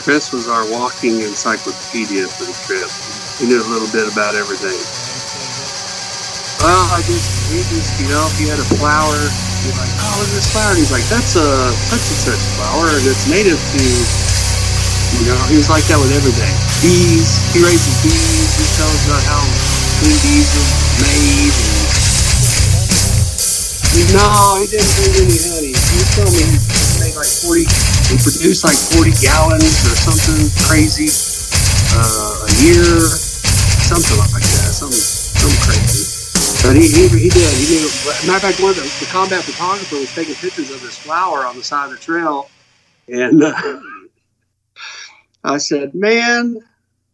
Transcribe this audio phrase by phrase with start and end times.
[0.00, 2.88] Chris was our walking encyclopedia for the trip.
[3.36, 4.72] He knew a little bit about everything.
[6.64, 9.20] Well, I just, he just, you know, he had a flower,
[9.68, 10.72] you're like, oh, look at this flower.
[10.72, 11.44] And he's like, that's a
[11.76, 13.84] such and such flower, and it's native to,
[15.20, 16.56] you know, he was like that with everything.
[16.80, 19.44] Bees, he raises bees, he tells about how
[20.00, 20.68] bees are
[21.04, 21.52] made.
[23.92, 25.76] And, no, he didn't bring any honey.
[25.76, 26.73] He told me
[27.24, 27.60] like 40,
[28.12, 31.08] he produced like 40 gallons or something crazy
[31.96, 33.00] uh, a year,
[33.88, 36.04] something like that, something, something crazy.
[36.60, 37.52] But he, he, he did.
[37.56, 37.88] He knew.
[38.28, 41.46] Matter of fact, one of the, the combat photographer was taking pictures of this flower
[41.46, 42.50] on the side of the trail,
[43.08, 43.80] and uh,
[45.44, 46.58] I said, "Man,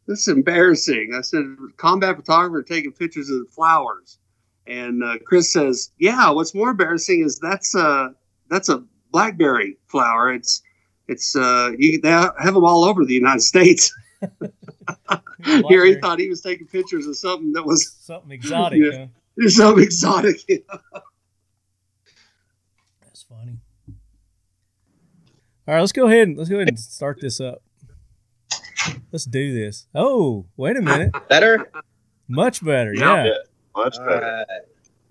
[0.06, 1.44] this is embarrassing." I said,
[1.76, 4.18] "Combat photographer taking pictures of the flowers,"
[4.66, 6.30] and uh, Chris says, "Yeah.
[6.30, 8.14] What's more embarrassing is that's a
[8.48, 10.32] that's a blackberry flower.
[10.32, 10.62] It's
[11.08, 13.92] it's uh, you, they have them all over the United States."
[15.68, 18.80] Here he thought he was taking pictures of something that was something exotic.
[18.92, 19.06] Yeah.
[19.40, 19.48] huh?
[19.48, 20.36] Something exotic.
[23.02, 23.58] That's funny.
[25.66, 27.62] All right, let's go ahead and let's go ahead and start this up.
[29.12, 29.86] Let's do this.
[29.94, 31.12] Oh, wait a minute.
[31.28, 31.70] Better?
[32.28, 32.94] Much better.
[32.94, 33.24] Yeah.
[33.24, 33.32] Yeah.
[33.76, 34.44] Much better.
[34.48, 34.62] right.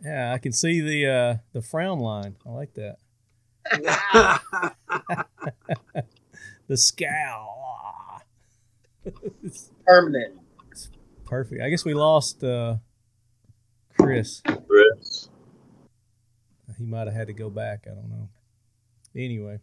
[0.04, 2.36] Yeah, I can see the uh the frown line.
[2.46, 2.98] I like that.
[6.68, 8.22] The scowl.
[9.44, 10.40] It's Permanent.
[11.26, 11.62] Perfect.
[11.62, 12.76] I guess we lost uh
[13.98, 14.42] Chris.
[14.68, 15.30] Chris.
[16.78, 17.86] He might have had to go back.
[17.86, 18.30] I don't know.
[19.16, 19.60] Anyway,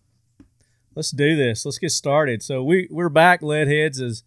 [0.95, 1.65] let's do this.
[1.65, 2.43] Let's get started.
[2.43, 4.01] So we we're back, lead heads.
[4.01, 4.25] As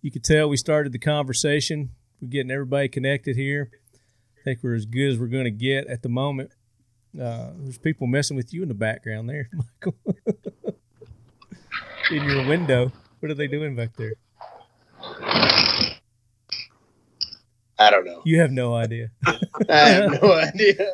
[0.00, 1.90] you can tell, we started the conversation.
[2.20, 3.70] We're getting everybody connected here.
[4.38, 6.52] I think we're as good as we're going to get at the moment.
[7.20, 9.94] Uh, there's people messing with you in the background there, Michael.
[12.10, 12.90] in your window.
[13.20, 14.14] What are they doing back there?
[17.78, 18.22] I don't know.
[18.24, 19.10] You have no idea.
[19.68, 20.92] I have no idea.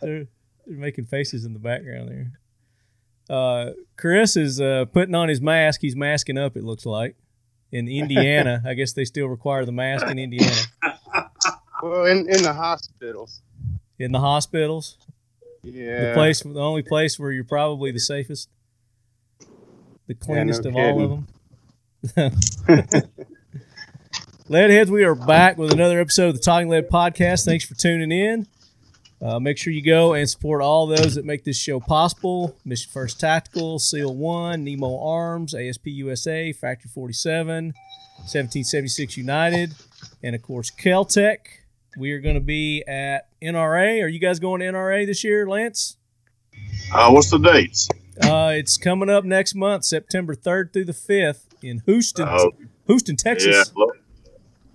[0.00, 0.26] they're,
[0.66, 2.32] they're making faces in the background there.
[3.28, 5.80] Uh, Chris is uh, putting on his mask.
[5.80, 6.56] He's masking up.
[6.56, 7.16] It looks like
[7.72, 8.62] in Indiana.
[8.64, 10.62] I guess they still require the mask in Indiana.
[11.82, 13.42] Well, in, in the hospitals.
[13.98, 14.98] In the hospitals,
[15.62, 16.08] Yeah.
[16.08, 18.48] the place, the only place where you're probably the safest,
[20.06, 21.26] the cleanest no of all of them.
[24.48, 27.44] Leadheads, we are back with another episode of the Talking Lead Podcast.
[27.44, 28.46] Thanks for tuning in.
[29.20, 32.90] Uh, make sure you go and support all those that make this show possible Mission
[32.92, 37.72] First Tactical, SEAL 1, Nemo Arms, ASP USA, Factory 47,
[38.18, 39.72] 1776 United,
[40.22, 41.38] and of course, Keltec.
[41.96, 44.02] We are going to be at NRA.
[44.02, 45.96] Are you guys going to NRA this year, Lance?
[46.92, 47.88] Uh, what's the dates?
[48.22, 52.52] Uh, it's coming up next month, September 3rd through the 5th in Houston, Oh,
[52.86, 53.54] Houston, Texas.
[53.54, 53.82] yeah.
[53.82, 53.92] Lo-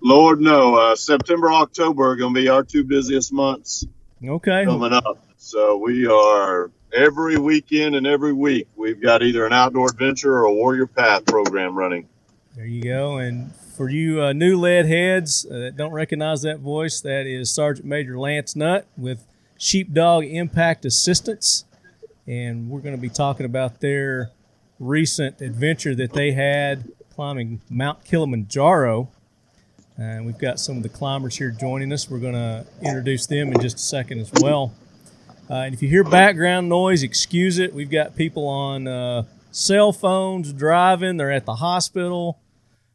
[0.00, 0.74] Lord, no.
[0.74, 3.86] Uh, September, October are going to be our two busiest months
[4.24, 4.64] Okay.
[4.64, 5.24] coming up.
[5.36, 10.44] So we are every weekend and every week we've got either an outdoor adventure or
[10.44, 12.08] a warrior path program running.
[12.56, 13.18] There you go.
[13.18, 17.52] And for you uh, new lead heads uh, that don't recognize that voice, that is
[17.52, 19.26] Sergeant Major Lance Nutt with
[19.58, 21.64] Sheepdog Impact Assistance.
[22.24, 24.30] And we're going to be talking about their
[24.78, 29.08] recent adventure that they had climbing Mount Kilimanjaro.
[29.98, 32.08] And we've got some of the climbers here joining us.
[32.08, 34.72] We're going to introduce them in just a second as well.
[35.50, 37.74] Uh, and if you hear background noise, excuse it.
[37.74, 41.16] We've got people on uh, cell phones driving.
[41.16, 42.38] They're at the hospital.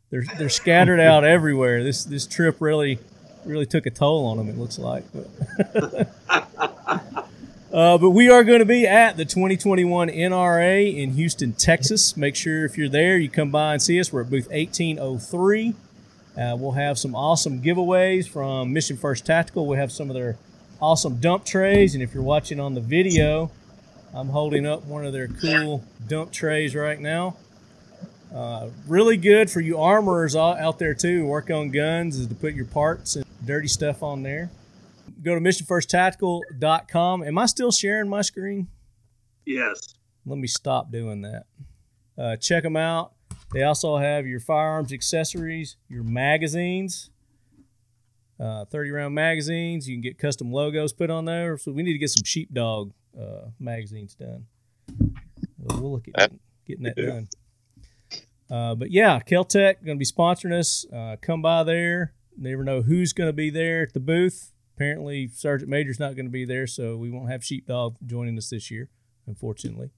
[0.09, 1.83] They're they're scattered out everywhere.
[1.83, 2.99] This this trip really
[3.45, 4.49] really took a toll on them.
[4.49, 5.03] It looks like.
[5.13, 6.09] But,
[7.73, 12.15] uh, but we are going to be at the 2021 NRA in Houston, Texas.
[12.17, 14.11] Make sure if you're there, you come by and see us.
[14.11, 15.75] We're at booth 1803.
[16.37, 19.65] Uh, we'll have some awesome giveaways from Mission First Tactical.
[19.65, 20.37] We have some of their
[20.79, 23.49] awesome dump trays, and if you're watching on the video,
[24.13, 27.37] I'm holding up one of their cool dump trays right now.
[28.33, 31.25] Uh, really good for you armorers out out there too.
[31.25, 34.51] Work on guns is to put your parts and dirty stuff on there.
[35.23, 37.23] Go to missionfirsttactical.com.
[37.23, 38.67] Am I still sharing my screen?
[39.45, 39.93] yes.
[40.25, 41.43] Let me stop doing that.
[42.17, 43.13] Uh, check them out.
[43.53, 47.11] They also have your firearms accessories, your magazines,
[48.39, 49.87] uh, 30 round magazines.
[49.87, 51.57] You can get custom logos put on there.
[51.57, 54.47] So we need to get some sheepdog uh, magazines done.
[55.57, 56.31] We'll we'll look at
[56.65, 57.29] getting that done.
[58.49, 60.85] Uh, but yeah, Keltec going to be sponsoring us.
[60.93, 62.13] Uh, come by there.
[62.37, 64.53] Never know who's going to be there at the booth.
[64.75, 68.49] Apparently, Sergeant Major's not going to be there, so we won't have Sheepdog joining us
[68.49, 68.89] this year,
[69.25, 69.89] unfortunately.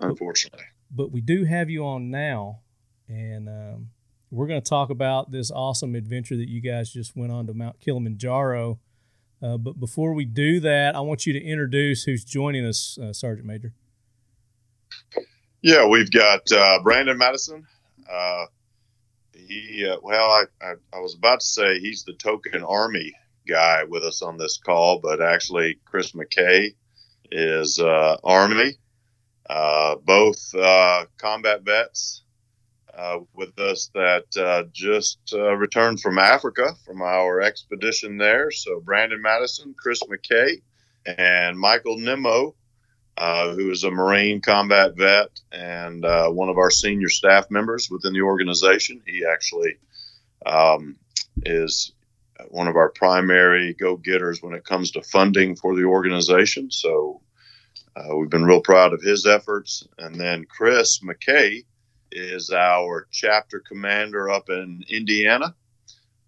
[0.00, 0.64] unfortunately.
[0.90, 2.60] But we do have you on now,
[3.08, 3.90] and um,
[4.30, 7.54] we're going to talk about this awesome adventure that you guys just went on to
[7.54, 8.80] Mount Kilimanjaro.
[9.40, 13.12] Uh, but before we do that, I want you to introduce who's joining us, uh,
[13.12, 13.72] Sergeant Major.
[15.62, 17.66] Yeah, we've got uh, Brandon Madison.
[18.10, 18.46] Uh,
[19.34, 23.12] he, uh, well, I, I, I, was about to say he's the token Army
[23.46, 26.74] guy with us on this call, but actually, Chris Mackay
[27.30, 28.78] is uh, Army.
[30.04, 30.52] both
[31.18, 32.22] combat vets
[33.00, 38.50] uh, with us that uh, just uh, returned from Africa from our expedition there.
[38.50, 40.60] So Brandon Madison, Chris Mackay,
[41.06, 42.54] and Michael Nimmo,
[43.20, 47.90] uh, who is a Marine combat vet and uh, one of our senior staff members
[47.90, 49.02] within the organization.
[49.06, 49.76] He actually
[50.46, 50.96] um,
[51.44, 51.92] is
[52.48, 56.70] one of our primary go-getters when it comes to funding for the organization.
[56.70, 57.20] So
[57.94, 59.86] uh, we've been real proud of his efforts.
[59.98, 61.64] And then Chris Mackay
[62.10, 65.54] is our chapter commander up in Indiana,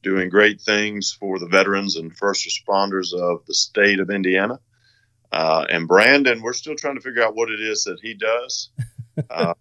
[0.03, 4.61] doing great things for the veterans and first responders of the state of Indiana.
[5.33, 8.71] Uh, and Brandon, we're still trying to figure out what it is that he does.
[9.29, 9.53] Uh,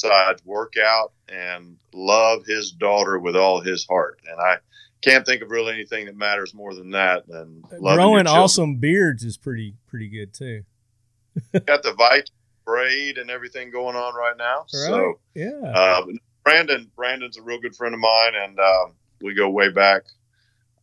[0.00, 4.20] besides workout and love his daughter with all his heart.
[4.28, 4.56] And I
[5.02, 7.26] can't think of really anything that matters more than that.
[7.26, 10.62] Than growing awesome beards is pretty pretty good too.
[11.66, 12.30] Got the vite
[12.64, 14.58] braid and everything going on right now.
[14.58, 14.66] Right.
[14.70, 16.06] So yeah, uh,
[16.44, 18.86] Brandon Brandon's a real good friend of mine, and uh,
[19.20, 20.02] we go way back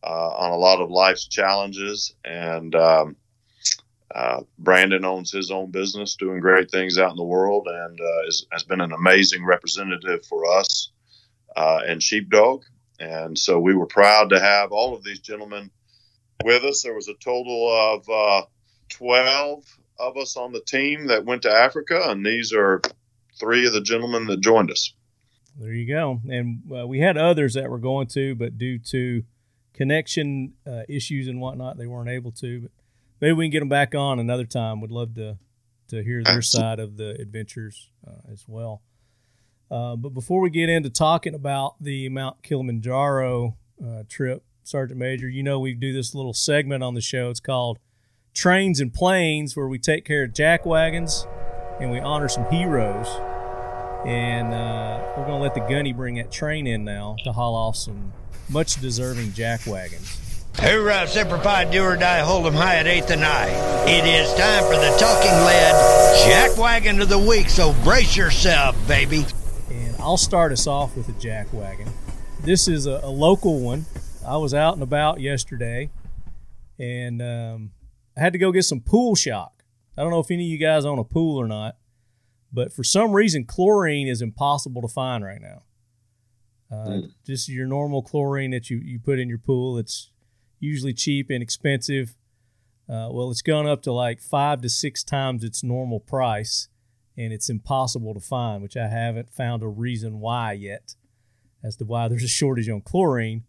[0.02, 2.14] uh, on a lot of life's challenges.
[2.24, 3.16] And um,
[4.16, 8.26] uh, Brandon owns his own business, doing great things out in the world, and uh,
[8.26, 10.90] is, has been an amazing representative for us
[11.54, 12.62] uh, and Sheepdog.
[12.98, 15.70] And so we were proud to have all of these gentlemen
[16.42, 16.82] with us.
[16.82, 17.68] There was a total
[18.08, 18.48] of
[18.88, 19.64] 12
[19.98, 22.80] of us on the team that went to Africa, and these are
[23.38, 24.94] three of the gentlemen that joined us.
[25.58, 26.20] There you go.
[26.26, 29.24] And uh, we had others that were going to, but due to
[29.74, 32.62] connection uh, issues and whatnot, they weren't able to.
[32.62, 32.70] But
[33.20, 34.80] maybe we can get them back on another time.
[34.80, 35.38] Would love to
[35.88, 38.82] to hear their side of the adventures uh, as well.
[39.70, 45.28] Uh, but before we get into talking about the Mount Kilimanjaro uh, trip, Sergeant Major,
[45.28, 47.30] you know we do this little segment on the show.
[47.30, 47.78] It's called
[48.34, 51.26] trains and planes where we take care of jack wagons
[51.80, 53.08] and we honor some heroes.
[54.04, 57.54] And uh, we're going to let the gunny bring that train in now to haul
[57.56, 58.12] off some
[58.48, 60.35] much deserving jack wagons.
[60.58, 63.48] Hoorah, Semper Fi, do or die, hold 'em high at 8th and I.
[63.86, 68.74] It is time for the talking lead jack wagon of the week, so brace yourself,
[68.88, 69.26] baby.
[69.70, 71.88] And I'll start us off with a jack wagon.
[72.40, 73.84] This is a, a local one.
[74.26, 75.90] I was out and about yesterday,
[76.78, 77.70] and um,
[78.16, 79.62] I had to go get some pool shock.
[79.96, 81.76] I don't know if any of you guys own a pool or not,
[82.50, 85.62] but for some reason, chlorine is impossible to find right now.
[86.70, 87.12] Uh, mm.
[87.26, 90.10] Just your normal chlorine that you, you put in your pool, it's
[90.60, 92.16] usually cheap and expensive.
[92.88, 96.68] Uh, well, it's gone up to like five to six times its normal price,
[97.16, 100.94] and it's impossible to find, which I haven't found a reason why yet
[101.64, 103.44] as to why there's a shortage on chlorine.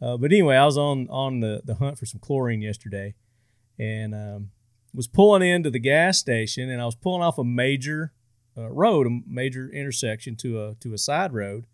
[0.00, 3.14] Uh, but anyway, I was on on the, the hunt for some chlorine yesterday,
[3.78, 4.50] and um,
[4.94, 8.12] was pulling into the gas station, and I was pulling off a major
[8.56, 11.66] uh, road, a major intersection to a to a side road.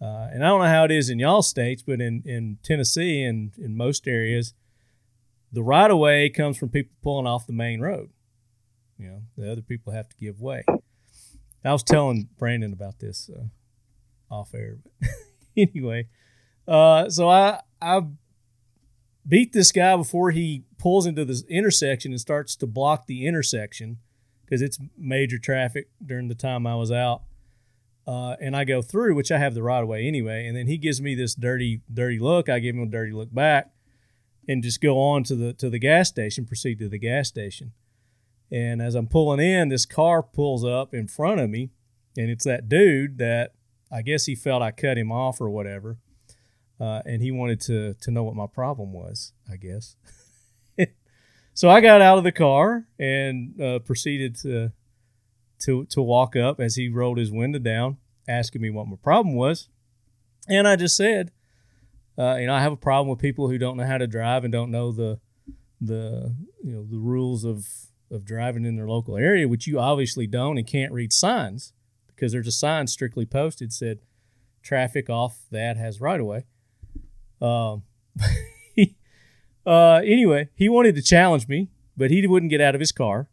[0.00, 3.22] Uh, and I don't know how it is in y'all states, but in, in Tennessee
[3.22, 4.52] and in most areas,
[5.52, 8.10] the right of way comes from people pulling off the main road.
[8.98, 10.64] You know, the other people have to give way.
[11.64, 13.44] I was telling Brandon about this uh,
[14.32, 15.08] off air, but
[15.56, 16.08] anyway,
[16.68, 18.02] uh, so I I
[19.26, 23.98] beat this guy before he pulls into this intersection and starts to block the intersection
[24.44, 27.22] because it's major traffic during the time I was out.
[28.06, 30.46] Uh, and I go through, which I have the right of way anyway.
[30.46, 32.48] And then he gives me this dirty, dirty look.
[32.48, 33.72] I give him a dirty look back,
[34.48, 36.46] and just go on to the to the gas station.
[36.46, 37.72] Proceed to the gas station.
[38.50, 41.70] And as I'm pulling in, this car pulls up in front of me,
[42.16, 43.54] and it's that dude that
[43.90, 45.98] I guess he felt I cut him off or whatever
[46.80, 49.32] uh, and he wanted to to know what my problem was.
[49.50, 49.96] I guess.
[51.54, 54.72] so I got out of the car and uh, proceeded to
[55.60, 57.98] to to walk up as he rolled his window down,
[58.28, 59.68] asking me what my problem was,
[60.48, 61.32] and I just said,
[62.18, 64.44] uh, you know, I have a problem with people who don't know how to drive
[64.44, 65.20] and don't know the
[65.80, 67.66] the you know the rules of
[68.10, 71.72] of driving in their local area, which you obviously don't and can't read signs
[72.06, 73.98] because there's a sign strictly posted said
[74.62, 76.44] traffic off that has right of way.
[77.40, 77.82] Um,
[79.66, 83.28] uh, anyway, he wanted to challenge me, but he wouldn't get out of his car.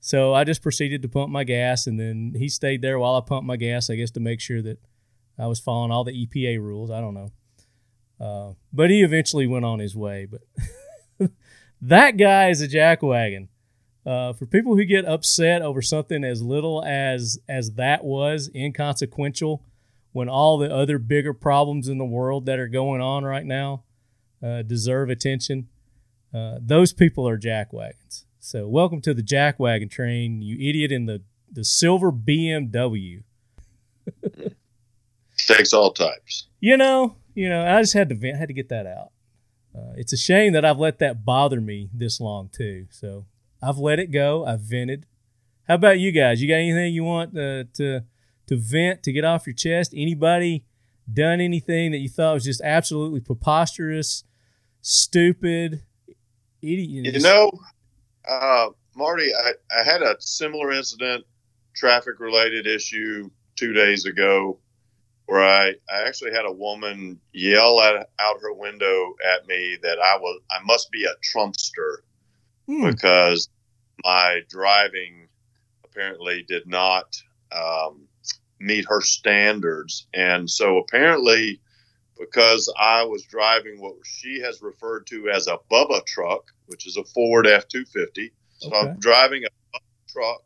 [0.00, 3.20] So I just proceeded to pump my gas, and then he stayed there while I
[3.20, 4.78] pumped my gas, I guess, to make sure that
[5.38, 6.90] I was following all the EPA rules.
[6.90, 7.30] I don't know.
[8.18, 10.26] Uh, but he eventually went on his way.
[10.26, 11.30] But
[11.80, 13.48] that guy is a jackwagon.
[14.04, 19.62] Uh, for people who get upset over something as little as as that was inconsequential,
[20.12, 23.84] when all the other bigger problems in the world that are going on right now
[24.42, 25.68] uh, deserve attention,
[26.34, 28.24] uh, those people are jackwagons.
[28.50, 33.22] So welcome to the jackwagon train, you idiot in the the silver BMW.
[35.36, 36.48] Takes all types.
[36.58, 39.12] You know, you know, I just had to vent, had to get that out.
[39.72, 42.88] Uh, it's a shame that I've let that bother me this long too.
[42.90, 43.26] So
[43.62, 44.44] I've let it go.
[44.44, 45.06] I've vented.
[45.68, 46.42] How about you guys?
[46.42, 48.00] You got anything you want uh, to
[48.48, 49.94] to vent to get off your chest?
[49.96, 50.64] Anybody
[51.08, 54.24] done anything that you thought was just absolutely preposterous,
[54.80, 55.84] stupid,
[56.60, 57.14] idiot?
[57.14, 57.52] You know,
[58.28, 61.24] uh, Marty, I, I had a similar incident,
[61.74, 64.58] traffic related issue two days ago
[65.26, 69.98] where I, I actually had a woman yell at, out her window at me that
[70.00, 71.98] I was I must be a Trumpster
[72.70, 72.86] Hmm.
[72.86, 73.48] because
[74.04, 75.28] my driving
[75.84, 78.06] apparently did not um,
[78.60, 81.60] meet her standards, and so apparently
[82.20, 86.96] because I was driving what she has referred to as a Bubba truck, which is
[86.96, 88.32] a Ford F two fifty.
[88.58, 88.78] So Okay.
[88.90, 90.42] I'm driving a Bubba truck,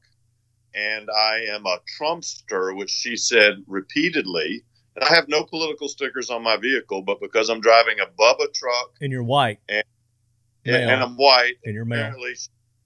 [0.74, 4.64] and I am a Trumpster, which she said repeatedly.
[4.96, 8.52] And I have no political stickers on my vehicle, but because I'm driving a Bubba
[8.54, 9.58] truck And you're white.
[9.68, 9.82] and,
[10.64, 10.88] Male.
[10.90, 11.98] and I'm white, And you're male.
[12.00, 12.34] apparently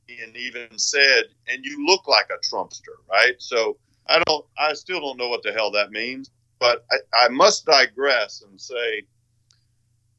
[0.09, 3.35] she and even said, and you look like a Trumpster, right?
[3.39, 3.77] So
[4.07, 7.67] I don't, I still don't know what the hell that means, but I, I must
[7.67, 9.05] digress and say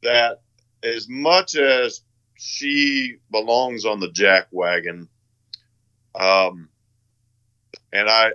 [0.02, 0.40] that
[0.82, 2.02] as much as
[2.36, 5.08] she belongs on the jack wagon,
[6.14, 6.68] um,
[7.92, 8.30] and I,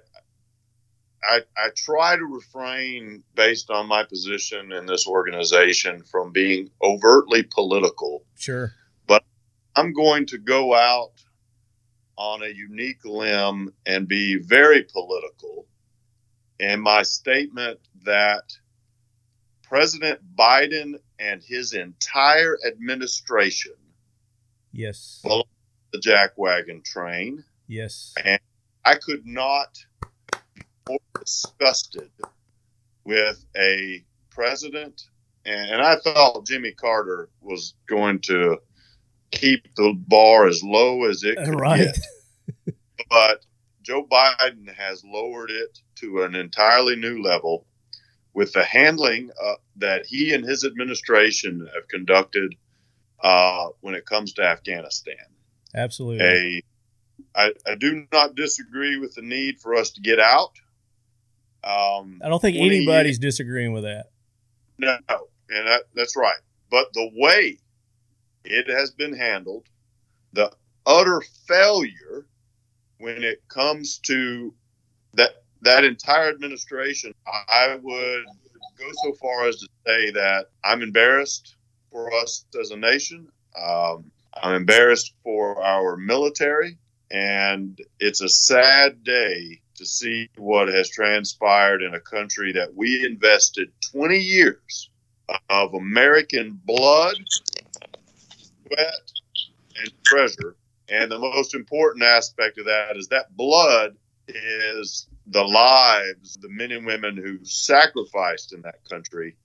[1.24, 7.44] I, I try to refrain based on my position in this organization from being overtly
[7.44, 8.24] political.
[8.38, 8.74] Sure.
[9.08, 9.24] But
[9.76, 11.14] I'm going to go out
[12.18, 15.66] on a unique limb and be very political
[16.60, 18.44] in my statement that
[19.64, 23.74] President Biden and his entire administration,
[24.72, 25.22] Yes.
[25.24, 28.14] The jackwagon train, Yes.
[28.24, 28.40] And
[28.84, 29.78] I could not
[30.54, 32.12] be more disgusted
[33.06, 35.04] with a president,
[35.46, 38.58] and, and I thought Jimmy Carter was going to
[39.32, 41.96] keep the bar as low as it could Right.
[42.66, 42.76] get.
[43.10, 43.46] But
[43.86, 47.66] Joe Biden has lowered it to an entirely new level
[48.34, 52.56] with the handling uh, that he and his administration have conducted
[53.24, 55.16] uh, when it comes to Afghanistan
[55.76, 56.26] Absolutely.
[56.26, 56.62] a
[57.36, 60.52] I, I do not disagree with the need for us to get out.
[61.64, 64.08] Um, I don't think 20 anybody's disagreeing with that.
[64.78, 64.98] no,
[65.50, 66.40] and that, that's right.
[66.70, 67.58] But the way
[68.44, 69.68] it has been handled,
[70.34, 70.52] the
[70.86, 72.26] utter failure
[73.00, 74.54] when it comes to
[75.14, 78.26] that that entire administration, I would
[78.78, 81.56] go so far as to say that I'm embarrassed
[81.92, 83.28] for us as a nation.
[83.60, 84.12] Um,
[84.42, 86.78] I'm embarrassed for our military,
[87.10, 93.06] and it's a sad day to see what has transpired in a country that we
[93.06, 94.90] invested 20 years
[95.50, 97.16] of American blood,
[98.68, 99.12] sweat,
[99.80, 100.56] and treasure.
[100.90, 103.96] And the most important aspect of that is that blood
[104.28, 109.36] is the lives, the men and women who sacrificed in that country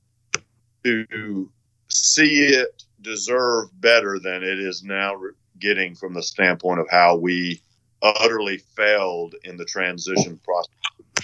[0.84, 1.50] to
[1.88, 5.14] see it deserve better than it is now
[5.58, 7.60] getting from the standpoint of how we
[8.02, 10.70] utterly failed in the transition process.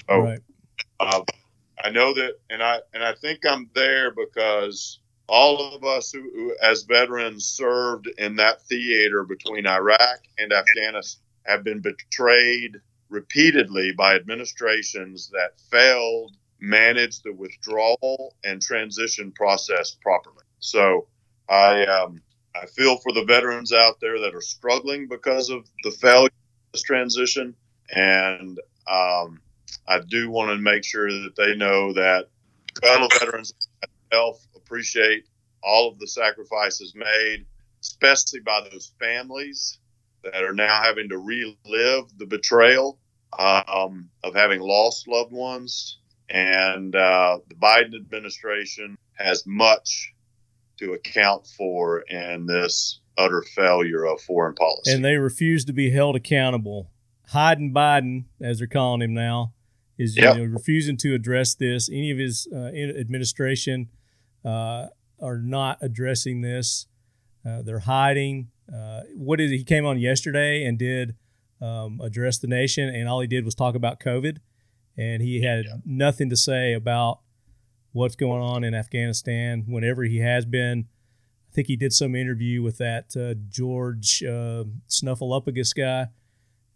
[0.09, 0.41] Oh, Right.
[1.01, 1.23] uh,
[1.83, 6.23] I know that, and I and I think I'm there because all of us who,
[6.23, 13.93] who, as veterans, served in that theater between Iraq and Afghanistan have been betrayed repeatedly
[13.93, 20.45] by administrations that failed manage the withdrawal and transition process properly.
[20.59, 21.07] So
[21.49, 22.21] I um,
[22.55, 26.73] I feel for the veterans out there that are struggling because of the failure of
[26.73, 27.55] this transition,
[27.91, 29.41] and um,
[29.87, 32.29] I do want to make sure that they know that
[32.83, 33.53] fellow veterans
[34.11, 35.25] myself appreciate
[35.63, 37.47] all of the sacrifices made,
[37.83, 39.79] especially by those families
[40.25, 42.99] that are now having to relive the betrayal
[43.39, 45.99] um, of having lost loved ones.
[46.29, 50.13] And uh, the Biden administration has much
[50.79, 54.93] to account for in this utter failure of foreign policy.
[54.93, 56.91] And they refuse to be held accountable.
[57.29, 59.53] hiding Biden, as they're calling him now,
[59.99, 60.37] is Yep.
[60.37, 61.89] you know, refusing to address this.
[61.89, 63.89] Any of his uh, in- administration
[64.47, 64.87] uh,
[65.21, 66.87] are not addressing this.
[67.45, 68.49] Uh, they're hiding.
[68.73, 71.15] Uh, what did he came on yesterday and did
[71.61, 74.39] um, address the nation, and all he did was talk about COVID,
[74.97, 75.77] and he had Yeah.
[75.85, 77.21] nothing to say about
[77.93, 79.65] what's going on in Afghanistan.
[79.67, 80.87] Whenever he has been,
[81.51, 86.09] I think he did some interview with that uh, George uh, Snuffleupagus guy,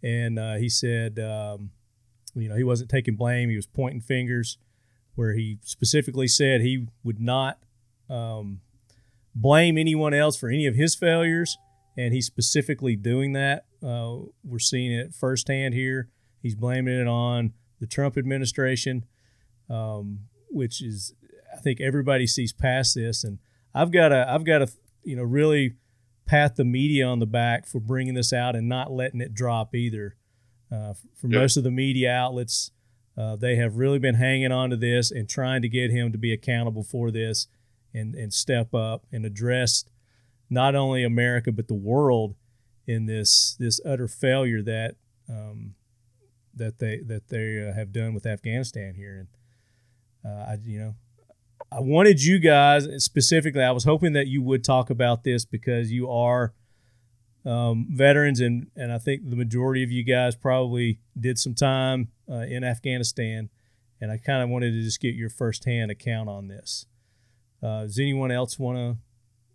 [0.03, 1.71] and uh, he said, um,
[2.35, 4.57] you know, he wasn't taking blame; he was pointing fingers.
[5.15, 7.59] Where he specifically said he would not
[8.09, 8.61] um,
[9.35, 11.59] blame anyone else for any of his failures,
[11.97, 13.65] and he's specifically doing that.
[13.83, 16.09] Uh, we're seeing it firsthand here.
[16.43, 19.05] He's blaming it on the Trump administration,
[19.69, 21.15] um, which is,
[21.53, 23.39] I think everybody sees past this, and
[23.75, 24.69] I've got to, I've got to,
[25.05, 25.75] you know, really
[26.27, 29.75] pat the media on the back for bringing this out and not letting it drop
[29.75, 30.17] either.
[30.73, 31.41] Uh, for Yeah.
[31.41, 32.71] most of the media outlets,
[33.17, 36.19] uh, they have really been hanging on to this and trying to get him to
[36.19, 37.49] be accountable for this
[37.93, 39.85] and, and step up and address
[40.49, 42.35] not only America but the world
[42.87, 44.97] in this this utter failure that
[45.29, 45.75] um,
[46.55, 49.27] that they that they uh, have done with Afghanistan here.
[50.25, 50.95] And uh, I you know
[51.71, 53.63] I wanted you guys specifically.
[53.63, 56.53] I was hoping that you would talk about this because you are
[57.45, 62.09] um, veterans, and and I think the majority of you guys probably did some time
[62.31, 63.49] uh, in Afghanistan,
[64.01, 66.87] and I kind of wanted to just get your firsthand account on this.
[67.63, 68.97] Uh, does anyone else want to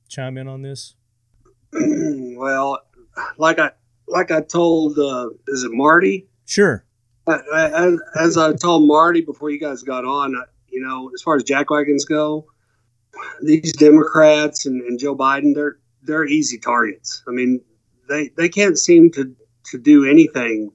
[0.08, 0.96] chime in on this?
[1.74, 2.80] well,
[3.38, 3.72] like I
[4.08, 6.28] like I told, uh, is it Marty?
[6.46, 6.86] Sure.
[7.28, 11.10] I, I, as- as I told Marty before you guys got on, I- you know,
[11.14, 12.46] as far as jackwagons go,
[13.42, 17.24] these Democrats and, and Joe Biden, they're they're easy targets.
[17.28, 17.62] I mean,
[18.08, 19.36] they they can't seem to
[19.72, 20.72] to do anything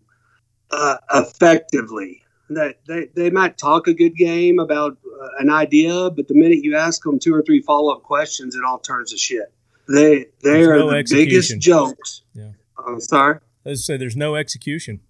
[0.70, 2.22] uh, effectively.
[2.48, 6.58] They, they they might talk a good game about uh, an idea, but the minute
[6.62, 9.52] you ask them two or three follow up questions, it all turns to shit.
[9.88, 11.28] They they There's are no the execution.
[11.28, 12.22] biggest jokes.
[12.34, 12.50] Yeah.
[12.86, 13.38] I'm sorry.
[13.64, 15.00] Let's say there's no execution.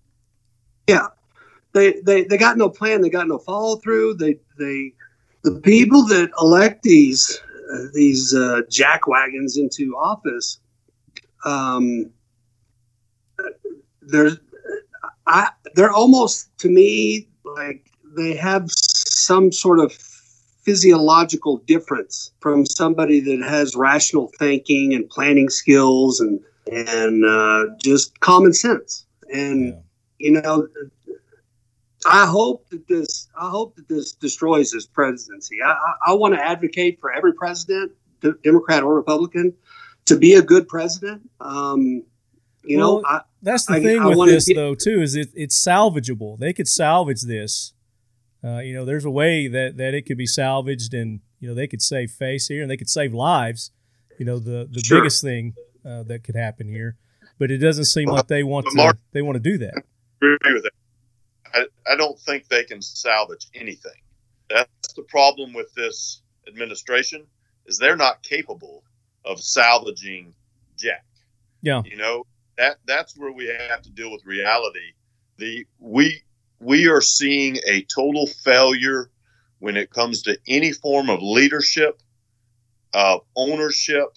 [0.87, 1.06] Yeah,
[1.72, 3.00] they they they got no plan.
[3.00, 4.14] They got no follow through.
[4.14, 4.92] They they
[5.42, 7.40] the people that elect these
[7.72, 10.59] uh, these uh, jackwagons into office,
[11.44, 12.11] um,
[14.03, 14.31] they're
[15.26, 23.20] I they're almost to me like they have some sort of physiological difference from somebody
[23.20, 29.81] that has rational thinking and planning skills and and uh, just common sense and Yeah.
[30.18, 30.68] you know
[32.07, 35.59] I hope that this I hope that this destroys this presidency.
[35.62, 37.92] I, I, I want to advocate for every president,
[38.42, 39.55] Democrat or Republican,
[40.10, 41.22] to be a good president.
[41.40, 42.02] Um,
[42.64, 45.14] you know, I, That's the I- thing I with wanna this, get- though, too, is
[45.16, 46.38] it, it's salvageable.
[46.38, 47.72] They could salvage this.
[48.44, 51.54] Uh, you know, there's a way that, that it could be salvaged, and you know
[51.54, 53.70] they could save face here, and they could save lives.
[54.18, 55.00] You know, the the Sure.
[55.00, 56.96] biggest thing uh, that could happen here,
[57.38, 58.76] but it doesn't seem like they want But to.
[58.76, 59.74] Mark- they want to do that.
[60.22, 60.72] agree with that.
[61.54, 64.00] I, I don't think they can salvage anything.
[64.48, 67.26] That's the problem with this administration
[67.66, 68.84] is they're not capable
[69.24, 70.35] of salvaging
[70.76, 71.04] jack.
[71.62, 71.83] Yeah.
[71.85, 72.24] You know,
[72.56, 74.92] that that's where we have to deal with reality.
[75.37, 76.22] The we
[76.59, 79.11] we are seeing a total failure
[79.59, 82.02] when it comes to any form of leadership,
[82.92, 84.16] of ownership,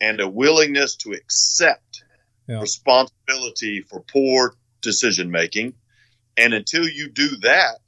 [0.00, 2.04] and a willingness to accept
[2.48, 2.60] Yeah.
[2.60, 5.74] responsibility for poor decision making.
[6.36, 7.80] And until you do that,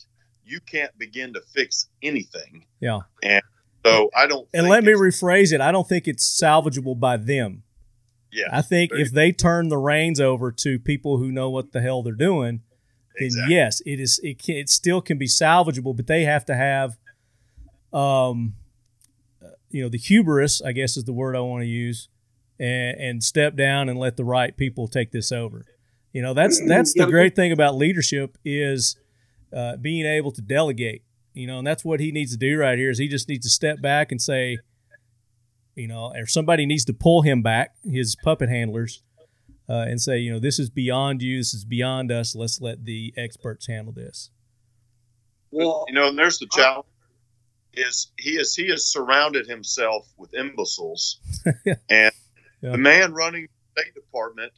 [0.45, 2.67] you can't begin to fix anything.
[2.81, 3.01] Yeah.
[3.23, 3.43] And
[3.85, 4.49] so I don't.
[4.55, 5.61] And let me rephrase it.
[5.61, 7.63] I don't think it's salvageable by them.
[8.33, 11.81] yeah, I think if they turn the reins over to people who know what the
[11.81, 12.63] hell they're doing,
[13.19, 13.55] then exactly.
[13.55, 14.21] yes, it is.
[14.23, 16.99] It can, it still can be salvageable, but they have to have,
[17.93, 18.55] um,
[19.71, 20.63] you know, the hubris.
[20.63, 22.09] I guess is the word I want to use,
[22.59, 25.65] and and step down and let the right people take this over.
[26.13, 28.97] You know, that's that's the great thing about leadership is
[29.55, 31.03] uh, being able to delegate.
[31.35, 32.91] You know, and that's what he needs to do right here.
[32.91, 34.59] Is he just needs to step back and say,
[35.75, 39.03] you know, or somebody needs to pull him back, his puppet handlers,
[39.69, 41.39] uh, and say, you know, this is beyond you.
[41.39, 42.35] This is beyond us.
[42.35, 44.31] Let's let the experts handle this.
[45.51, 46.87] well, you know, and there's the challenge
[47.75, 51.19] is he is he has surrounded himself with imbeciles,
[51.65, 51.75] Yeah.
[51.89, 52.13] and
[52.61, 52.73] Yeah.
[52.73, 54.53] the man running the State Department,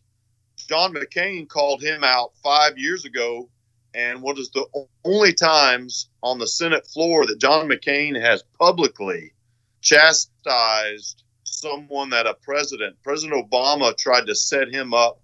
[0.68, 3.48] John McCain, called him out five years ago,
[3.94, 4.66] and what is the
[5.04, 9.32] only times on the Senate floor that John McCain has publicly
[9.80, 15.20] chastised someone that a president, President Obama, tried to set him up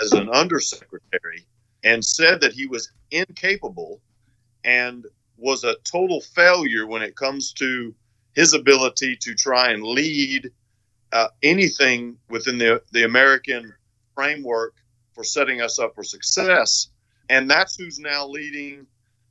[0.00, 1.46] as an undersecretary.
[1.82, 4.02] and said that he was incapable
[4.64, 5.06] and
[5.38, 7.94] was a total failure when it comes to
[8.34, 10.50] his ability to try and lead
[11.12, 13.72] uh, anything within the, the American
[14.14, 14.74] framework
[15.14, 16.90] for setting us up for success.
[17.30, 18.88] And that's who's now leading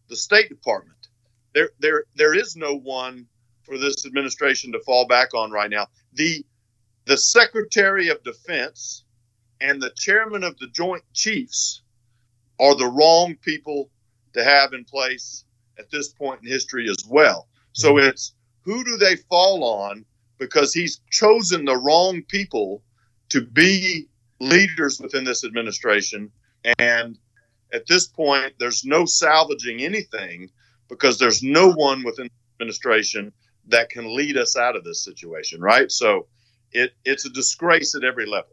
[0.07, 1.09] the State Department.
[1.53, 3.27] There, there, there is no one
[3.63, 5.87] for this administration to fall back on right now.
[6.13, 6.45] The,
[7.05, 9.03] the Secretary of Defense
[9.59, 11.81] and the Chairman of the Joint Chiefs
[12.57, 13.89] are the wrong people
[14.33, 15.43] to have in place
[15.77, 17.49] at this point in history as well.
[17.73, 18.07] So mm-hmm.
[18.07, 20.05] it's who do they fall on
[20.37, 22.81] because he's chosen the wrong people
[23.27, 24.07] to be
[24.39, 26.31] leaders within this administration.
[26.77, 27.17] And
[27.73, 30.49] at this point, there's no salvaging anything
[30.87, 33.31] because there's no one within the administration
[33.67, 35.91] that can lead us out of this situation, right?
[35.91, 36.27] So
[36.71, 38.51] it, it's a disgrace at every level.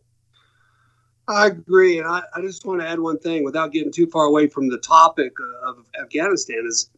[1.29, 4.27] I agree, and I, I just want to add one thing without getting too far
[4.27, 5.33] away from the topic
[5.67, 6.65] of Afghanistan.
[6.69, 6.89] Is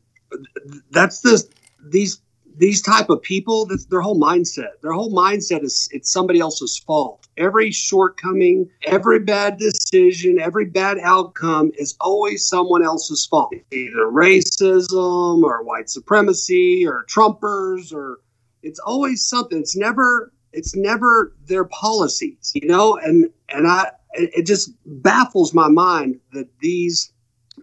[0.90, 1.48] that's this,
[1.82, 2.20] these
[2.58, 7.26] these type of people their whole mindset their whole mindset is it's somebody else's fault.
[7.36, 13.54] Every shortcoming every bad decision every bad outcome is always someone else's fault.
[13.70, 18.18] Either racism or white supremacy or trumpers or
[18.62, 19.58] it's always something.
[19.58, 22.96] It's never it's never their policies you know?
[22.96, 27.12] And and i it just baffles my mind that these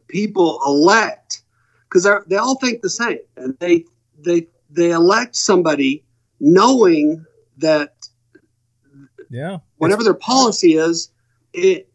[0.07, 1.41] people elect
[1.83, 3.83] because they all think the same and they
[4.19, 6.03] they they elect somebody
[6.39, 7.25] knowing
[7.57, 7.95] that
[9.29, 9.59] yeah.
[9.77, 11.09] whatever their policy is
[11.53, 11.89] it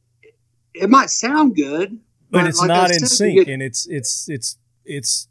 [0.74, 1.98] it might sound good
[2.30, 5.28] but, but it's like not in sync get, and it's it's it's it's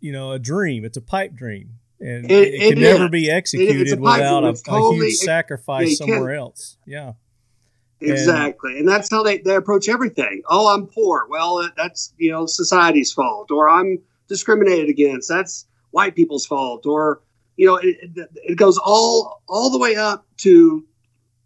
[0.00, 0.84] you know a dream.
[0.84, 1.74] It's a pipe dream.
[2.00, 5.98] And it, it can it never be executed a without a, totally, a, huge sacrifice
[5.98, 6.78] somewhere else.
[6.86, 7.14] Yeah.
[8.00, 8.70] Exactly.
[8.70, 10.42] And, and, that's how they, they approach everything.
[10.48, 11.26] Oh i'm poor.
[11.28, 13.50] Well that's you know society's fault.
[13.50, 15.28] Or i'm discriminated against.
[15.28, 17.20] That's white people's fault or
[17.56, 17.96] you know it,
[18.34, 20.84] it goes all all the way up to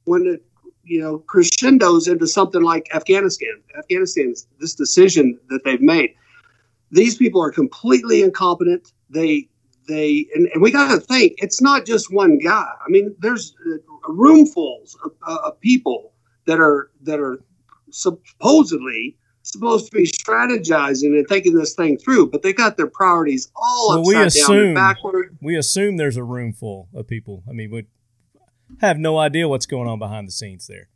[0.05, 0.45] when it
[0.85, 6.15] you know crescendos into something like afghanistan afghanistan's this decision that they've made.
[6.91, 8.93] These people are completely incompetent.
[9.11, 9.49] They
[9.89, 12.69] they and, and we got to think it's not just one guy.
[12.85, 16.13] I mean there's uh, roomfuls of, uh, of people
[16.47, 17.43] that are that are
[17.91, 23.51] supposedly supposed to be strategizing and thinking this thing through, but they got their priorities
[23.57, 25.39] all well, upside we assume, down and backward.
[25.41, 27.43] We assume there's a room full of people.
[27.49, 27.87] I mean, we
[28.81, 30.89] have no idea what's going on behind the scenes there.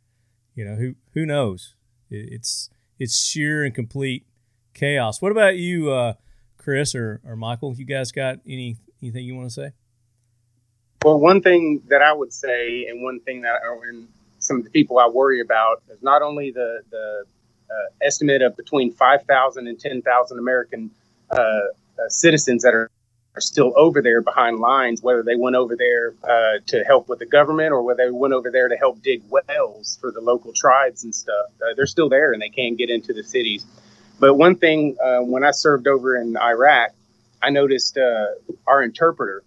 [0.55, 1.75] You know, who who knows?
[2.09, 4.25] It's it's sheer and complete
[4.73, 5.21] chaos.
[5.21, 6.13] What about you, uh,
[6.57, 7.75] Chris or, or Michael?
[7.75, 9.71] You guys got any anything you want to say?
[11.03, 14.07] Well, one thing that I would say, and one thing that, and
[14.39, 17.25] some of the people I worry about is not only the the
[18.01, 20.91] estimate of between 5,000 and 10,000 American
[21.31, 22.89] uh, uh, citizens that are,
[23.35, 27.19] are still over there behind lines, whether they went over there uh, to help with
[27.19, 30.53] the government or whether they went over there to help dig wells for the local
[30.53, 31.47] tribes and stuff.
[31.61, 33.65] Uh, they're still there and they can't get into the cities.
[34.19, 36.91] But one thing, uh, when I served over in Iraq,
[37.41, 37.97] I noticed
[38.65, 39.43] our interpreter.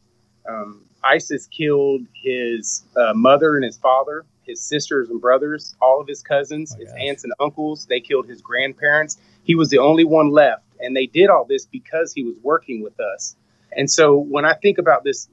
[0.49, 6.23] Um, ISIS killed his mother and his father his sisters and brothers, all of his
[6.23, 7.01] cousins, oh, his gosh.
[7.01, 7.87] aunts and uncles.
[7.87, 9.17] They killed his grandparents.
[9.45, 10.65] He was the only one left.
[10.81, 13.37] And they did all this because he was working with us.
[13.73, 15.29] And so when I think about this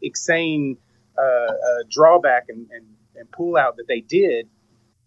[0.00, 0.78] insane
[1.18, 4.48] uh, uh, drawback and, and, and pull out that they did,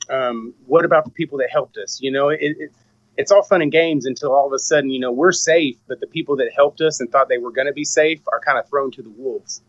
[0.09, 1.99] um, what about the people that helped us?
[2.01, 2.71] You know, it, it,
[3.17, 5.99] it's all fun and games until all of a sudden, you know, we're safe, but
[5.99, 8.59] the people that helped us and thought they were going to be safe are kind
[8.59, 9.61] of thrown to the wolves.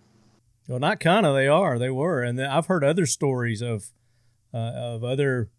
[0.69, 1.35] Well, not kind of.
[1.35, 1.79] They are.
[1.79, 3.93] They were, and I've heard other stories of
[4.53, 5.51] uh, of other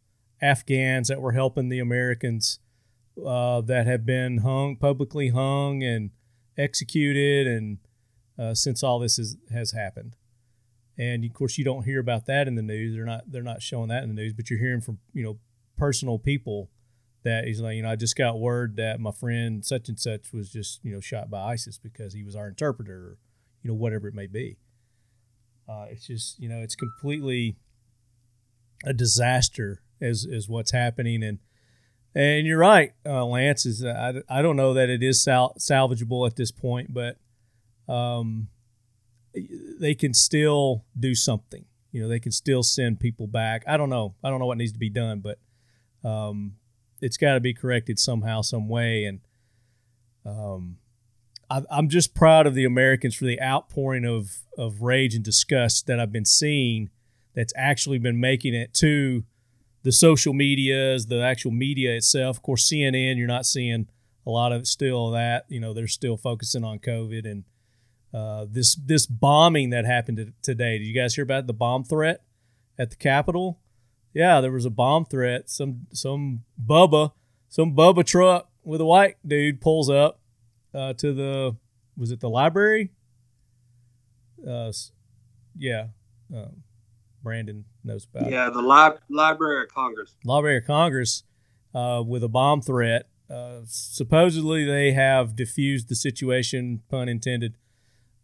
[0.41, 2.60] Afghans that were helping the Americans
[3.26, 6.12] uh, that have been hung publicly hung and
[6.58, 7.78] executed, and
[8.38, 10.15] uh, since all this is, has happened.
[10.98, 12.96] And of course, you don't hear about that in the news.
[12.96, 15.38] They're not they're not showing that in the news, but you're hearing from you know
[15.78, 16.70] personal people
[17.24, 20.34] that he's like, you know, I just got word that my friend such and such
[20.34, 23.17] was just you know shot by ISIS because he was our interpreter, or
[23.62, 24.58] you know whatever it may be.
[25.67, 27.58] Uh, it's just you know it's completely
[28.86, 31.39] a disaster as is what's happening and
[32.17, 35.53] and you're right, uh, Lance is uh, I, I don't know that it is sal-
[35.60, 37.17] salvageable at this point, but
[37.88, 38.47] um,
[39.80, 41.65] they can still do something.
[41.91, 43.63] You know, they can still send people back.
[43.67, 44.15] I don't know.
[44.23, 45.38] I don't know what needs to be done, but
[46.03, 46.53] um,
[47.01, 49.06] it's got to be corrected somehow, some way.
[49.06, 49.19] And
[50.25, 50.77] um,
[51.49, 55.88] I, am just proud of the Americans for the outpouring of of rage and disgust
[55.88, 56.89] that I've been seeing.
[57.36, 59.23] That's actually been making it to
[59.83, 62.38] the social medias, the actual media itself.
[62.38, 63.88] Of course, CNN, you're not seeing
[64.25, 67.43] a lot of it still that you know they're still focusing on COVID and
[68.13, 70.77] uh, this this bombing that happened today.
[70.79, 72.21] Did you guys hear about the bomb threat
[72.77, 73.60] at the Capitol?
[74.13, 75.49] Yeah, there was a bomb threat.
[75.49, 77.12] Some some Bubba,
[77.47, 80.19] some Bubba truck with a white dude pulls up
[80.73, 81.56] uh, to the
[81.95, 82.91] was it the library?
[84.47, 84.71] Uh,
[85.58, 85.88] yeah,
[86.34, 86.63] um,
[87.23, 88.32] Brandon knows about.
[88.32, 90.15] Yeah, the li- Library of Congress.
[90.23, 91.23] Library of Congress
[91.73, 93.08] uh, with a bomb threat.
[93.30, 97.56] Uh, supposedly, they have diffused the situation, pun intended.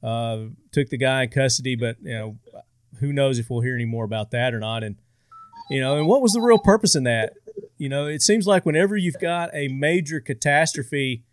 [0.02, 2.38] Uh, took the guy in custody, but you know,
[3.00, 4.84] who knows if we'll hear any more about that or not?
[4.84, 4.98] And
[5.70, 7.34] you know, and what was the real purpose in that?
[7.78, 11.24] You know, it seems like whenever you've got a major catastrophe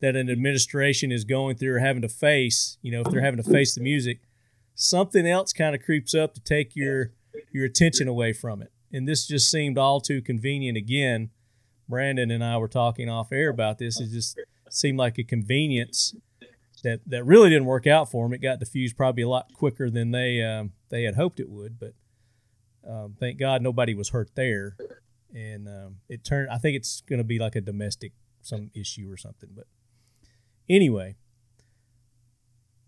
[0.00, 3.42] that an administration is going through or having to face, you know, if they're having
[3.42, 4.20] to face the music,
[4.74, 7.12] something else kind of creeps up to take your
[7.52, 8.72] your attention away from it.
[8.92, 11.30] And this just seemed all too convenient again.
[11.88, 14.00] Brandon and I were talking off air about this.
[14.00, 14.38] It just
[14.70, 16.14] seemed like a convenience
[16.82, 18.34] that that really didn't work out for them.
[18.34, 21.78] It got diffused probably a lot quicker than they um, they had hoped it would.
[21.78, 21.94] But
[22.88, 24.76] um, thank God nobody was hurt there.
[25.34, 26.50] And um, it turned.
[26.50, 29.50] I think it's going to be like a domestic some issue or something.
[29.54, 29.66] But
[30.68, 31.16] anyway,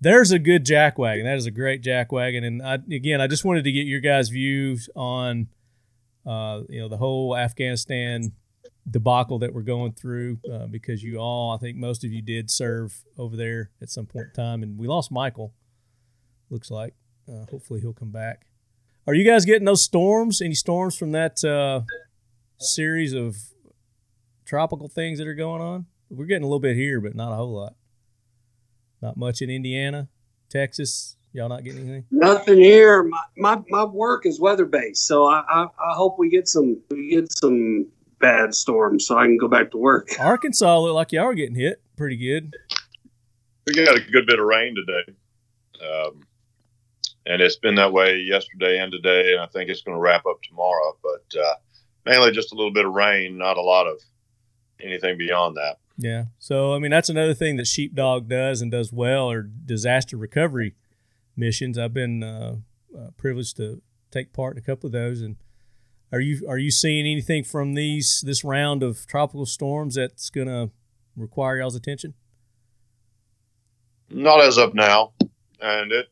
[0.01, 1.25] there's a good jack wagon.
[1.27, 2.45] That is a great jack wagon.
[2.45, 5.49] And I, again, I just wanted to get your guys' views on,
[6.27, 8.33] uh, you know, the whole Afghanistan
[8.89, 12.51] debacle that we're going through uh, because you all, I think most of you did
[12.51, 15.53] serve over there at some point in time, and we lost Michael.
[16.51, 16.95] Looks like.
[17.29, 18.47] Uh, hopefully he'll come back.
[19.07, 20.41] Are you guys getting those storms?
[20.41, 21.83] Any storms from that uh,
[22.59, 23.37] series of
[24.45, 25.87] tropical things that are going on?
[26.11, 27.75] We're getting a little bit here, but not a whole lot.
[29.03, 30.09] Not much in Indiana,
[30.49, 31.17] Texas.
[31.33, 32.05] Y'all not getting anything?
[32.11, 33.03] Nothing here.
[33.03, 36.81] My my, my work is weather based, so I, I, I hope we get some
[36.91, 37.87] we get some
[38.19, 40.09] bad storms so I can go back to work.
[40.19, 42.57] Arkansas look like y'all are getting hit pretty good.
[43.67, 45.13] We got a good bit of rain today,
[45.87, 46.23] um,
[47.27, 50.25] and it's been that way yesterday and today, and I think it's going to wrap
[50.25, 50.97] up tomorrow.
[51.03, 51.55] But uh,
[52.07, 54.01] mainly just a little bit of rain, not a lot of
[54.81, 55.77] anything beyond that.
[55.99, 56.27] Yeah.
[56.39, 60.77] So I mean, that's another thing that Sheepdog does and does well, or disaster recovery
[61.37, 61.77] missions.
[61.77, 62.57] I've been uh,
[62.97, 65.21] uh, privileged to take part in a couple of those.
[65.21, 65.37] And
[66.13, 70.47] are you are you seeing anything from these this round of tropical storms that's going
[70.47, 70.71] to
[71.17, 72.15] require y'all's attention?
[74.09, 75.13] Not as of now,
[75.61, 76.07] and it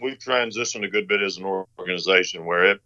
[0.00, 1.44] we've transitioned a good bit as an
[1.78, 2.80] organization where it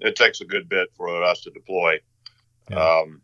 [0.00, 1.98] it takes a good bit for us to deploy.
[2.70, 3.00] Yeah.
[3.00, 3.20] Um,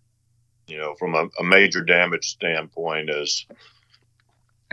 [0.67, 3.47] you know, from a, a major damage standpoint is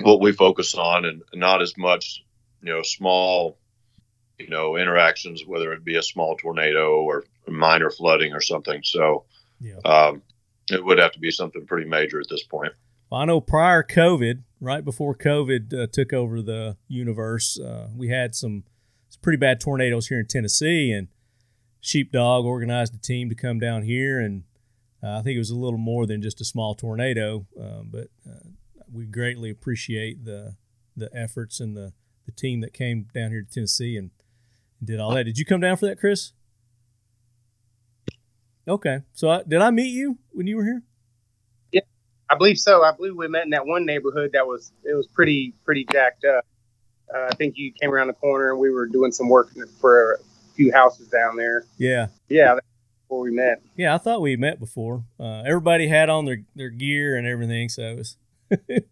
[0.01, 2.23] what we focus on and not as much,
[2.61, 3.57] you know, small,
[4.39, 8.81] you know, interactions, whether it be a small tornado or minor flooding or something.
[8.83, 9.25] So
[9.59, 9.79] yeah.
[9.83, 10.21] um,
[10.69, 12.73] it would have to be something pretty major at this point.
[13.09, 18.07] Well, I know prior COVID, right before COVID uh, took over the universe, uh, we
[18.07, 18.63] had some,
[19.09, 21.09] some pretty bad tornadoes here in Tennessee, and
[21.81, 24.43] Sheepdog organized a team to come down here and
[25.03, 28.07] uh, I think it was a little more than just a small tornado, um, but
[28.27, 28.49] uh,
[28.91, 30.55] we greatly appreciate the
[30.95, 31.93] the efforts and the,
[32.25, 34.11] the team that came down here to Tennessee and
[34.83, 35.23] did all that.
[35.23, 36.33] Did you come down for that, Chris?
[38.67, 40.83] Okay, so I, did I meet you when you were here?
[41.71, 41.81] Yeah,
[42.29, 42.83] I believe so.
[42.83, 46.25] I believe we met in that one neighborhood that was it was pretty pretty jacked
[46.25, 46.45] up.
[47.13, 50.13] Uh, I think you came around the corner and we were doing some work for
[50.13, 50.17] a
[50.55, 51.65] few houses down there.
[51.77, 52.59] Yeah, yeah,
[53.11, 53.61] before we met.
[53.75, 55.03] Yeah, I thought we met before.
[55.19, 58.17] Uh, everybody had on their, their gear and everything, so it was
[58.49, 58.87] it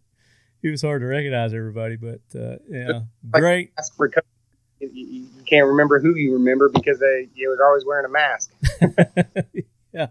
[0.62, 1.96] was hard to recognize everybody.
[1.96, 3.72] But uh, yeah, great.
[4.78, 8.52] You, you, can't remember who you remember because they you was always wearing a mask.
[9.94, 10.08] yeah,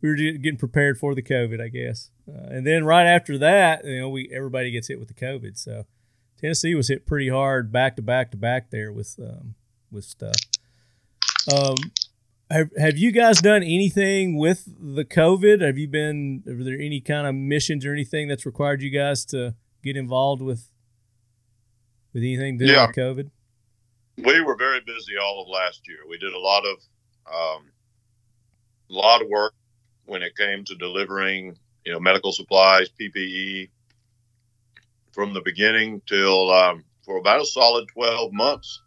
[0.00, 2.10] we were getting prepared for the COVID, I guess.
[2.26, 5.58] Uh, and then right after that, you know, we everybody gets hit with the COVID.
[5.58, 5.84] So
[6.40, 9.56] Tennessee was hit pretty hard back to back to back there with um,
[9.90, 10.36] with stuff.
[11.54, 11.76] Um,
[12.52, 15.60] have, have you guys done anything with the COVID?
[15.62, 16.42] Have you been?
[16.46, 20.42] Are there any kind of missions or anything that's required you guys to get involved
[20.42, 20.68] with
[22.12, 22.86] with anything to do yeah.
[22.86, 23.30] with COVID?
[24.18, 25.98] We were very busy all of last year.
[26.08, 26.76] We did a lot of
[27.26, 27.72] um,
[28.90, 29.54] a lot of work
[30.04, 33.70] when it came to delivering, you know, medical supplies, PPE,
[35.12, 38.82] from the beginning till um, for about a solid twelve months.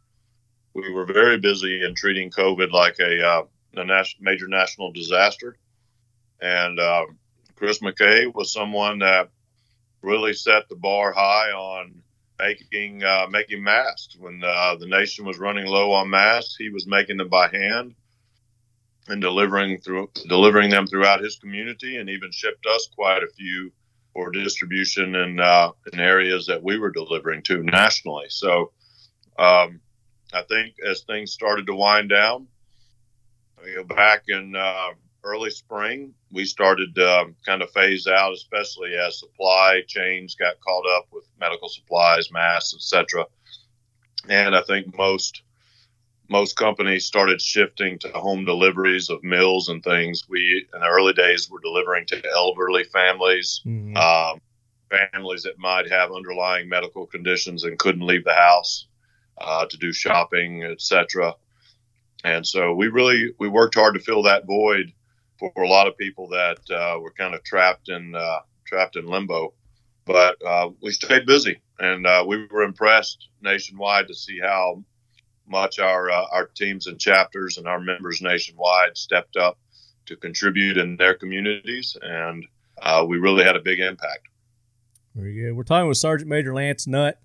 [0.75, 3.43] We were very busy in treating COVID like a uh,
[3.79, 5.57] a nas- major national disaster.
[6.41, 7.05] And uh,
[7.55, 9.29] Chris Mackay was someone that
[10.01, 12.03] really set the bar high on
[12.39, 14.15] making uh, making masks.
[14.19, 17.95] When uh, the nation was running low on masks, he was making them by hand.
[19.07, 23.71] and delivering through delivering them throughout his community, and even shipped us quite a few
[24.13, 28.27] for distribution in uh, in areas that we were delivering to nationally.
[28.29, 28.71] So
[29.38, 29.81] um,
[30.33, 32.47] I think as things started to wind down,
[33.65, 34.89] you know, back in uh,
[35.23, 40.86] early spring, we started um, kind of phase out, especially as supply chains got caught
[40.97, 43.25] up with medical supplies, masks, etc.
[44.30, 45.41] And I think most
[46.28, 50.23] most companies started shifting to home deliveries of meals and things.
[50.28, 53.95] We in the early days were delivering to elderly families, mm-hmm.
[53.97, 54.41] um,
[54.89, 58.88] families that might have underlying medical conditions and couldn't leave the house
[59.38, 61.36] uh, to do shopping, etc.
[62.25, 64.91] And so we really we worked hard to fill that void
[65.38, 69.05] for a lot of people that uh, were kind of trapped in uh, trapped in
[69.05, 69.53] limbo.
[70.05, 74.83] But uh, we stayed busy, and uh, we were impressed nationwide to see how
[75.47, 79.59] much our uh, our teams and chapters and our members nationwide stepped up
[80.07, 82.43] to contribute in their communities, and
[82.81, 84.29] uh, we really had a big impact.
[85.13, 85.55] Very good.
[85.55, 87.19] We're talking with Sergeant Major Lance Nutt.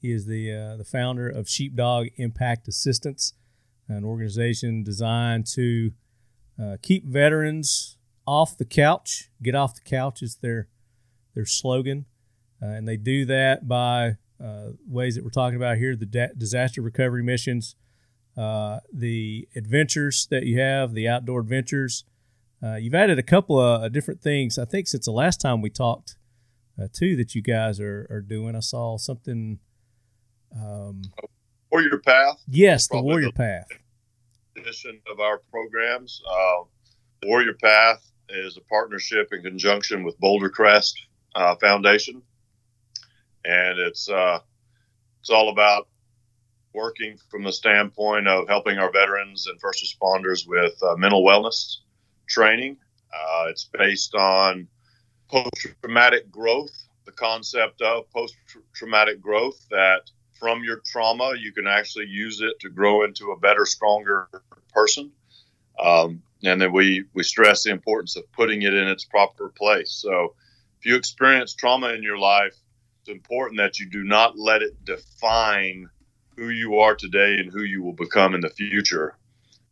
[0.00, 3.32] He is the the founder of Sheepdog Impact Assistance,
[3.88, 5.92] an organization designed to
[6.60, 9.30] uh, keep veterans off the couch.
[9.42, 10.68] Get off the couch is their
[11.34, 12.06] their slogan,
[12.62, 16.32] uh, and they do that by uh, ways that we're talking about here the da-
[16.36, 17.76] disaster recovery missions,
[18.36, 22.04] uh, the adventures that you have, the outdoor adventures.
[22.62, 25.68] Uh, you've added a couple of different things, I think, since the last time we
[25.68, 26.16] talked,
[26.80, 28.56] uh, too, that you guys are, are doing.
[28.56, 29.58] I saw something.
[30.56, 31.02] Um,
[31.74, 32.40] Warrior Path.
[32.48, 33.66] Yes, the Warrior the Path.
[34.56, 36.22] Edition of our programs.
[36.30, 36.62] Uh,
[37.24, 40.96] Warrior Path is a partnership in conjunction with Boulder Crest
[41.34, 42.22] uh, Foundation
[43.44, 44.38] and it's uh,
[45.20, 45.88] it's all about
[46.74, 51.76] working from the standpoint of helping our veterans and first responders with uh, mental wellness
[52.28, 52.76] training.
[53.12, 54.66] Uh, it's based on
[55.30, 56.72] post-traumatic growth,
[57.06, 60.00] the concept of post-traumatic growth that
[60.38, 64.28] from your trauma you can actually use it to grow into a better, stronger
[64.72, 65.12] person.
[65.78, 69.92] Um, and then we we stress the importance of putting it in its proper place.
[69.92, 70.34] So
[70.78, 72.54] if you experience trauma in your life,
[73.00, 75.88] it's important that you do not let it define
[76.36, 79.16] who you are today and who you will become in the future.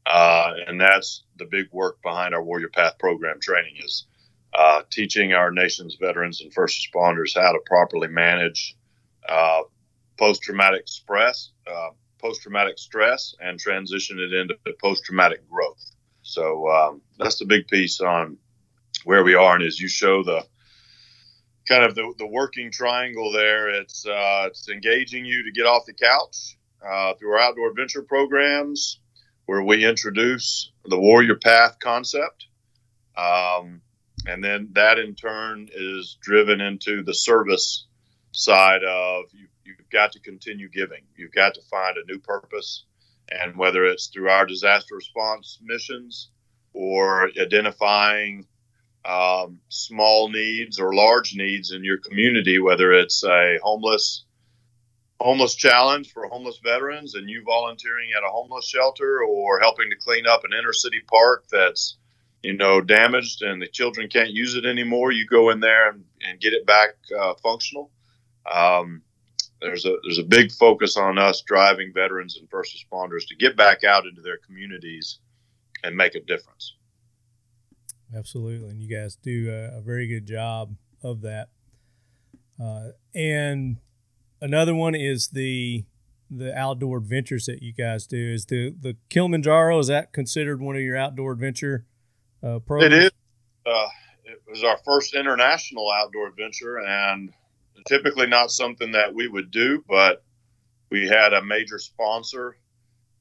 [0.06, 4.06] Uh, and that's the big work behind our Warrior Path program training is
[4.54, 8.76] uh, teaching our nation's veterans and first responders how to properly manage
[9.28, 9.62] uh,
[10.18, 15.82] post-traumatic stress, uh, post-traumatic stress, and transition it into post-traumatic growth.
[16.22, 18.36] So um, that's the big piece on
[19.04, 20.44] where we are, and as you show the
[21.68, 23.68] kind of the, the working triangle there.
[23.68, 28.02] It's uh, it's engaging you to get off the couch uh, through our outdoor adventure
[28.02, 29.00] programs,
[29.46, 32.46] where we introduce the warrior path concept,
[33.16, 33.80] um,
[34.26, 37.86] and then that in turn is driven into the service
[38.32, 39.46] side of you,
[39.92, 41.02] got to continue giving.
[41.16, 42.84] You've got to find a new purpose,
[43.30, 46.30] and whether it's through our disaster response missions
[46.72, 48.46] or identifying
[49.04, 54.24] um, small needs or large needs in your community, whether it's a homeless
[55.20, 59.96] homeless challenge for homeless veterans and you volunteering at a homeless shelter or helping to
[59.96, 61.96] clean up an inner city park that's
[62.42, 66.04] you know damaged and the children can't use it anymore you go in there and,
[66.28, 67.88] and get it back uh, functional
[68.52, 69.00] um,
[69.62, 73.56] there's a there's a big focus on us driving veterans and first responders to get
[73.56, 75.18] back out into their communities
[75.84, 76.74] and make a difference
[78.14, 81.48] Absolutely, and you guys do a, a very good job of that.
[82.62, 83.78] Uh, and
[84.40, 85.84] another one is the
[86.30, 88.32] the outdoor adventures that you guys do.
[88.34, 91.86] Is the the Kilimanjaro is that considered one of your outdoor adventure
[92.42, 92.94] uh, programs?
[92.94, 93.10] It is.
[93.64, 93.88] Uh,
[94.24, 97.32] it was our first international outdoor adventure, and
[97.86, 100.22] typically not something that we would do, but
[100.90, 102.56] we had a major sponsor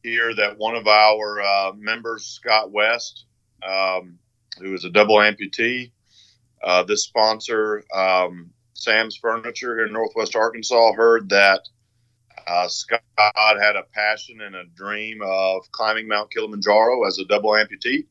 [0.03, 3.25] here that one of our uh, members, Scott West,
[3.63, 4.17] um,
[4.59, 5.91] who is a double amputee.
[6.63, 11.61] Uh, this sponsor, um, Sam's Furniture here in Northwest Arkansas, heard that
[12.47, 17.51] uh, Scott had a passion and a dream of climbing Mount Kilimanjaro as a double
[17.51, 18.05] amputee.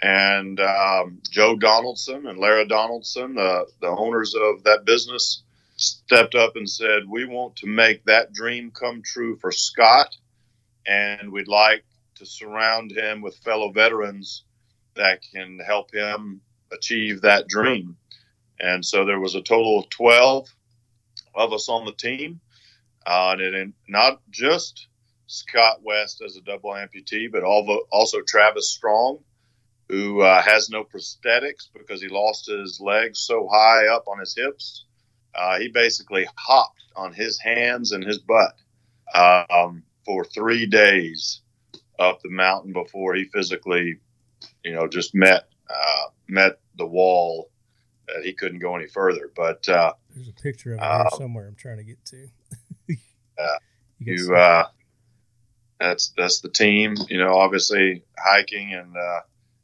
[0.00, 5.42] And um, Joe Donaldson and Lara Donaldson, uh, the owners of that business,
[5.80, 10.14] stepped up and said, We want to make that dream come true for Scott,
[10.86, 11.84] and we'd like
[12.16, 14.44] to surround him with fellow veterans
[14.96, 16.40] that can help him
[16.72, 17.96] achieve that dream.
[18.60, 20.48] And so there was a total of 12
[21.34, 22.40] of us on the team.
[23.06, 24.88] Uh, and it, not just
[25.28, 29.20] Scott West as a double amputee, but also Travis Strong
[29.88, 34.34] who uh, has no prosthetics because he lost his legs so high up on his
[34.36, 34.84] hips.
[35.34, 38.54] Uh, he basically hopped on his hands and his butt
[39.14, 41.40] um, for three days
[41.98, 43.98] up the mountain before he physically,
[44.64, 47.50] you know, just met uh, met the wall
[48.06, 49.30] that he couldn't go any further.
[49.34, 51.46] But uh, there's a picture of it here somewhere.
[51.46, 52.28] I'm trying to get to.
[52.88, 52.96] you,
[54.00, 54.66] you uh,
[55.78, 56.96] that's that's the team.
[57.08, 59.20] You know, obviously hiking and uh,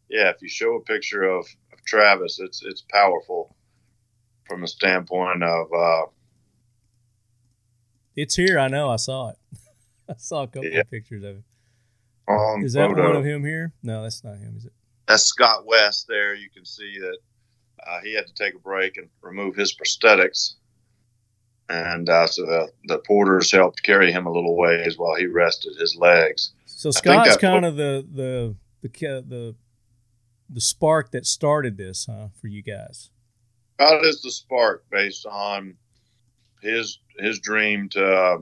[0.08, 3.53] yeah, if you show a picture of, of Travis, it's it's powerful
[4.46, 5.66] from the standpoint of.
[5.72, 6.06] Uh,
[8.16, 8.58] it's here.
[8.58, 8.90] I know.
[8.90, 9.36] I saw it.
[10.08, 10.80] I saw a couple yeah.
[10.80, 11.44] of pictures of it.
[12.28, 13.08] On is that photo.
[13.08, 13.72] one of him here?
[13.82, 14.54] No, that's not him.
[14.56, 14.72] Is it?
[15.06, 16.06] That's Scott West.
[16.08, 17.18] There, you can see that
[17.86, 20.54] uh, he had to take a break and remove his prosthetics,
[21.68, 25.76] and uh, so the, the porters helped carry him a little ways while he rested
[25.78, 26.52] his legs.
[26.64, 29.54] So Scott's kind of the the the the
[30.48, 33.10] the spark that started this, huh, for you guys?
[33.74, 35.76] Scott is the spark based on
[36.60, 38.38] his his dream to uh,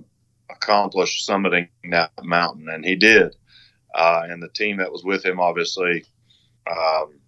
[0.50, 3.36] accomplish summiting that mountain, and he did.
[3.94, 6.04] Uh, and the team that was with him, obviously,
[6.70, 7.20] um,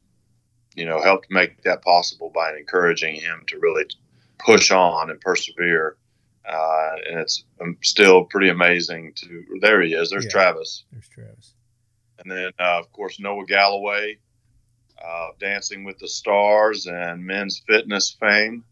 [0.74, 3.84] you know, helped make that possible by encouraging him to really
[4.38, 5.96] push on and persevere.
[6.48, 9.44] Uh, and it's um, still pretty amazing to.
[9.61, 10.11] There he is.
[10.11, 10.84] There's yeah, Travis.
[10.92, 11.55] There's Travis.
[12.18, 14.18] And then, uh, of course, Noah Galloway,
[15.05, 18.64] uh, Dancing with the Stars and men's fitness fame.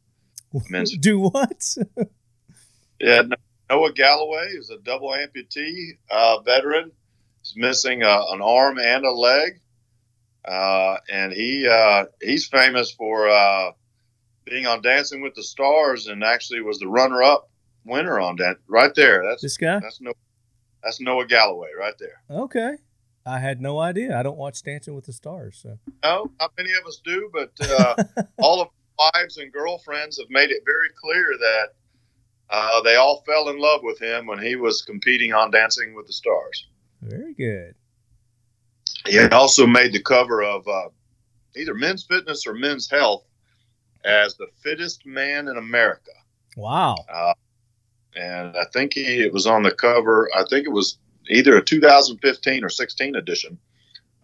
[0.69, 1.77] Men's do what?
[3.01, 3.23] yeah,
[3.71, 6.93] Noah Galloway is a double amputee uh, veteran.
[7.43, 9.61] He's missing uh, an arm and a leg,
[10.45, 13.73] uh, and he uh, he's famous for uh,
[14.45, 17.51] being on Dancing with the Stars, and actually was the runner-up
[17.85, 18.59] winner on that.
[18.69, 19.81] Right there, that's this guy.
[19.81, 20.13] That's no,
[20.85, 22.23] that's Noah Galloway right there.
[22.31, 22.77] Okay.
[23.25, 24.19] I had no idea.
[24.19, 25.61] I don't watch Dancing with the Stars.
[25.63, 25.79] So.
[26.03, 28.69] No, not many of us do, but uh, all of
[28.99, 31.69] wives and girlfriends have made it very clear that
[32.51, 36.07] uh, they all fell in love with him when he was competing on Dancing with
[36.07, 36.67] the Stars.
[37.01, 37.75] Very good.
[39.07, 40.89] He also made the cover of uh,
[41.57, 43.25] either Men's Fitness or Men's Health
[44.05, 46.11] as the fittest man in America.
[46.57, 46.97] Wow.
[47.13, 47.35] Uh,
[48.15, 50.29] and I think he it was on the cover.
[50.37, 50.99] I think it was
[51.31, 53.59] either a 2015 or 16 edition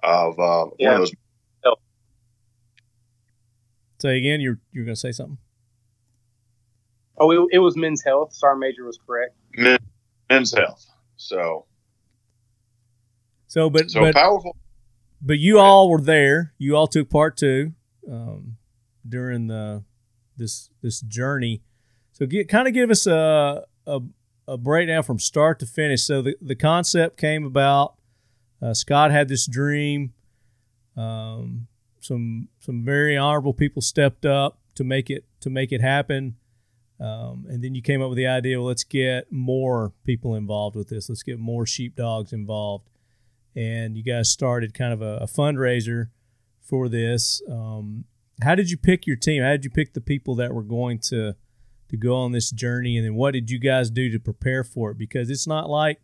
[0.03, 0.92] of uh, yeah.
[0.92, 1.12] one of those.
[4.01, 5.38] Say again, you're you're going to say something.
[7.18, 8.32] Oh, it, it was Men's Health.
[8.32, 9.34] Sergeant Major was correct.
[9.57, 9.78] Men,
[10.30, 10.86] men's Health.
[11.16, 11.66] So.
[13.49, 14.57] So, but so but, powerful.
[15.20, 16.53] But you all were there.
[16.59, 17.72] You all took part too
[18.09, 18.57] um,
[19.09, 19.82] during the
[20.36, 21.62] this this journey.
[22.12, 24.01] So, get kind of give us a, a
[24.49, 26.03] a breakdown from start to finish.
[26.03, 27.94] So the, the concept came about.
[28.61, 30.14] Uh, Scott had this dream.
[30.96, 31.68] Um,
[32.01, 36.36] some some very honorable people stepped up to make it to make it happen.
[37.01, 38.59] Um, and then you came up with the idea.
[38.59, 41.09] Well, let's get more people involved with this.
[41.09, 42.88] Let's get more sheepdogs involved.
[43.55, 46.09] And you guys started kind of a, a fundraiser
[46.61, 47.40] for this.
[47.49, 48.05] Um,
[48.42, 49.42] how did you pick your team?
[49.42, 51.36] How did you pick the people that were going to
[51.89, 54.91] to go on this journey and then what did you guys do to prepare for
[54.91, 56.01] it because it's not like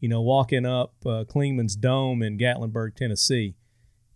[0.00, 3.54] you know walking up uh, Dome in Gatlinburg, Tennessee.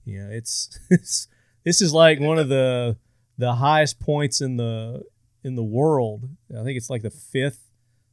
[0.05, 1.29] You know, it's, it's
[1.65, 2.97] this is like one of the
[3.39, 5.03] the highest points in the
[5.45, 6.29] in the world.
[6.51, 7.71] I think it's like the fifth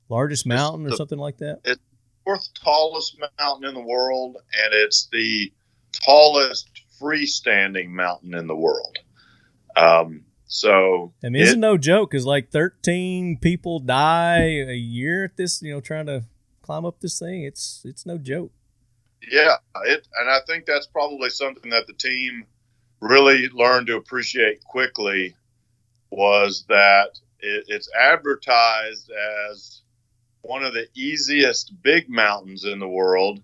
[0.09, 1.61] largest mountain or the, something like that.
[1.63, 1.81] It's
[2.23, 5.51] fourth tallest mountain in the world, and it's the
[5.91, 6.69] tallest
[7.01, 8.97] freestanding mountain in the world.
[9.75, 15.37] Um, so I mean, it's no joke because like 13 people die a year at
[15.37, 16.25] this, you know, trying to
[16.61, 17.43] climb up this thing.
[17.43, 18.51] It's it's no joke.
[19.31, 22.45] Yeah, it, and I think that's probably something that the team
[23.01, 25.35] really learned to appreciate quickly
[26.11, 29.11] was that it, it's advertised
[29.49, 29.81] as
[30.41, 33.41] one of the easiest big mountains in the world,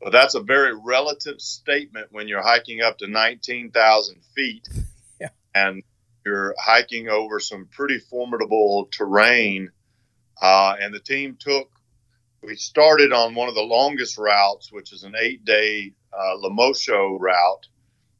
[0.00, 4.68] but that's a very relative statement when you're hiking up to 19,000 feet.
[5.20, 5.28] Yeah.
[5.54, 5.84] And
[6.24, 9.70] you're hiking over some pretty formidable terrain.
[10.40, 11.68] Uh, and the team took,
[12.42, 17.18] we started on one of the longest routes, which is an eight day uh, Lemosho
[17.20, 17.66] route,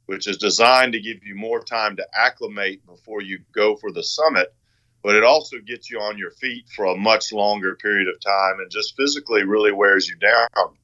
[0.06, 4.02] which is designed to give you more time to acclimate before you go for the
[4.02, 4.54] summit.
[5.02, 8.60] But it also gets you on your feet for a much longer period of time
[8.60, 10.76] and just physically really wears you down.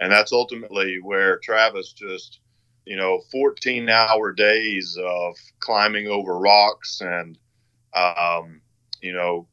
[0.00, 2.40] And that's ultimately where Travis just
[2.88, 7.38] you know 14 hour days of climbing over rocks and
[7.94, 8.60] um,
[9.02, 9.46] you know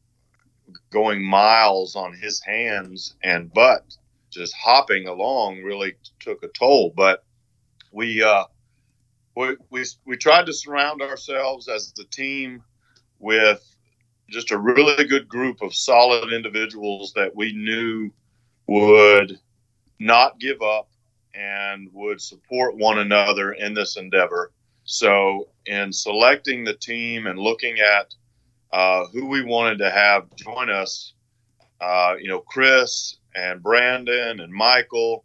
[0.90, 3.84] going miles on his hands and butt
[4.36, 6.92] just hopping along really took a toll.
[6.94, 7.24] But
[7.92, 8.44] we uh,
[9.34, 12.62] we, we, we tried to surround ourselves as the team
[13.18, 13.64] with
[14.28, 18.10] just a really good group of solid individuals that we knew
[18.66, 19.38] would
[19.98, 20.88] not give up
[21.36, 24.52] and would support one another in this endeavor.
[24.84, 28.14] So, in selecting the team and looking at
[28.72, 31.14] uh, who we wanted to have join us,
[31.80, 35.24] uh, you know, Chris and Brandon and Michael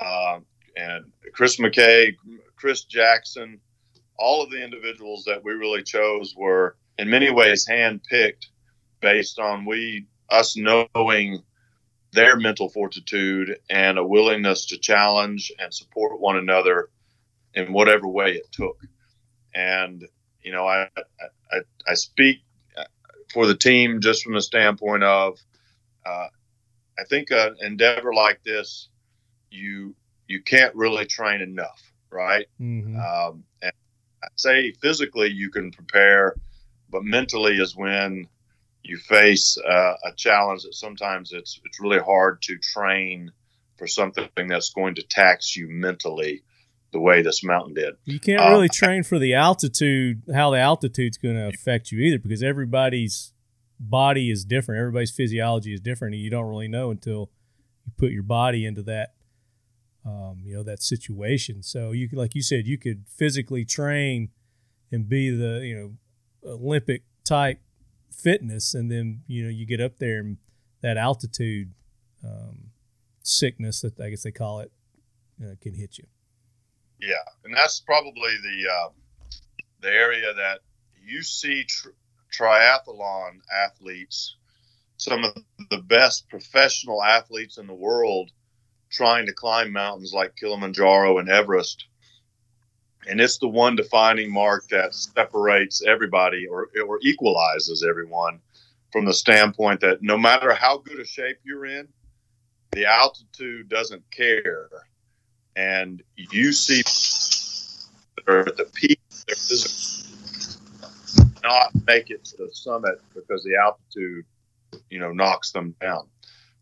[0.00, 0.40] uh,
[0.76, 2.16] and Chris Mackay,
[2.56, 3.58] Chris Jackson,
[4.18, 8.46] all of the individuals that we really chose were in many ways handpicked
[9.00, 11.42] based on we us knowing
[12.12, 16.88] their mental fortitude and a willingness to challenge and support one another
[17.54, 18.80] in whatever way it took.
[19.54, 20.06] And
[20.42, 20.88] you know, I
[21.52, 22.40] I, I speak
[23.32, 25.38] for the team just from the standpoint of
[26.04, 26.26] uh,
[26.98, 28.88] I think an endeavor like this,
[29.50, 29.94] you
[30.28, 32.46] you can't really train enough, right?
[32.60, 32.96] Mm-hmm.
[32.96, 33.72] Um, and
[34.22, 36.36] I say physically you can prepare,
[36.90, 38.26] but mentally is when
[38.82, 43.30] you face uh, a challenge that sometimes it's it's really hard to train
[43.76, 46.42] for something that's going to tax you mentally
[46.92, 47.94] the way this mountain did.
[48.04, 52.00] You can't really um, train for the altitude, how the altitude's going to affect you
[52.00, 53.32] either, because everybody's
[53.78, 54.80] body is different.
[54.80, 57.30] Everybody's physiology is different, and you don't really know until
[57.86, 59.14] you put your body into that,
[60.04, 61.62] um, you know, that situation.
[61.62, 64.30] So you, like you said, you could physically train
[64.90, 67.60] and be the, you know, Olympic type
[68.10, 70.38] fitness, and then you know you get up there and
[70.82, 71.72] that altitude
[72.24, 72.70] um,
[73.22, 74.72] sickness that I guess they call it
[75.42, 76.06] uh, can hit you.
[77.00, 78.88] Yeah, and that's probably the uh,
[79.80, 80.60] the area that
[81.02, 81.88] you see tr-
[82.32, 84.36] triathlon athletes,
[84.96, 85.34] some of
[85.70, 88.30] the best professional athletes in the world,
[88.90, 91.86] trying to climb mountains like Kilimanjaro and Everest
[93.08, 98.40] and it's the one defining mark that separates everybody or, or equalizes everyone
[98.92, 101.88] from the standpoint that no matter how good a shape you're in,
[102.72, 104.68] the altitude doesn't care.
[105.56, 106.80] And you see
[108.28, 109.00] at the peak,
[111.42, 114.24] not make it to the summit because the altitude,
[114.90, 116.06] you know, knocks them down.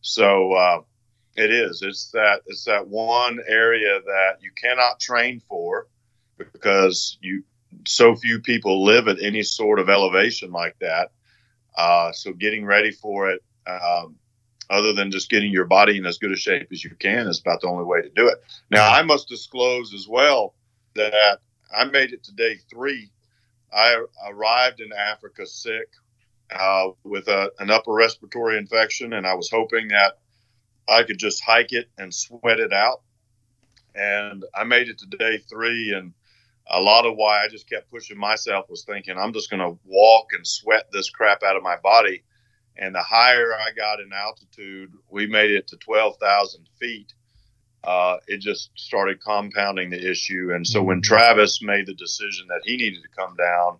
[0.00, 0.80] So uh,
[1.36, 1.82] it is.
[1.82, 2.42] It's that.
[2.46, 5.88] It's that one area that you cannot train for
[6.38, 7.42] because you
[7.86, 11.10] so few people live at any sort of elevation like that.
[11.76, 14.16] Uh, so getting ready for it, um,
[14.70, 17.40] other than just getting your body in as good a shape as you can, is
[17.40, 18.38] about the only way to do it.
[18.70, 20.54] Now, I must disclose as well
[20.94, 21.38] that
[21.74, 23.10] I made it to day three.
[23.72, 25.88] I arrived in Africa sick
[26.50, 30.18] uh, with a, an upper respiratory infection, and I was hoping that
[30.88, 33.02] I could just hike it and sweat it out.
[33.94, 36.12] And I made it to day three, and
[36.70, 39.78] a lot of why I just kept pushing myself was thinking I'm just going to
[39.84, 42.22] walk and sweat this crap out of my body.
[42.76, 47.12] And the higher I got in altitude, we made it to 12,000 feet.
[47.82, 50.52] Uh, it just started compounding the issue.
[50.54, 51.14] And so when mm-hmm.
[51.14, 53.78] Travis made the decision that he needed to come down,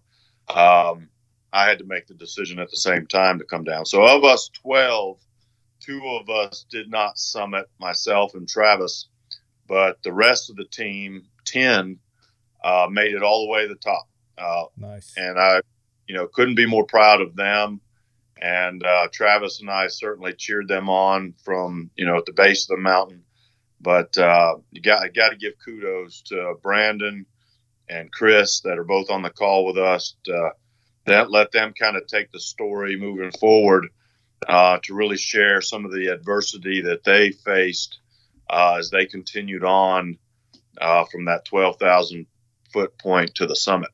[0.48, 1.08] um,
[1.52, 3.86] I had to make the decision at the same time to come down.
[3.86, 5.18] So of us 12,
[5.80, 9.08] two of us did not summit, myself and Travis,
[9.66, 11.98] but the rest of the team, 10,
[12.62, 14.08] uh, made it all the way to the top.
[14.36, 15.12] Uh, nice.
[15.16, 15.60] And I,
[16.06, 17.80] you know, couldn't be more proud of them.
[18.40, 22.64] And uh, Travis and I certainly cheered them on from, you know, at the base
[22.64, 23.24] of the mountain.
[23.80, 27.26] But uh, you got got to give kudos to Brandon
[27.88, 30.14] and Chris that are both on the call with us.
[30.24, 30.50] To,
[31.06, 33.88] that let them kind of take the story moving forward
[34.46, 37.98] uh, to really share some of the adversity that they faced
[38.50, 40.18] uh, as they continued on
[40.80, 42.26] uh, from that 12,000
[42.72, 43.90] foot point to the summit.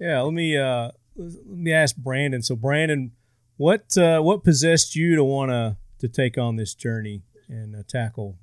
[0.00, 2.42] Yeah, let me uh, let me ask Brandon.
[2.42, 3.12] So, Brandon,
[3.56, 7.82] what uh, what possessed you to want to to take on this journey and uh,
[7.86, 8.38] tackle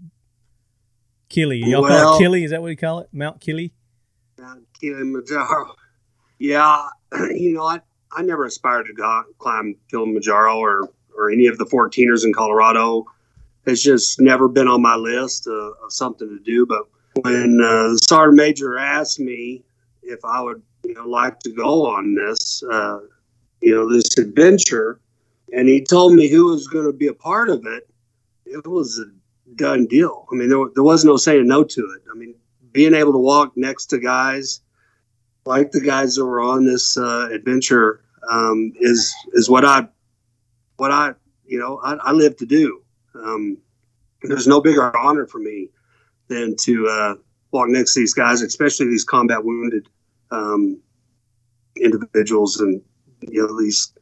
[1.30, 1.66] Kili?
[1.66, 2.44] Y'all well, call it Kili?
[2.44, 3.10] Is that what you call it?
[3.12, 3.72] Mount Kili?
[4.38, 5.76] Mount Kilimanjaro.
[6.40, 6.90] Yeah,
[7.32, 7.82] you know, I
[8.12, 13.06] I never aspired to go, climb Kilimanjaro or or any of the 14ers in Colorado.
[13.66, 16.66] It's just never been on my list of something to do.
[16.66, 16.84] But
[17.24, 19.64] when uh, the sergeant major asked me
[20.04, 23.00] if I would you know, like to go on this, uh,
[23.62, 25.00] you know, this adventure,
[25.54, 27.90] and he told me who was going to be a part of it,
[28.46, 29.06] it was a
[29.56, 30.28] done deal.
[30.32, 32.02] I mean, there, there was no saying no to it.
[32.12, 32.36] I mean,
[32.72, 34.62] being able to walk next to guys
[35.48, 39.88] like the guys that were on this uh, adventure um, is is what I
[40.76, 41.14] what I
[41.46, 42.82] you know I, I live to do.
[43.16, 43.58] Um,
[44.22, 45.70] there's no bigger honor for me
[46.28, 47.16] than to uh,
[47.52, 49.88] walk next to these guys, especially these combat wounded
[50.32, 50.80] um,
[51.76, 52.82] individuals and
[53.22, 53.94] you know these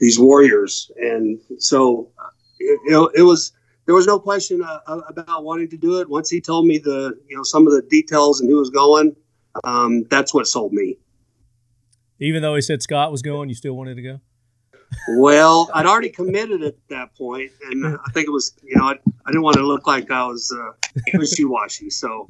[0.00, 0.90] these warriors.
[0.96, 2.10] And so
[2.58, 3.52] it, it, it was
[3.86, 6.08] there was no question uh, about wanting to do it.
[6.08, 9.16] Once he told me the you know some of the details and who was going,
[9.64, 10.98] um, that's what sold me.
[12.20, 14.20] Even though he said Scott was going, you still wanted to go.
[15.16, 18.92] Well, I'd already committed at that point, and I think it was you know I,
[18.92, 20.72] I didn't want to look like I was uh,
[21.14, 22.28] wishy washy, so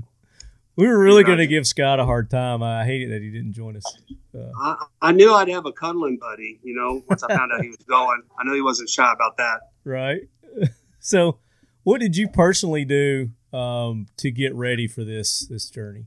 [0.79, 2.63] we were really going to give Scott a hard time.
[2.63, 3.85] I hated that he didn't join us.
[4.33, 7.63] Uh, I, I, knew I'd have a cuddling buddy, you know, once I found out
[7.63, 8.23] he was going.
[8.39, 9.61] I knew he wasn't shy about that.
[9.85, 10.29] Right.
[11.01, 11.39] So,
[11.85, 16.07] what did you personally do um, to get ready for this this journey?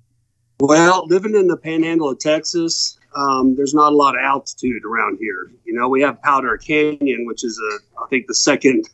[0.60, 5.18] Well, living in the panhandle of Texas, um, there's not a lot of altitude around
[5.20, 5.52] here.
[5.66, 8.86] You know, we have Palo Duro Canyon, which is a, I think the second,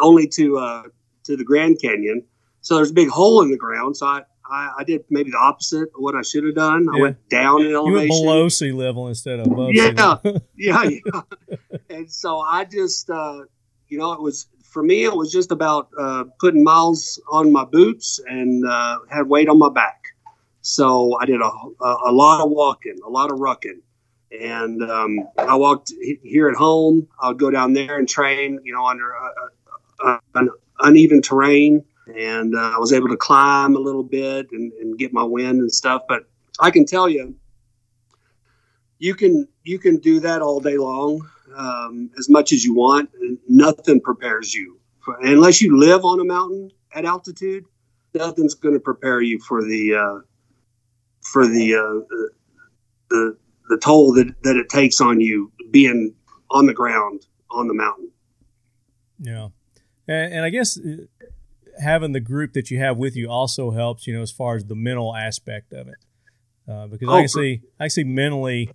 [0.00, 0.82] only to uh,
[1.24, 2.24] to the Grand Canyon.
[2.60, 3.96] So there's a big hole in the ground.
[3.96, 6.88] So I, I, I did maybe the opposite of what I should have done.
[6.92, 7.92] I went down in elevation.
[7.92, 9.70] You went below sea level instead of above.
[9.72, 10.16] Yeah,
[10.56, 11.20] yeah, yeah.
[11.90, 13.42] And so I just, uh,
[13.88, 15.04] you know, it was for me.
[15.04, 19.58] It was just about uh, putting miles on my boots and uh, had weight on
[19.58, 20.01] my back.
[20.62, 23.80] So I did a, a, a lot of walking, a lot of rucking.
[24.30, 25.92] And um, I walked
[26.22, 27.08] here at home.
[27.20, 29.12] I would go down there and train, you know, under
[30.34, 30.48] an
[30.78, 35.12] uneven terrain and uh, I was able to climb a little bit and, and, get
[35.12, 36.02] my wind and stuff.
[36.08, 36.24] But
[36.58, 37.34] I can tell you,
[38.98, 43.10] you can you can do that all day long, um, as much as you want.
[43.48, 47.64] Nothing prepares you for, unless you live on a mountain at altitude.
[48.14, 50.20] Nothing's going to prepare you for the uh,
[51.22, 52.16] for the, uh,
[53.08, 53.36] the
[53.72, 56.14] the toll that, that it takes on you being
[56.50, 58.10] on the ground on the mountain.
[59.18, 59.48] Yeah,
[60.06, 61.06] and, and I guess uh,
[61.80, 64.64] having the group that you have with you also helps, you know, as far as
[64.64, 65.96] the mental aspect of it.
[66.68, 68.70] Uh, because oh, I can see, I can see mentally,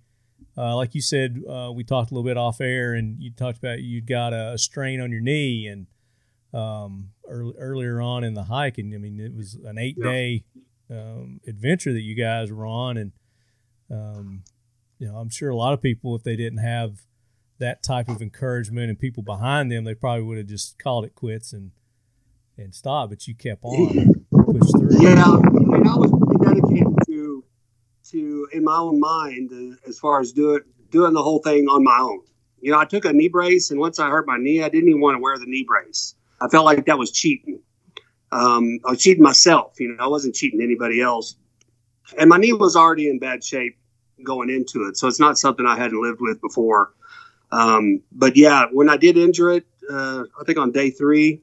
[0.56, 3.58] uh, like you said, uh, we talked a little bit off air, and you talked
[3.58, 5.86] about you'd got a strain on your knee, and
[6.52, 10.44] um, early, earlier on in the hike, and I mean, it was an eight day
[10.90, 13.12] um, adventure that you guys were on, and
[13.90, 14.44] um,
[14.98, 17.02] you know, I'm sure a lot of people, if they didn't have
[17.58, 21.14] that type of encouragement and people behind them, they probably would have just called it
[21.14, 21.72] quits and
[22.56, 25.00] and stop, but you kept on, pushed through.
[25.00, 27.44] Yeah, and I was pretty dedicated to
[28.10, 30.60] to in my own mind uh, as far as doing
[30.90, 32.20] doing the whole thing on my own.
[32.60, 34.88] You know, I took a knee brace, and once I hurt my knee, I didn't
[34.88, 36.16] even want to wear the knee brace.
[36.40, 37.60] I felt like that was cheating.
[38.30, 39.80] Um, I was cheating myself.
[39.80, 41.36] You know, I wasn't cheating anybody else.
[42.18, 43.76] And my knee was already in bad shape
[44.24, 46.92] going into it, so it's not something I hadn't lived with before.
[47.50, 51.40] Um, but yeah, when I did injure it, uh, I think on day three,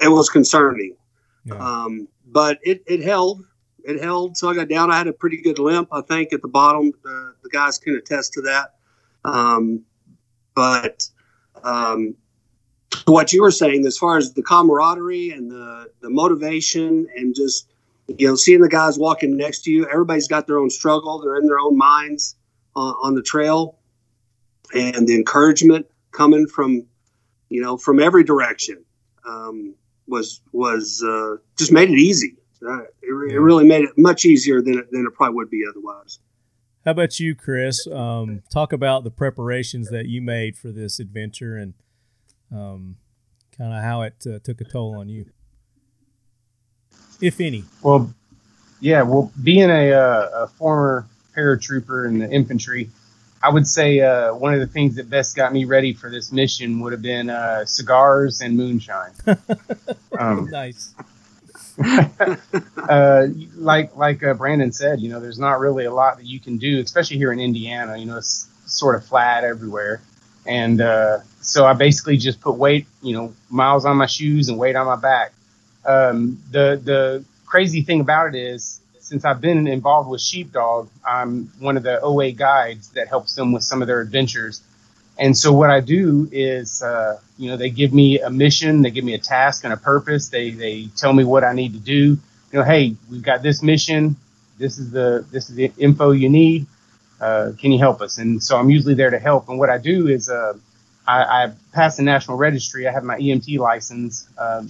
[0.00, 0.96] it was concerning.
[1.44, 1.54] Yeah.
[1.54, 3.44] Um, but it, it held.
[3.84, 4.36] It held.
[4.36, 4.90] So I got down.
[4.90, 6.92] I had a pretty good limp, I think, at the bottom.
[7.04, 8.74] Uh, the guys can attest to that.
[9.24, 9.82] Um,
[10.54, 11.08] but
[11.62, 12.14] um,
[13.06, 17.68] what you were saying, as far as the camaraderie and the, the motivation and just,
[18.08, 21.20] you know, seeing the guys walking next to you, everybody's got their own struggle.
[21.20, 22.36] They're in their own minds
[22.74, 23.78] on, on the trail.
[24.74, 26.86] And the encouragement coming from,
[27.48, 28.84] you know, from every direction
[29.26, 29.74] um,
[30.06, 32.36] was was uh, just made it easy.
[32.66, 35.64] Uh, it, it, really made it much easier than it, than it probably would be
[35.68, 36.18] otherwise.
[36.84, 37.86] How about you, Chris?
[37.86, 41.74] Um, talk about the preparations that you made for this adventure and
[42.54, 42.96] um,
[43.56, 45.26] kind of how it uh, took a toll on you,
[47.20, 47.64] if any.
[47.82, 48.14] Well,
[48.80, 49.02] yeah.
[49.02, 52.90] Well, being a, uh, a former paratrooper in the infantry,
[53.42, 56.32] I would say uh, one of the things that best got me ready for this
[56.32, 59.12] mission would have been uh, cigars and moonshine.
[60.18, 60.94] um, nice.
[62.88, 63.26] uh,
[63.56, 66.56] like like uh, Brandon said, you know, there's not really a lot that you can
[66.56, 67.96] do, especially here in Indiana.
[67.96, 70.00] You know, it's sort of flat everywhere,
[70.46, 74.58] and uh, so I basically just put weight, you know, miles on my shoes and
[74.58, 75.32] weight on my back.
[75.84, 81.52] Um, the the crazy thing about it is since I've been involved with Sheepdog, I'm
[81.58, 84.62] one of the OA guides that helps them with some of their adventures.
[85.18, 88.90] And so what I do is, uh, you know, they give me a mission, they
[88.90, 90.28] give me a task and a purpose.
[90.28, 92.18] They they tell me what I need to do.
[92.50, 94.16] You know, hey, we've got this mission.
[94.58, 96.66] This is the this is the info you need.
[97.24, 98.18] Uh, can you help us?
[98.18, 99.48] And so I'm usually there to help.
[99.48, 100.52] And what I do is, uh,
[101.06, 102.86] I, I pass the national registry.
[102.86, 104.68] I have my EMT license, um,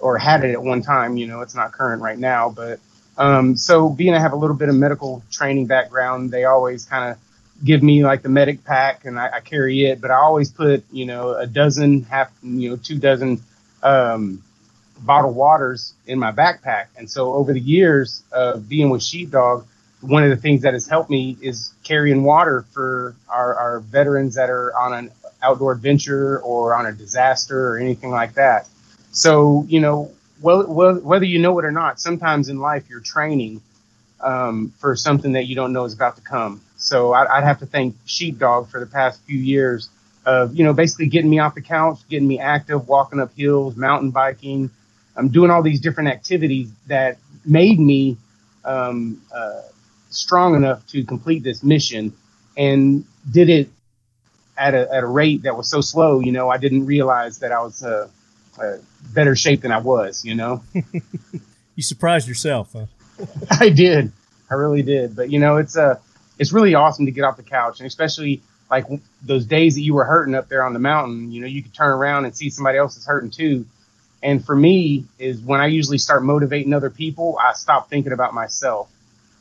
[0.00, 1.18] or had it at one time.
[1.18, 2.80] You know, it's not current right now, but
[3.18, 7.10] um, so being I have a little bit of medical training background, they always kind
[7.10, 7.18] of
[7.62, 10.82] give me like the medic pack and I, I, carry it, but I always put,
[10.90, 13.40] you know, a dozen, half, you know, two dozen,
[13.82, 14.42] um,
[15.00, 16.86] bottled waters in my backpack.
[16.96, 19.66] And so over the years of being with Sheepdog,
[20.00, 24.34] one of the things that has helped me is carrying water for our, our veterans
[24.34, 25.10] that are on an
[25.42, 28.68] outdoor adventure or on a disaster or anything like that.
[29.12, 33.00] So, you know, well, well, whether you know it or not, sometimes in life you're
[33.00, 33.62] training
[34.20, 36.60] um, for something that you don't know is about to come.
[36.76, 39.88] So I, I'd have to thank Sheepdog for the past few years
[40.26, 43.76] of, you know, basically getting me off the couch, getting me active, walking up hills,
[43.76, 44.70] mountain biking.
[45.16, 48.18] I'm doing all these different activities that made me
[48.64, 49.62] um, uh,
[50.16, 52.12] strong enough to complete this mission
[52.56, 53.68] and did it
[54.56, 57.52] at a, at a rate that was so slow, you know, I didn't realize that
[57.52, 58.08] I was uh,
[58.60, 58.76] uh,
[59.12, 60.62] better shape than I was, you know.
[61.74, 62.86] you surprised yourself, huh?
[63.50, 64.12] I did.
[64.50, 65.16] I really did.
[65.16, 65.98] But you know, it's uh
[66.38, 68.86] it's really awesome to get off the couch and especially like
[69.22, 71.74] those days that you were hurting up there on the mountain, you know, you could
[71.74, 73.64] turn around and see somebody else is hurting too.
[74.22, 78.34] And for me is when I usually start motivating other people, I stop thinking about
[78.34, 78.90] myself.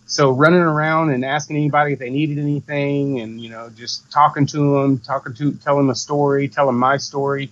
[0.08, 4.45] So running around and asking anybody if they needed anything and, you know, just talking
[4.47, 7.49] to them, talking to, telling a story, telling my story,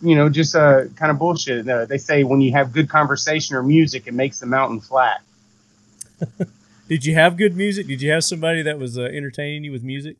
[0.00, 1.68] you know, just uh, kind of bullshit.
[1.68, 5.20] Uh, they say when you have good conversation or music, it makes the mountain flat.
[6.88, 7.88] did you have good music?
[7.88, 10.16] Did you have somebody that was uh, entertaining you with music?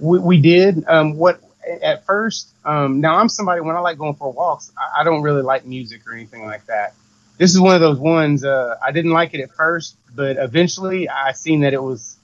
[0.00, 0.84] We, we did.
[0.88, 1.40] Um, what
[1.82, 2.48] at first?
[2.64, 5.64] Um, now I'm somebody when I like going for walks, I, I, don't really like
[5.64, 6.94] music or anything like that.
[7.36, 8.44] This is one of those ones.
[8.44, 12.16] Uh, I didn't like it at first, but eventually I seen that it was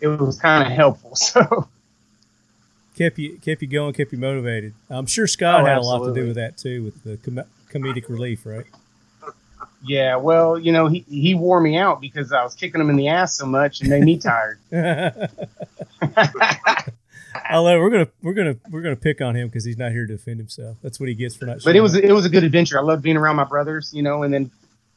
[0.00, 1.16] it was kind of helpful.
[1.24, 1.68] So
[2.96, 4.74] kept you kept you going, kept you motivated.
[4.88, 7.46] I'm sure Scott oh, had a lot to do with that too, with the com-
[7.70, 8.66] comedic relief, right?
[9.86, 12.96] Yeah, well, you know, he he wore me out because I was kicking him in
[12.96, 14.58] the ass so much and made me tired.
[17.50, 20.16] Although we're gonna we're gonna we're gonna pick on him because he's not here to
[20.16, 20.76] defend himself.
[20.82, 21.62] That's what he gets for not.
[21.64, 22.78] But it was it was a good adventure.
[22.78, 24.50] I love being around my brothers, you know, and then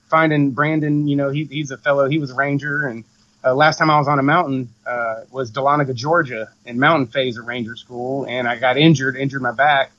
[0.10, 1.08] finding Brandon.
[1.08, 2.08] You know, he, he's a fellow.
[2.08, 3.04] He was a ranger, and
[3.44, 7.38] uh, last time I was on a mountain uh, was Dahlonega, Georgia, in mountain phase
[7.38, 9.92] at Ranger School, and I got injured, injured my back,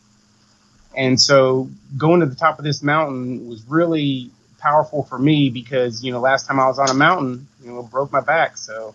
[0.97, 6.03] and so going to the top of this mountain was really powerful for me because
[6.05, 8.57] you know last time I was on a mountain, you know, broke my back.
[8.57, 8.95] So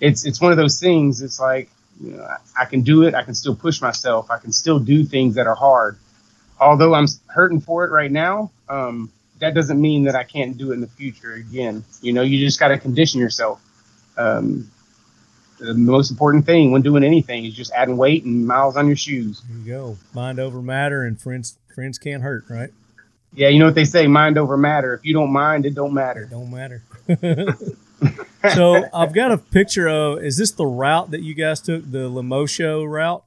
[0.00, 1.22] it's it's one of those things.
[1.22, 1.68] It's like
[2.00, 3.14] you know I, I can do it.
[3.14, 4.30] I can still push myself.
[4.30, 5.98] I can still do things that are hard.
[6.60, 10.72] Although I'm hurting for it right now, um, that doesn't mean that I can't do
[10.72, 11.84] it in the future again.
[12.02, 13.62] You know, you just got to condition yourself
[14.16, 14.70] um,
[15.58, 18.96] the most important thing when doing anything is just adding weight and miles on your
[18.96, 19.42] shoes.
[19.48, 19.96] There you go.
[20.14, 22.70] Mind over matter, and friends friends can't hurt, right?
[23.34, 24.94] Yeah, you know what they say, mind over matter.
[24.94, 26.22] If you don't mind, it don't matter.
[26.22, 26.82] It don't matter.
[28.54, 30.22] so I've got a picture of.
[30.22, 33.22] Is this the route that you guys took, the Lemosho route?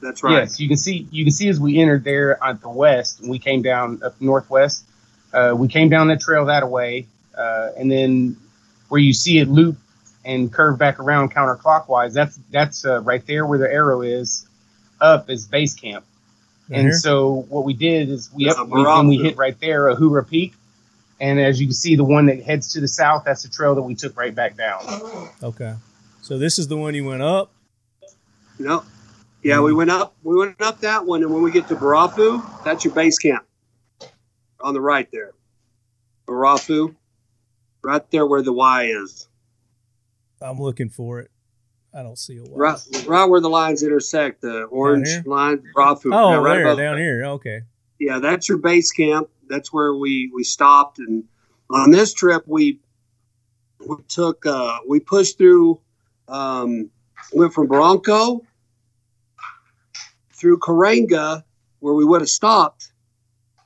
[0.00, 0.32] That's right.
[0.32, 1.08] Yes, you can see.
[1.10, 4.84] You can see as we entered there at the west, we came down up northwest.
[5.32, 8.36] Uh, we came down that trail that way, uh, and then
[8.88, 9.76] where you see it loop
[10.24, 12.12] and curve back around counterclockwise.
[12.12, 14.46] That's that's uh, right there where the arrow is.
[15.00, 16.04] Up is base camp.
[16.70, 20.26] And so what we did is we up we, when we hit right there Uhuru
[20.28, 20.54] Peak,
[21.24, 23.74] and as you can see, the one that heads to the south, that's the trail
[23.74, 24.82] that we took right back down.
[25.42, 25.74] Okay,
[26.20, 27.50] so this is the one you went up.
[28.58, 28.84] No,
[29.42, 30.14] yeah, we went up.
[30.22, 33.46] We went up that one, and when we get to Barafu, that's your base camp
[34.60, 35.32] on the right there.
[36.26, 36.94] Barafu,
[37.82, 39.28] right there where the Y is.
[40.42, 41.30] I'm looking for it.
[41.94, 42.50] I don't see a Y.
[42.54, 46.14] Right, right where the lines intersect, the orange line, Barafu.
[46.14, 47.24] Oh, yeah, right there, down here.
[47.24, 47.62] Okay.
[47.98, 49.30] Yeah, that's your base camp.
[49.48, 51.24] That's where we we stopped, and
[51.70, 52.80] on this trip we
[53.86, 55.80] we took uh, we pushed through,
[56.28, 56.90] um,
[57.32, 58.40] went from Barranco
[60.32, 61.42] through Karanga,
[61.80, 62.92] where we would have stopped.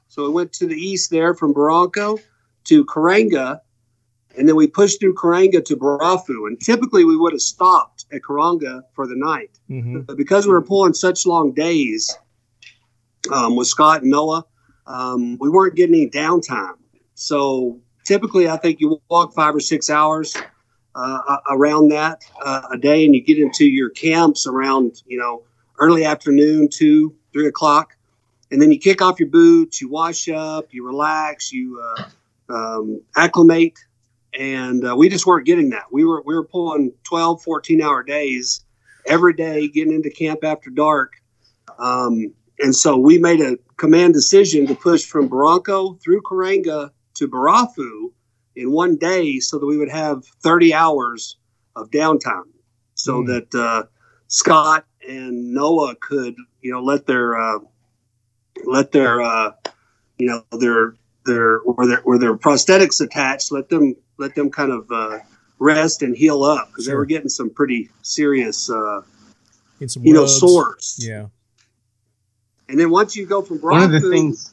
[0.09, 2.21] So we went to the east there from Barranco
[2.65, 3.61] to Karanga,
[4.37, 6.47] and then we pushed through Karanga to Barafu.
[6.47, 9.59] And typically we would have stopped at Karanga for the night.
[9.71, 10.01] Mm-hmm.
[10.01, 12.17] But because we were pulling such long days
[13.33, 14.45] um, with Scott and Noah,
[14.89, 16.75] um, we weren't getting any downtime.
[17.15, 20.37] So typically, I think you walk five or six hours
[20.95, 25.45] uh, around that uh, a day, and you get into your camps around you know
[25.79, 27.97] early afternoon, two, three o'clock,
[28.51, 32.03] and then you kick off your boots, you wash up, you relax, you uh,
[32.53, 33.79] um, acclimate
[34.39, 35.85] and uh, we just weren't getting that.
[35.91, 38.65] We were we were pulling 12, 14 hour days
[39.07, 41.15] every day, getting into camp after dark,
[41.79, 47.29] um, and so we made a command decision to push from Barranco through Karanga to
[47.29, 48.13] Barafu
[48.57, 51.37] in one day, so that we would have 30 hours
[51.77, 52.49] of downtime,
[52.95, 53.27] so mm.
[53.27, 53.85] that uh,
[54.27, 57.59] Scott and Noah could you know let their uh,
[58.65, 59.53] let their uh,
[60.19, 60.95] you know their
[61.25, 63.53] their where their where their prosthetics attached.
[63.53, 65.19] Let them let them kind of uh,
[65.59, 69.03] rest and heal up because they were getting some pretty serious uh,
[69.87, 70.97] some you know sores.
[70.99, 71.27] Yeah.
[72.69, 74.53] And then once you go from One of the Brockton- things.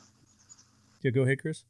[1.02, 1.12] Yeah.
[1.12, 1.64] Go ahead, Chris.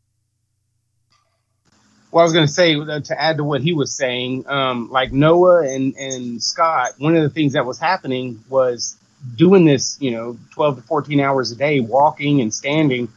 [2.12, 4.90] Well, I was going to say uh, to add to what he was saying, um,
[4.90, 6.92] like Noah and and Scott.
[6.98, 8.96] One of the things that was happening was
[9.36, 13.10] doing this, you know, twelve to fourteen hours a day, walking and standing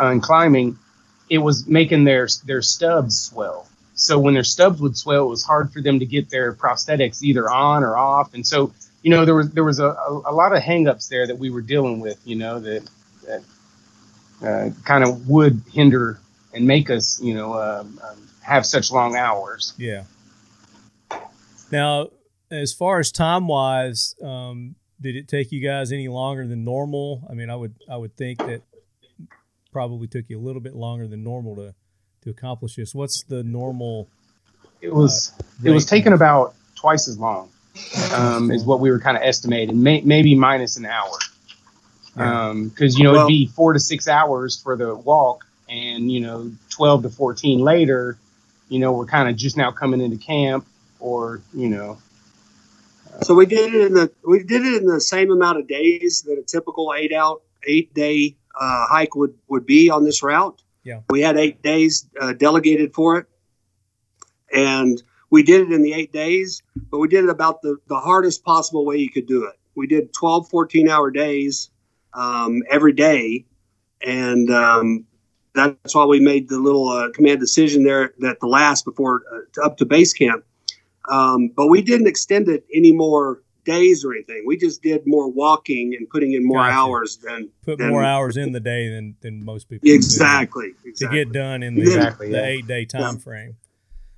[0.00, 0.78] uh, and climbing.
[1.30, 3.68] It was making their their stubs swell.
[3.94, 7.22] So when their stubs would swell, it was hard for them to get their prosthetics
[7.22, 8.34] either on or off.
[8.34, 8.72] And so,
[9.08, 11.48] you know, there was there was a, a, a lot of hangups there that we
[11.48, 12.20] were dealing with.
[12.26, 12.90] You know, that
[13.26, 13.42] that
[14.46, 16.20] uh, kind of would hinder
[16.52, 19.72] and make us, you know, um, um, have such long hours.
[19.78, 20.04] Yeah.
[21.72, 22.08] Now,
[22.50, 27.26] as far as time wise, um, did it take you guys any longer than normal?
[27.30, 28.60] I mean, I would I would think that
[29.72, 31.74] probably took you a little bit longer than normal to
[32.24, 32.94] to accomplish this.
[32.94, 34.10] What's the normal?
[34.82, 35.32] It was
[35.64, 37.48] it was taking about twice as long,
[38.14, 41.18] um, is what we were kind of estimating, may, maybe minus an hour,
[42.16, 42.54] Yeah.
[42.64, 46.20] because you know Well- it'd be four to six hours for the walk, and you
[46.20, 48.18] know twelve to fourteen later,
[48.68, 50.66] you know we're kind of just now coming into camp,
[51.00, 51.98] or you know
[53.22, 56.22] So we did it in the we did it in the same amount of days
[56.26, 60.60] that a typical eight out eight day uh, hike would would be on this route.
[60.84, 61.00] Yeah.
[61.10, 63.26] we had eight days uh, delegated for it,
[64.52, 66.62] and we did it in the eight days.
[66.90, 69.54] But we did it about the the hardest possible way you could do it.
[69.74, 71.70] We did 12, 14 hour days
[72.14, 73.44] um, every day,
[74.02, 75.04] and um,
[75.54, 79.64] that's why we made the little uh, command decision there at the last before uh,
[79.64, 80.44] up to base camp.
[81.08, 84.44] Um, but we didn't extend it any more days or anything.
[84.46, 86.72] We just did more walking and putting in more Gotcha.
[86.74, 90.72] hours than Put Then- more hours in the day than than most people do exactly,
[90.96, 92.44] to get done in the, Exactly, the yeah.
[92.44, 93.56] eight day time frame.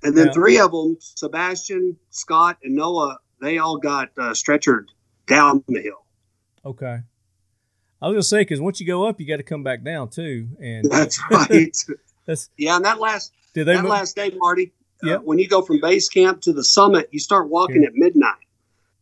[0.03, 0.33] And then Yeah.
[0.33, 4.85] three of them, Sebastian, Scott, and Noah, they all got uh, stretchered
[5.27, 6.05] down the hill.
[6.65, 6.99] Okay.
[8.01, 10.09] I was gonna say because once you go up, you got to come back down
[10.09, 10.47] too.
[10.59, 11.75] And That's right.
[12.25, 13.75] That's- yeah, and that last did they?
[13.75, 14.73] that mo- last day, Marty.
[15.03, 15.17] uh, Yeah.
[15.17, 17.89] when you go from base camp to the summit, you start walking Yeah.
[17.89, 18.35] at midnight.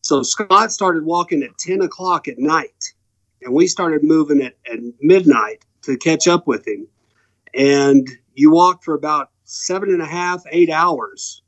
[0.01, 2.93] So Scott started walking at ten o'clock at night,
[3.41, 6.87] and we started moving at, at midnight to catch up with him.
[7.53, 11.41] And you walk for about seven and a half, eight hours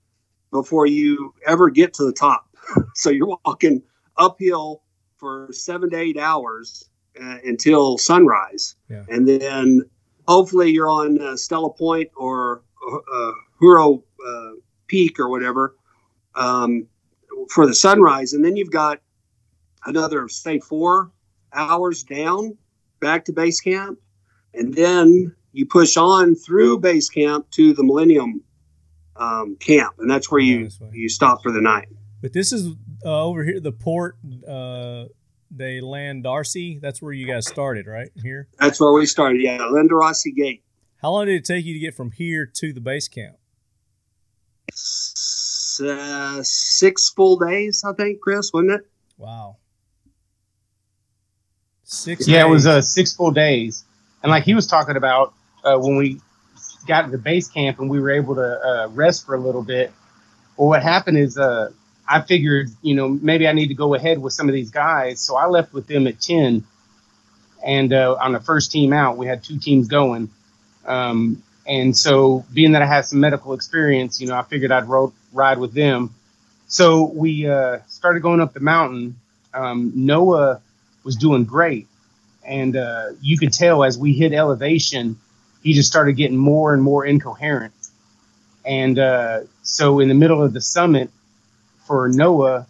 [0.51, 2.47] before you ever get to the top.
[2.95, 3.81] so you're walking
[4.17, 4.81] uphill
[5.17, 6.89] for seven to eight hours
[7.21, 9.03] uh, until sunrise, Yeah.
[9.09, 9.83] and then
[10.27, 13.31] hopefully you're on uh, Stella Point or uh,
[13.61, 14.51] Uhuru uh,
[14.87, 15.75] Peak or whatever
[16.35, 16.87] um,
[17.49, 18.99] for the sunrise, and then you've got
[19.85, 21.11] another say four
[21.53, 22.57] hours down
[22.99, 23.99] back to base camp,
[24.55, 28.41] and then you push on through base camp to the Millennium
[29.15, 30.89] um, camp, and that's where you This way.
[30.93, 31.87] you stop for the night.
[32.21, 32.67] But this is
[33.05, 34.15] uh, over here, the port
[34.47, 35.05] uh,
[35.55, 36.79] de Land Darcy.
[36.81, 38.47] That's where you guys started, right here.
[38.59, 39.41] That's where we started.
[39.41, 40.63] Yeah, Londorossi Gate.
[41.01, 43.35] How long did it take you to get from here to the base camp?
[44.71, 48.81] S- uh, six full days, I think, Chris, wasn't it?
[49.17, 49.57] Wow.
[51.83, 52.27] Six.
[52.27, 52.67] Yeah, it was days.
[52.71, 53.83] uh, six full days,
[54.23, 55.33] and like he was talking about
[55.63, 56.19] uh, when we
[56.87, 59.63] got to the base camp and we were able to uh, rest for a little
[59.63, 59.91] bit.
[60.57, 61.71] Well, what happened is uh,
[62.07, 65.19] I figured, you know, maybe I need to go ahead with some of these guys,
[65.19, 66.63] so I left with them at ten.
[67.63, 70.29] And uh, on the first team out, we had two teams going,
[70.85, 74.87] um, and so being that I had some medical experience, you know, I figured I'd
[75.31, 76.13] ride with them.
[76.67, 79.15] So we uh, started going up the mountain.
[79.53, 80.61] Um, Noah
[81.03, 81.87] was doing great.
[82.43, 85.19] And uh, you could tell as we hit elevation,
[85.61, 87.73] he just started getting more and more incoherent.
[88.65, 91.09] And uh, so in the middle of the summit
[91.85, 92.67] for Noah,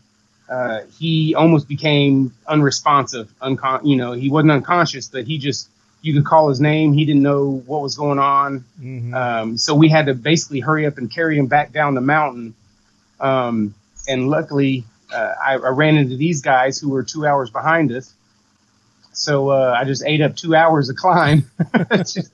[0.49, 3.31] uh, he almost became unresponsive.
[3.41, 5.69] Uncon- you know, he wasn't unconscious, but he just,
[6.01, 6.93] you could call his name.
[6.93, 8.63] He didn't know what was going on.
[8.81, 9.13] Mhm.
[9.13, 12.53] Um, so we had to basically hurry up and carry him back down the mountain.
[13.19, 13.73] Um,
[14.07, 14.83] and luckily,
[15.13, 18.13] uh, I, I ran into these guys who were two hours behind us.
[19.13, 21.49] So uh, I just ate up two hours of climb.
[21.97, 22.31] Just-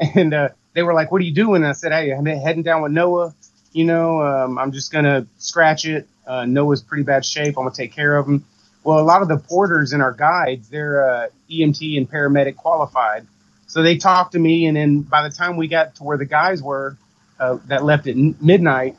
[0.14, 2.62] and uh, they were like, "What are you doing?" And I said, "Hey, I'm heading
[2.62, 3.34] down with Noah.
[3.72, 6.08] You know, um, I'm just gonna scratch it.
[6.26, 7.58] Uh, Noah's pretty bad shape.
[7.58, 8.44] I'm gonna take care of him."
[8.82, 13.26] Well, a lot of the porters and our guides, they're uh, EMT and paramedic qualified.
[13.66, 16.24] So they talked to me, and then by the time we got to where the
[16.24, 16.96] guys were
[17.38, 18.96] uh, that left at n- midnight,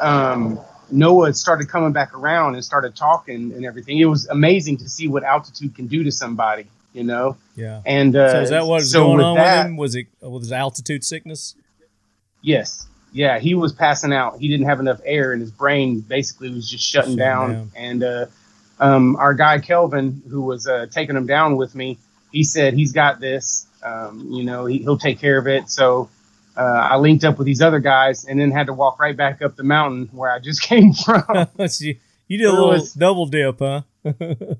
[0.00, 0.60] um,
[0.90, 3.98] Noah started coming back around and started talking and everything.
[3.98, 6.66] It was amazing to see what altitude can do to somebody.
[6.96, 7.36] You know.
[7.54, 7.82] Yeah.
[7.86, 9.76] And uh, so is that what was so going on that- with him?
[9.76, 11.54] Was it was his altitude sickness?
[12.42, 12.86] Yes.
[13.12, 14.38] Yeah, he was passing out.
[14.38, 17.52] He didn't have enough air, and his brain basically was just shutting Shutting down.
[17.52, 17.70] down.
[17.74, 18.26] And uh,
[18.78, 21.98] um, our guy Kelvin, who was uh, taking him down with me,
[22.30, 23.66] he said he's got this.
[23.82, 25.70] Um, you know, he, he'll take care of it.
[25.70, 26.10] So
[26.58, 29.40] uh, I linked up with these other guys, and then had to walk right back
[29.40, 31.24] up the mountain where I just came from.
[31.80, 31.96] you,
[32.28, 33.82] you did a It little was- double dip, huh?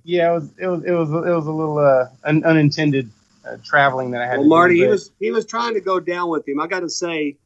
[0.04, 3.10] yeah, it was it was it was it was a little uh, un- unintended
[3.48, 4.34] uh, traveling that I had.
[4.38, 6.60] Well, to Marty, do, he was he was trying to go down with him.
[6.60, 7.36] I got to say,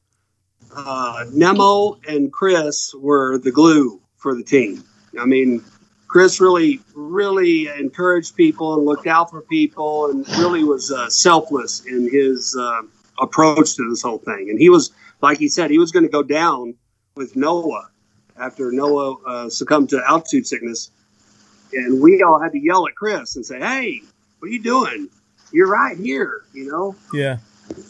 [0.75, 4.83] uh, Nimmo and Chris were the glue for the team.
[5.21, 5.63] I mean,
[6.09, 11.85] Chris really really encouraged people and looked out for people, and really was uh, selfless
[11.85, 12.81] in his uh,
[13.21, 14.49] approach to this whole thing.
[14.49, 14.91] And he was,
[15.21, 16.75] like he said, he was going to go down
[17.15, 17.91] with Noah
[18.39, 20.91] after Noah uh, succumbed to altitude sickness,
[21.73, 24.01] and we all had to yell at Chris and say, "Hey,
[24.39, 25.09] what are you doing?
[25.53, 27.39] You're right here, you know." Yeah.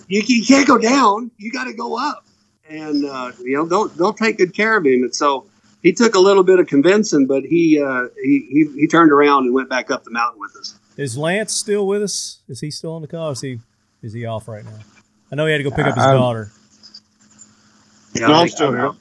[0.08, 1.30] you, you can't go down.
[1.38, 2.24] You got to go up,
[2.68, 5.02] and uh, you know don't don't take good care of him.
[5.04, 5.46] And so
[5.82, 9.44] he took a little bit of convincing, but he uh, he, he he turned around
[9.44, 10.74] and went back up the mountain with us.
[10.96, 12.40] Is Lance still with us?
[12.48, 13.28] Is he still in the car?
[13.28, 13.60] Or is he
[14.02, 14.78] is he off right now?
[15.32, 16.50] I know he had to go pick up his Um, daughter.
[18.14, 18.86] Yeah, No, I I'm still here.
[18.86, 18.96] Oh,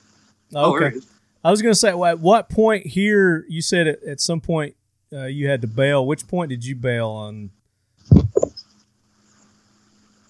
[0.53, 0.97] Oh, okay.
[1.43, 1.45] It is.
[1.45, 3.45] I was going to say, well, at what point here?
[3.47, 4.75] You said at, at some point
[5.13, 6.05] uh, you had to bail.
[6.05, 7.51] Which point did you bail on?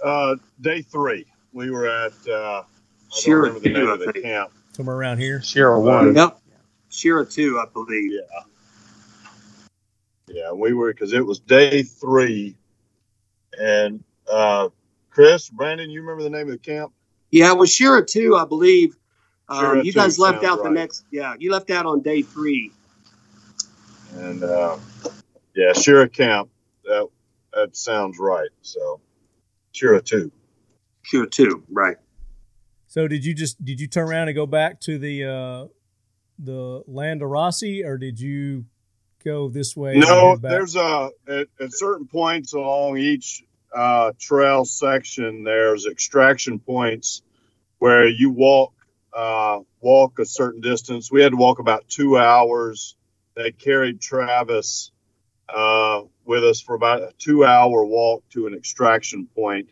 [0.03, 2.13] Uh, day three, we were at.
[2.27, 2.63] Uh, I
[3.11, 4.51] don't Shira remember the name I of the camp.
[4.71, 5.41] Somewhere around here.
[5.41, 6.15] Shira one.
[6.15, 6.39] Yep,
[6.89, 8.11] Shira two, I believe.
[8.11, 8.43] Yeah.
[10.31, 12.55] Yeah, we were because it was day three,
[13.59, 14.69] and uh,
[15.09, 16.93] Chris, Brandon, you remember the name of the camp?
[17.31, 18.95] Yeah, it was Shira two, I believe.
[19.49, 21.05] Um, you guys left sounds out the next.
[21.11, 22.71] Yeah, you left out on day three.
[24.13, 24.77] And uh,
[25.55, 26.49] yeah, Shira camp.
[26.83, 27.09] That
[27.53, 28.49] that sounds right.
[28.61, 29.01] So
[29.71, 30.31] Shira two.
[31.01, 31.97] Shira two, right?
[32.85, 35.65] So did you just did you turn around and go back to the uh,
[36.37, 38.65] the Londorossi, or did you
[39.23, 39.97] go this way?
[39.97, 43.43] No, there's a at, at certain points along each
[43.75, 45.43] uh, trail section.
[45.43, 47.21] There's extraction points
[47.79, 48.73] where you walk
[49.13, 51.11] uh, walk a certain distance.
[51.11, 52.95] We had to walk about two hours.
[53.35, 54.91] They carried Travis
[55.47, 59.69] uh, with us for about a two hour walk to an extraction point.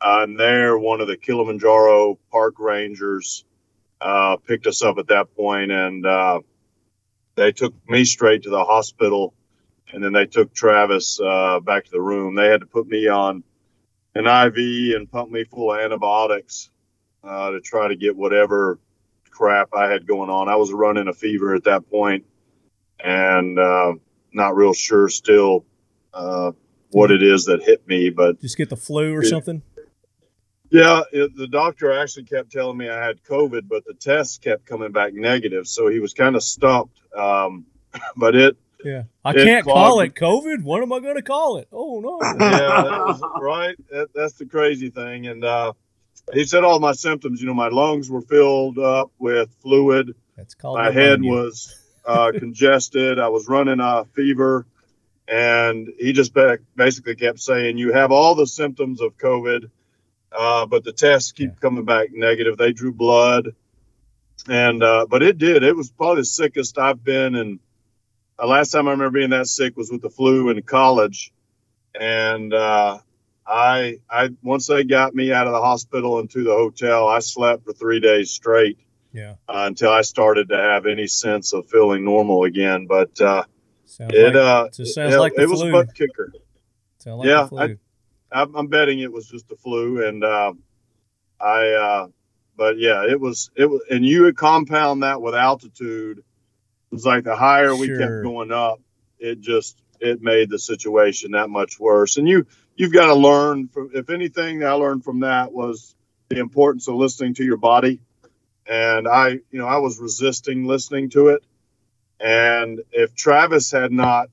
[0.00, 3.44] Uh, and there, one of the Kilimanjaro park rangers
[4.00, 6.40] uh, picked us up at that point, and uh,
[7.36, 9.34] they took me straight to the hospital
[9.92, 12.34] and then they took Travis uh, back to the room.
[12.34, 13.44] They had to put me on
[14.14, 16.70] an IV and pump me full of antibiotics
[17.24, 18.78] uh, to try to get whatever
[19.30, 20.48] crap I had going on.
[20.48, 22.24] I was running a fever at that point
[23.02, 23.94] and uh,
[24.32, 25.64] not real sure still
[26.14, 26.52] uh,
[26.90, 29.30] what it is that hit me, but just get the flu or Yeah.
[29.30, 29.62] something.
[30.70, 34.66] yeah, it, the doctor actually kept telling me I had COVID, but the tests kept
[34.66, 36.98] coming back negative, so he was kind of stumped.
[37.16, 37.64] Um,
[38.16, 40.62] but it, Yeah, I It can't call it COVID.
[40.62, 41.68] What am I going to call it?
[41.72, 42.18] Oh no!
[42.38, 43.76] yeah, that was, right.
[43.90, 45.26] That, that's the crazy thing.
[45.28, 45.72] And uh,
[46.32, 47.40] he said all my symptoms.
[47.40, 50.14] You know, my lungs were filled up with fluid.
[50.36, 53.18] That's called My head was uh, congested.
[53.18, 54.66] I was running a fever,
[55.28, 59.70] and he just ba- basically kept saying, "You have all the symptoms of COVID,
[60.32, 61.60] uh, but the tests keep Yeah.
[61.60, 63.54] coming back negative." They drew blood,
[64.48, 65.62] and uh, but it did.
[65.62, 67.34] It was probably the sickest I've been.
[67.34, 67.60] And
[68.42, 71.32] last time I remember being that sick was with the flu in college,
[71.98, 72.98] and uh,
[73.46, 77.18] I I once they got me out of the hospital and to the hotel, I
[77.18, 78.78] slept for three days straight
[79.12, 82.86] Yeah, uh, until I started to have any sense of feeling normal again.
[82.86, 83.44] But uh,
[83.98, 86.32] it like uh, it sounds it, like the it was a butt kicker.
[87.06, 87.78] like yeah, flu.
[88.30, 90.52] I'm, I'm betting it was just the flu, and uh,
[91.40, 91.68] I.
[91.70, 92.06] Uh,
[92.54, 96.18] but yeah, it was it was, and you would compound that with altitude.
[96.18, 98.78] It was like the higher we kept going up,
[99.22, 102.16] it just it made the situation that much worse.
[102.16, 102.46] And you
[102.76, 103.90] you've got to learn from.
[103.94, 105.94] If anything, I learned from that was
[106.28, 108.00] the importance of listening to your body.
[108.66, 111.44] And I, you know, I was resisting listening to it.
[112.20, 114.28] And if Travis had not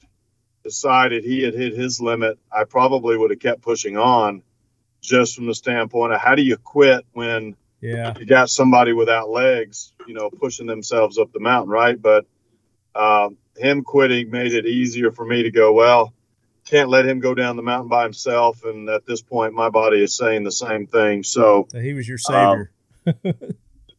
[0.64, 4.44] decided he had hit his limit, I probably would have kept pushing on
[5.02, 9.30] just from the standpoint of how do you quit when yeah, you got somebody without
[9.30, 12.00] legs, you know, pushing themselves up the mountain, right?
[12.00, 12.26] But
[12.94, 16.14] um, him quitting made it easier for me to go, well,
[16.70, 18.64] can't let him go down the mountain by himself.
[18.64, 21.24] And at this point, my body is saying the same thing.
[21.24, 22.68] So, he was your Um,
[23.06, 23.36] savior.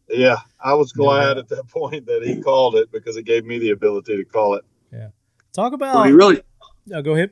[0.09, 1.39] yeah, I was glad doubt.
[1.39, 4.55] at that point that he called it because it gave me the ability to call
[4.55, 4.65] it.
[4.93, 5.09] Yeah.
[5.53, 6.07] Talk Well, about.
[6.07, 6.43] he really
[6.87, 7.31] no, go ahead.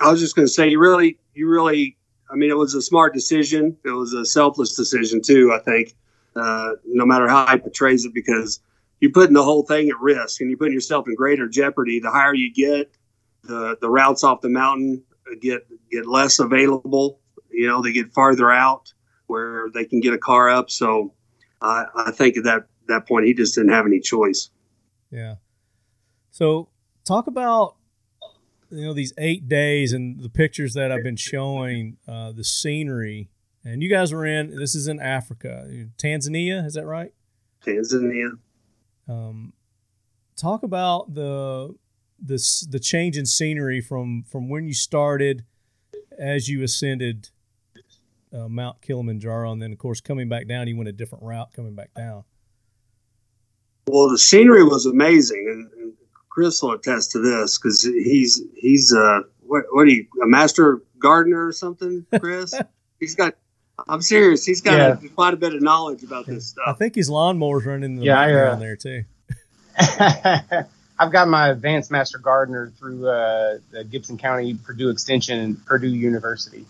[0.00, 1.96] I was just going to say, you really, you really,
[2.30, 3.76] I mean, it was a smart decision.
[3.84, 5.52] It was a selfless decision too.
[5.54, 5.94] I think,
[6.34, 8.60] uh, no matter how he portrays it, because
[9.00, 12.00] you're putting the whole thing at risk and you're putting yourself in greater jeopardy.
[12.00, 12.90] The higher you get,
[13.46, 15.04] the the routes off the mountain
[15.40, 17.20] get get less available.
[17.50, 18.92] You know, they get farther out
[19.26, 20.70] where they can get a car up.
[20.70, 21.14] So
[21.60, 24.50] I, I think at that that point he just didn't have any choice.
[25.10, 25.36] Yeah.
[26.30, 26.68] So
[27.04, 27.76] talk about
[28.70, 33.30] you know these eight days and the pictures that I've been showing, uh, the scenery,
[33.64, 34.56] and you guys were in.
[34.56, 35.66] This is in Africa,
[35.98, 36.64] Tanzania.
[36.64, 37.12] Is that right?
[37.64, 38.32] Tanzania.
[39.08, 39.52] Um,
[40.36, 41.74] talk about the
[42.18, 45.44] this the change in scenery from from when you started
[46.18, 47.28] as you ascended
[48.32, 51.52] uh, Mount Kilimanjaro, and then of course coming back down, you went a different route
[51.54, 52.24] coming back down.
[53.88, 55.92] Well, the scenery was amazing, and, and
[56.28, 60.82] Chris will attest to this because he's he's uh what what are you a master
[60.98, 62.52] gardener or something, Chris?
[63.00, 63.34] he's got.
[63.88, 64.44] I'm serious.
[64.46, 64.96] He's got Yeah.
[65.04, 66.62] a, quite a bit of knowledge about this stuff.
[66.66, 66.78] I stuff.
[66.78, 69.04] think his lawnmower's running in the Yeah, I, uh, background there too.
[70.98, 75.88] I've got my advanced master gardener through uh, the Gibson County Purdue Extension and Purdue
[75.88, 76.64] University.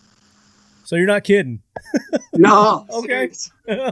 [0.84, 1.62] So you're not kidding.
[2.34, 2.86] No.
[2.92, 3.30] Okay.
[3.66, 3.90] yeah.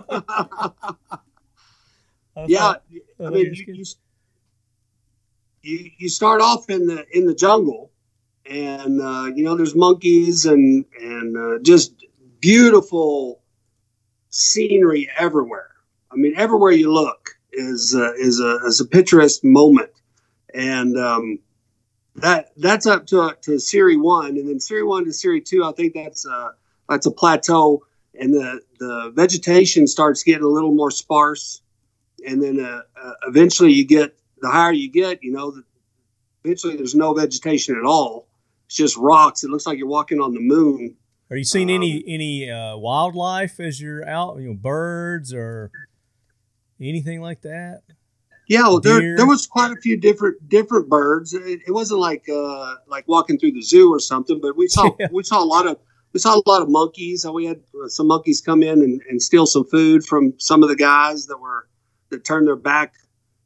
[2.59, 2.83] thought-
[3.21, 3.85] I I mean, you you, you,
[5.63, 7.91] you you start off in the in the jungle,
[8.45, 11.95] and uh, you know there's monkeys and and uh, just
[12.41, 13.41] beautiful
[14.31, 15.71] scenery everywhere.
[16.11, 19.91] I mean, everywhere you look is uh, is a is a picturesque moment,
[20.55, 21.39] and um,
[22.17, 25.65] that that's up to to Shira one, and then Shira one to Shira two.
[25.65, 26.51] I think that's uh,
[26.89, 27.85] that's a plateau,
[28.19, 31.61] and the the vegetation starts getting a little more sparse
[32.27, 35.65] and then uh, uh, eventually you get the higher you get, you know, the,
[36.45, 38.27] eventually there's no vegetation at all.
[38.67, 39.45] It's just rocks.
[39.45, 40.97] It looks like you're walking on the moon.
[41.31, 44.39] Are you seeing any um, any uh, wildlife as you're out?
[44.39, 45.71] You know, birds or
[46.81, 47.83] anything like that?
[48.49, 51.33] Yeah, well, there there was quite a few different different birds.
[51.35, 54.91] It, it wasn't like uh, like walking through the zoo or something, but we saw
[54.99, 55.09] Yeah.
[55.13, 55.79] we saw a lot of
[56.13, 57.25] we saw a lot of monkeys.
[57.25, 60.63] Uh, We had uh, some monkeys come in and, and steal some food from some
[60.63, 61.69] of the guys that were
[62.11, 62.95] that turned their back,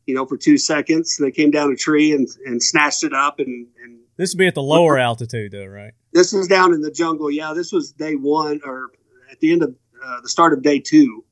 [0.06, 1.16] you know, for two seconds.
[1.16, 4.46] They came down a tree and, and snatched it up and, and This would be
[4.48, 5.92] at the lower altitude, though, right?
[6.12, 7.30] this was down in the jungle.
[7.30, 8.90] Yeah, this was day one or
[9.30, 9.74] at the end of
[10.04, 11.24] uh, the start of day two.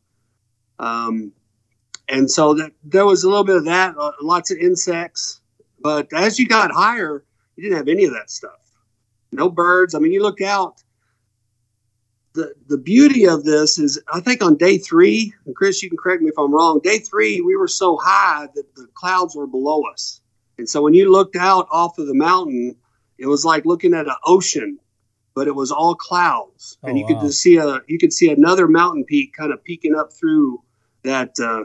[0.78, 1.32] Um,
[2.08, 5.40] and so that there was a little bit of that, uh, lots of insects.
[5.80, 7.24] But as you got higher,
[7.56, 8.60] you didn't have any of that stuff.
[9.32, 9.94] No birds.
[9.94, 10.82] I mean, you look out.
[12.34, 15.96] The, the beauty of this is, I think on day three, and Chris, you can
[15.96, 16.80] correct me if I'm wrong.
[16.82, 20.20] Day three, we were so high that the clouds were below us,
[20.58, 22.76] and so when you looked out off of the mountain,
[23.16, 24.78] it was like looking at an ocean,
[25.34, 28.30] but it was all clouds, and Oh, you could just see a you could see
[28.30, 30.62] another mountain peak kind of peeking up through
[31.04, 31.64] that uh,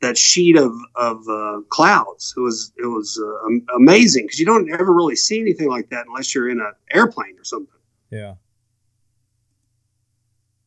[0.00, 2.34] that sheet of of uh, clouds.
[2.36, 6.06] It was it was uh, amazing because you don't ever really see anything like that
[6.06, 7.80] unless you're in an airplane or something.
[8.10, 8.34] Yeah.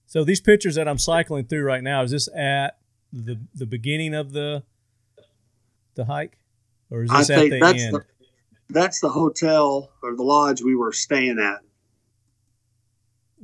[0.05, 2.79] So these pictures that I'm cycling through right now is this at
[3.13, 4.63] the the beginning of the
[5.95, 6.37] the hike,
[6.89, 7.95] or is I this at think the that's end?
[7.95, 8.05] the
[8.69, 11.59] that's the hotel or the lodge we were staying at.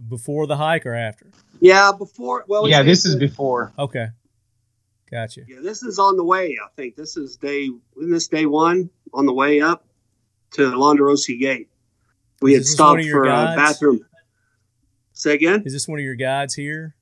[0.09, 1.27] Before the hike or after?
[1.61, 3.71] Yeah, before well, yeah, this is before.
[3.77, 4.07] Okay,
[5.15, 5.41] gotcha.
[5.47, 6.57] Yeah, this is on the way.
[6.63, 7.69] I think this is day.
[7.97, 9.85] Isn't this day one on the way up
[10.51, 11.69] to Londorossi Gate?
[12.41, 14.05] We Is had stopped for a bathroom.
[15.13, 15.63] Say again.
[15.65, 16.95] Is this one of your guides here?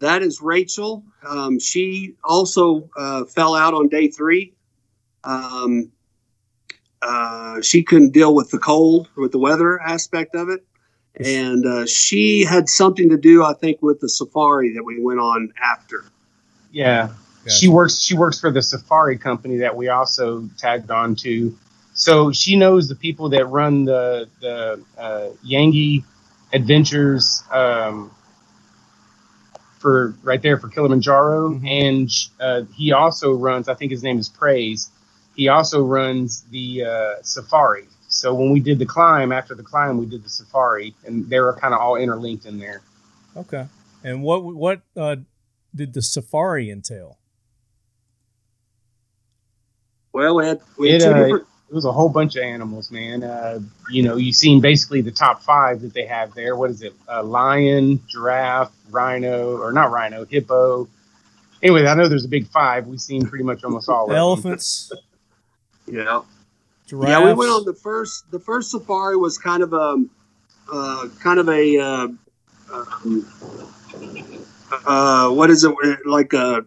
[0.00, 1.04] That is Rachel.
[1.26, 4.52] Um, she also uh, fell out on day three.
[5.22, 5.92] Um,
[7.00, 10.66] uh, she couldn't deal with the cold, with the weather aspect of it.
[11.18, 15.20] And uh, she had something to do, I think, with the safari that we went
[15.20, 16.04] on after.
[16.76, 17.08] Yeah,
[17.48, 17.98] she works.
[18.00, 21.56] She works for the safari company that we also tagged on to.
[21.94, 26.04] So she knows the people that run the the uh, Yangi
[26.52, 28.10] Adventures um,
[29.78, 31.66] for right there for Kilimanjaro, Mhm.
[31.66, 33.68] and uh, he also runs.
[33.68, 34.90] I think his name is Praise.
[35.34, 37.86] He also runs the uh, safari.
[38.08, 41.40] So when we did the climb, after the climb, we did the safari, and they
[41.40, 42.82] were kind of all interlinked in there.
[43.36, 43.66] Okay.
[44.04, 45.16] And what what uh,
[45.76, 47.18] did the safari entail?
[50.12, 51.46] Well, we had, we had It, two uh, different.
[51.68, 53.22] it was a whole bunch of animals, man.
[53.22, 56.56] Uh, you know, you've seen basically the top five that they have there.
[56.56, 56.94] What is it?
[57.08, 60.88] A lion, giraffe, rhino, or not rhino, hippo.
[61.62, 62.86] Anyway, I know there's a big five.
[62.86, 64.18] We've seen pretty much almost all of them.
[64.18, 64.92] Elephants.
[65.88, 66.22] Yeah.
[66.88, 67.08] Giraffes.
[67.10, 68.28] Yeah, we went on the first.
[68.32, 70.04] The first safari was kind of a,
[70.72, 72.08] uh, kind of a, uh,
[72.72, 73.24] um,
[74.72, 75.74] uh, what is it
[76.06, 76.38] like a.
[76.38, 76.60] uh,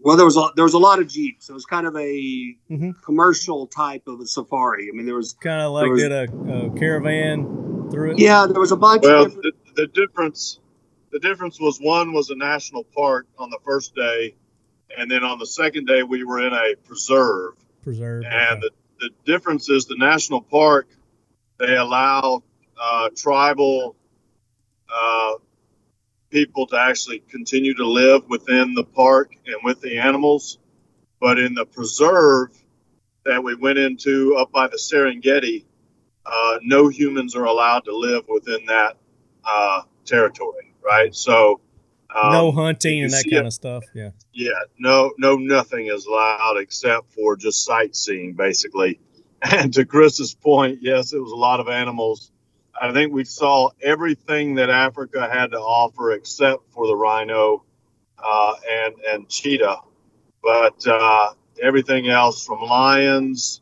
[0.00, 1.48] Well, there was a, there was a lot of jeeps.
[1.50, 2.94] It was kind of a Mhm.
[3.02, 4.88] commercial type of a safari.
[4.92, 8.18] I mean, there was kind of like there was- did a, a caravan through it.
[8.18, 10.60] yeah, there was a bunch Well, of different, the, the difference
[11.10, 14.34] the difference was one was a national park on the first day,
[14.96, 17.54] and then on the second day we were in a preserve.
[17.82, 18.24] preserve.
[18.24, 18.70] And the,
[19.00, 20.86] the difference is the national park
[21.58, 22.42] they allow
[22.80, 23.96] uh, tribal
[24.92, 25.34] uh,
[26.30, 30.58] people to actually continue to live within the park and with the animals,
[31.20, 32.50] but in the preserve
[33.24, 35.64] that we went into up by the Serengeti,
[36.26, 38.96] uh, no humans are allowed to live within that
[39.44, 41.14] uh, territory, right?
[41.14, 41.60] So
[42.14, 43.84] um, no hunting and that kind it- of stuff.
[43.94, 44.10] Yeah.
[44.32, 49.00] yeah, no, no, nothing is allowed except for just sightseeing, basically.
[49.40, 52.32] And to Chris's point, yes, it was a lot of animals.
[52.80, 57.64] I think we saw everything that Africa had to offer except for the rhino
[58.22, 59.80] uh, and and cheetah,
[60.42, 61.32] but uh,
[61.62, 63.60] everything else from lions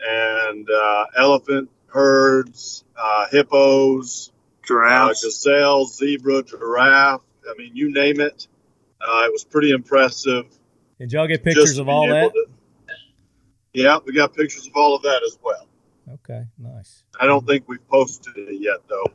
[0.00, 5.24] and uh, elephant herds, uh, hippos, uh, giraffes.
[5.24, 7.22] gazelle, zebra, giraffe.
[7.48, 8.46] I mean, you name it.
[9.00, 10.46] Uh, it was pretty impressive.
[10.98, 12.32] Did y'all get pictures just of all that?
[12.32, 12.46] to-
[13.74, 15.66] yeah, we got pictures of all of that as well.
[16.14, 17.04] Okay, nice.
[17.20, 19.06] I don't think we've posted it yet, though.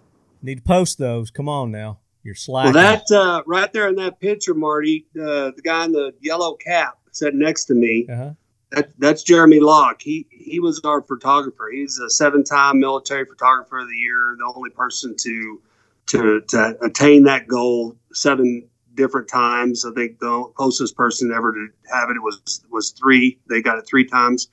[0.41, 1.29] Need to post those.
[1.31, 1.99] Come on now.
[2.23, 2.73] You're Well, slacking.
[2.73, 6.97] that uh, right there in that picture, Marty, uh, the guy in the yellow cap
[7.11, 8.07] sitting next to me.
[8.09, 8.31] uh-huh.
[8.71, 10.01] That, that's Jeremy Lock.
[10.01, 11.69] He he was our photographer.
[11.71, 14.35] He's a seven-time military photographer of the year.
[14.37, 15.61] The only person to
[16.07, 19.85] to to attain that goal seven different times.
[19.85, 23.39] I think the closest person ever to have it was was three.
[23.47, 24.49] They got it three times.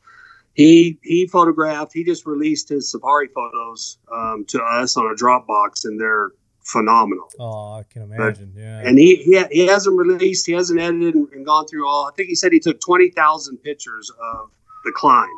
[0.55, 1.93] He he photographed.
[1.93, 6.31] He just released his safari photos um, to us on a Dropbox, and they're
[6.62, 7.28] phenomenal.
[7.40, 8.55] Oh, I can imagine.
[8.56, 8.81] Yeah.
[8.86, 12.06] And he, he he hasn't released, he hasn't edited and, and gone through all.
[12.06, 14.51] I think he said he took twenty thousand pictures of
[14.85, 15.28] the climb.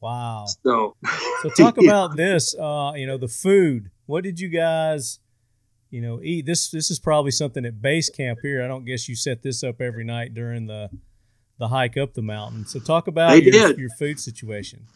[0.00, 0.46] wow.
[0.64, 0.94] So,
[1.42, 1.90] So talk Yeah.
[1.90, 2.54] about this.
[2.54, 3.90] Uh, you know, the food.
[4.06, 5.18] What did you guys,
[5.90, 6.46] you know, eat?
[6.46, 8.62] This this is probably something at base camp here.
[8.64, 10.88] I don't guess you set this up every night during the
[11.58, 12.66] the hike up the mountain.
[12.66, 13.78] So talk about your, did.
[13.78, 14.86] your food situation.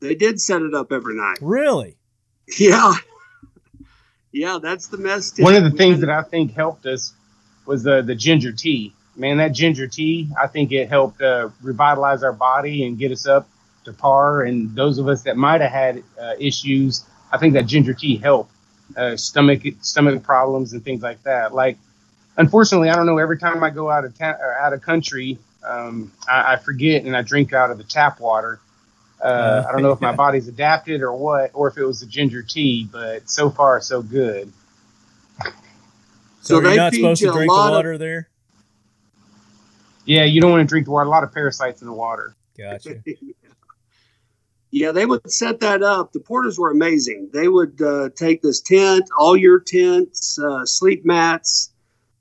[0.00, 1.38] they did set it up every night.
[1.40, 1.96] Really?
[2.58, 2.94] Yeah,
[4.32, 5.30] yeah, that's the mess.
[5.30, 5.44] tip.
[5.44, 7.14] One of the We things had- that I think helped us
[7.66, 8.92] was the the ginger tea.
[9.16, 13.26] Man, that ginger tea, I think it helped uh, revitalize our body and get us
[13.26, 13.48] up
[13.84, 14.42] to par.
[14.42, 18.16] And those of us that might have had uh, issues, I think that ginger tea
[18.16, 18.52] helped
[18.96, 21.52] uh, stomach stomach problems and things like that.
[21.52, 21.76] Like,
[22.36, 23.18] unfortunately, I don't know.
[23.18, 27.04] Every time I go out of town or out of country, um, I, I forget
[27.04, 28.60] and I drink out of the tap water.
[29.22, 32.06] Uh, I don't know if my body's adapted or what, or if it was the
[32.06, 32.88] ginger tea.
[32.90, 34.52] But so far, so good.
[35.42, 35.50] So,
[36.40, 38.28] So you're they not feed supposed you to a drink the lot of- water there?
[40.06, 41.06] Yeah, you don't want to drink the water.
[41.06, 42.34] A lot of parasites in the water.
[42.56, 43.02] Gotcha.
[44.72, 46.12] Yeah, they would set that up.
[46.12, 47.30] The porters were amazing.
[47.32, 51.69] They would uh, take this tent, all your tents, uh, sleep mats,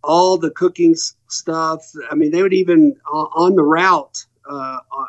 [0.03, 0.95] all the cooking
[1.27, 1.81] stuff.
[2.09, 4.25] I mean, they would even uh, on the route.
[4.49, 5.05] Uh, uh,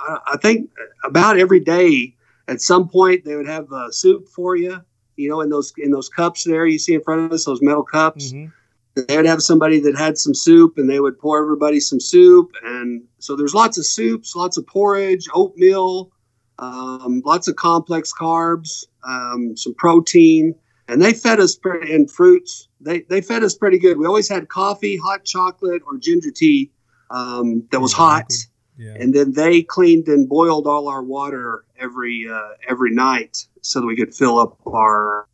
[0.00, 0.70] I I think
[1.04, 2.14] about every day,
[2.48, 4.80] at some point, they would have uh, soup for you.
[5.16, 7.62] You know, in those in those cups there you see in front of us, those
[7.62, 8.46] metal cups hmm
[8.94, 12.52] they would have somebody that had some soup and they would pour everybody some soup
[12.62, 16.10] and so there's lots of soups lots of porridge oatmeal
[16.58, 20.54] um, lots of complex carbs um, some protein
[20.92, 24.28] and they fed us pretty and fruits they, they fed us pretty good we always
[24.28, 26.70] had coffee hot chocolate or ginger tea
[27.10, 28.32] um, that was hot.
[28.78, 28.94] Yeah.
[28.98, 33.86] and then they cleaned and boiled all our water every uh, every night so that
[33.86, 35.26] we could fill up our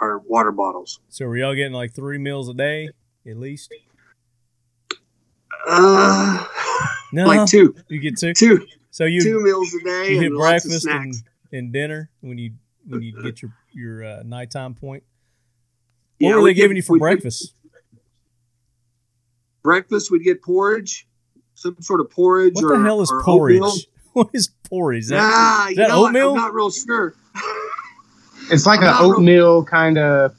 [0.00, 2.88] our water bottles So were y'all getting like three meals a day
[3.26, 3.72] at least?
[5.66, 6.46] uh,
[7.12, 8.34] No, like two you get two.
[8.34, 11.14] two So you two meals a day you and hit lots of breakfast and,
[11.52, 12.52] and dinner when you
[12.86, 15.02] when you get your your uh, nighttime point.
[16.18, 17.52] What Yeah, were they giving get- you for we get breakfast?
[19.62, 21.06] Breakfast, we'd get porridge,
[21.54, 22.54] some sort of porridge.
[22.54, 23.60] What or, the hell is porridge?
[23.60, 23.72] oatmeal.
[24.14, 25.04] What is porridge?
[25.04, 26.08] Is that, Nah, is you that know what?
[26.10, 26.30] oatmeal?
[26.30, 27.14] I'm not real sure.
[28.48, 30.36] It's like I'm an not real- oatmeal kind of,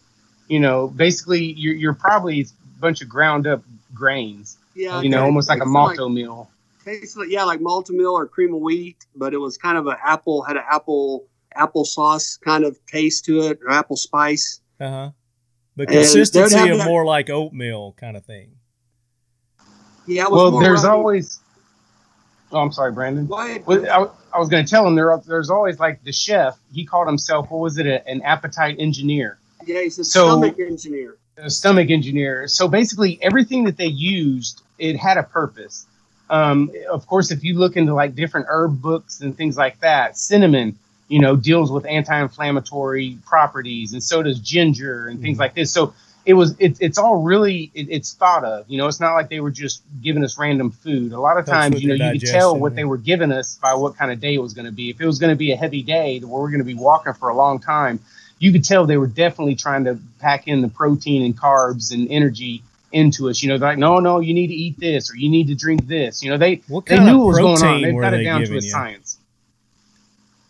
[0.48, 2.46] you know, basically you're, you're probably a
[2.80, 3.64] bunch of ground up
[3.94, 5.26] grains, Yeah, you know, okay.
[5.26, 6.50] almost like a Tastes malto meal.
[6.86, 9.88] tastes like- yeah, like malto meal or cream of wheat, but it was kind of
[9.88, 11.26] an apple had an apple
[11.56, 14.62] applesauce kind of taste to it or apple spice.
[14.80, 15.10] Uh huh.
[15.78, 18.52] The And they would consistency have of that- more like oatmeal kind of thing.
[20.08, 20.98] Yeah, was Well, there's runny.
[20.98, 21.40] always
[22.52, 23.26] Oh, I'm sorry, Brandon.
[23.26, 23.66] Go ahead.
[23.66, 26.58] Well, I, I was going to tell him there, there's always like the chef.
[26.72, 30.60] He called himself, what was it, a, an appetite engineer, Yeah, he's a So- stomach
[30.60, 31.18] engineer.
[31.38, 32.48] a stomach engineer.
[32.48, 35.88] So basically, everything that they used, it had a purpose.
[36.30, 40.16] Um, of course, if you look into like different herb books and things like that,
[40.16, 40.78] cinnamon,
[41.08, 45.42] you know, deals with anti-inflammatory properties, and so does ginger and things Mhm.
[45.42, 45.72] like this.
[45.72, 45.94] So
[46.26, 48.66] it was, it, it's all really, it, it's thought of.
[48.68, 51.12] You know, it's not like they were just giving us random food.
[51.14, 52.78] A lot of times, you know, you could tell what yeah.
[52.78, 54.90] they were giving us by what kind of day it was going to be.
[54.90, 57.14] If it was going to be a heavy day where we're going to be walking
[57.14, 58.00] for a long time,
[58.40, 62.10] you could tell they were definitely trying to pack in the protein and carbs and
[62.10, 63.44] energy into us.
[63.44, 65.56] You know, they're like, no, no, you need to eat this or you need to
[65.56, 66.24] drink this.
[66.24, 66.56] You know, they
[66.88, 67.82] they knew what was going on.
[67.84, 68.62] They've got it down to a you?
[68.62, 69.15] science.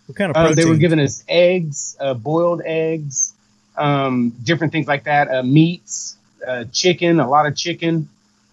[0.07, 3.33] What kind of Uh, they were giving us eggs, uh, boiled eggs,
[3.77, 6.17] um, different things like that, uh, meats,
[6.47, 8.07] uh, chicken, a lot of chicken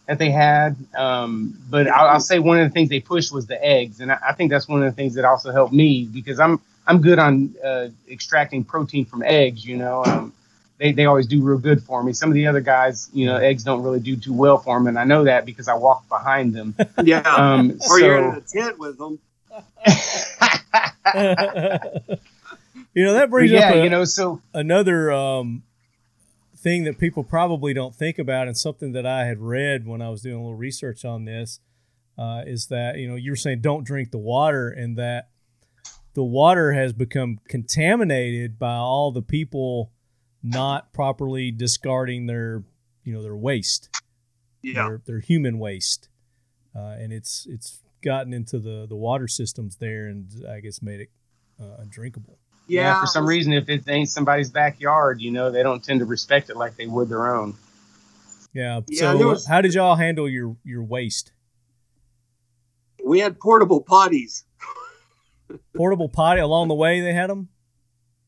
[0.06, 0.76] that they had.
[0.96, 4.10] Um, but I'll, I'll say one of the things they pushed was the eggs, and
[4.10, 7.00] I, I think that's one of the things that also helped me because I'm I'm
[7.00, 9.64] good on uh, extracting protein from eggs.
[9.64, 10.32] You know, um,
[10.78, 12.12] they they always do real good for me.
[12.12, 14.86] Some of the other guys, you know, eggs don't really do too well for them,
[14.88, 16.74] and I know that because I walk behind them.
[17.04, 17.20] Yeah.
[17.20, 19.18] Um, or you're in a tent with them.
[22.94, 25.62] you know that brings yeah, up a, you know, so another um,
[26.56, 30.08] thing that people probably don't think about, and something that I had read when I
[30.08, 31.60] was doing a little research on this,
[32.18, 35.28] uh, is that you know you were saying don't drink the water, and that
[36.14, 39.90] the water has become contaminated by all the people
[40.42, 42.64] not properly discarding their
[43.04, 43.88] you know their waste,
[44.62, 44.88] Yeah.
[44.88, 46.08] their, their human waste,
[46.74, 51.00] uh, and it's it's gotten into the the water systems there, and I guess made
[51.00, 51.10] it
[51.60, 52.38] uh, undrinkable.
[52.68, 56.06] Yeah, for some reason, if it ain't somebody's backyard, you know, they don't tend to
[56.06, 57.54] respect it like they would their own.
[58.54, 58.80] Yeah.
[58.88, 61.32] Yeah, so, was- how did y'all handle your your waste?
[63.04, 64.44] We had portable potties.
[65.74, 67.00] Portable potty along the way.
[67.00, 67.48] They had them.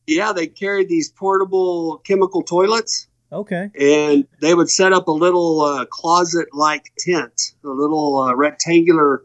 [0.05, 3.71] Yeah, they carried these portable chemical toilets, Okay.
[3.79, 9.23] and they would set up a little uh, closet-like tent, a little uh, rectangular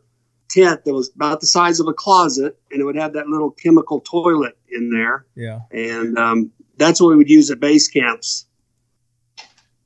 [0.50, 3.50] tent that was about the size of a closet, and it would have that little
[3.50, 5.60] chemical toilet in there, Yeah.
[5.70, 8.46] and um, that's what we would use at base camps.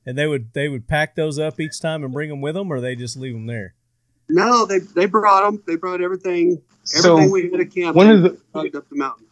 [0.07, 2.71] And they would they would pack those up each time and bring them with them,
[2.71, 3.75] or they just leave them there.
[4.29, 5.63] No, they they brought them.
[5.67, 6.61] They brought everything.
[6.85, 7.97] So Everything we had at camp.
[7.97, 9.27] one of the- tugged up the mountain.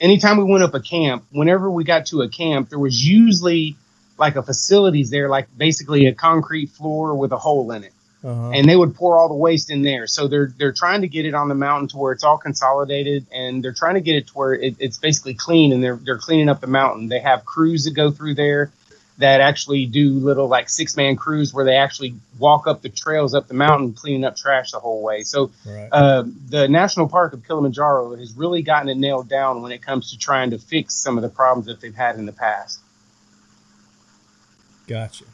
[0.00, 3.76] anytime we went up a camp, whenever we got to a camp, there was usually
[4.18, 7.92] like a facilities there, like basically a concrete floor with a hole in it.
[8.24, 8.52] Uh-huh.
[8.54, 10.06] and they would pour all the waste in there.
[10.06, 13.26] So they're they're trying to get it on the mountain to where it's all consolidated,
[13.30, 16.18] and they're trying to get it to where it, it's basically clean, and they're they're
[16.18, 17.08] cleaning up the mountain.
[17.08, 18.72] They have crews that go through there
[19.18, 23.34] that actually do little like six man crews where they actually walk up the trails
[23.34, 25.22] up the mountain, cleaning up trash the whole way.
[25.22, 25.88] So right.
[25.92, 30.10] uh, the National Park of Kilimanjaro has really gotten it nailed down when it comes
[30.10, 32.80] to trying to fix some of the problems that they've had in the past.
[34.86, 35.24] Gotcha.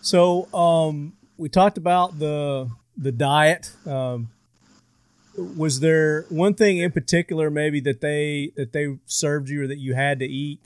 [0.00, 3.72] So, um, we talked about the the diet.
[3.86, 4.30] Um,
[5.36, 9.78] was there one thing in particular, maybe that they that they served you or that
[9.78, 10.60] you had to eat?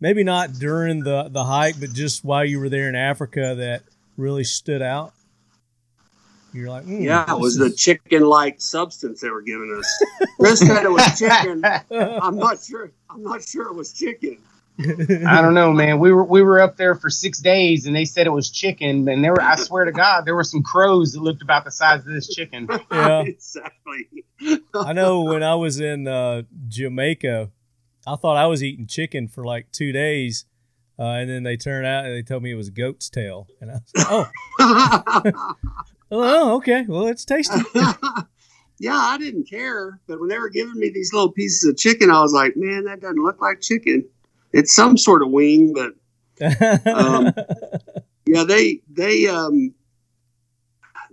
[0.00, 3.82] Maybe not during the the hike, but just while you were there in Africa, that
[4.16, 5.12] really stood out.
[6.52, 10.04] You're like, mm, Yeah, it was the chicken-like substance they were giving us.
[10.40, 11.62] Chris said it was chicken.
[12.22, 12.90] I'm not sure.
[13.10, 14.38] I'm not sure it was chicken.
[15.26, 15.98] I don't know, man.
[16.00, 19.08] We were we were up there for six days, and they said it was chicken.
[19.08, 21.70] And there, were, I swear to God, there were some crows that looked about the
[21.70, 22.68] size of this chicken.
[22.90, 23.22] Yeah.
[23.22, 24.08] exactly.
[24.74, 27.50] I know when I was in uh, Jamaica,
[28.06, 30.44] I thought I was eating chicken for like two days,
[30.98, 33.70] uh, and then they turned out and they told me it was goat's tail, and
[33.70, 35.66] I was like, oh,
[36.10, 37.60] oh, okay, well it's tasty.
[38.78, 42.10] yeah, I didn't care, but when they were giving me these little pieces of chicken,
[42.10, 44.06] I was like, man, that doesn't look like chicken.
[44.52, 45.92] It's some sort of wing, but
[46.40, 47.32] Um,
[48.26, 49.74] yeah, they they um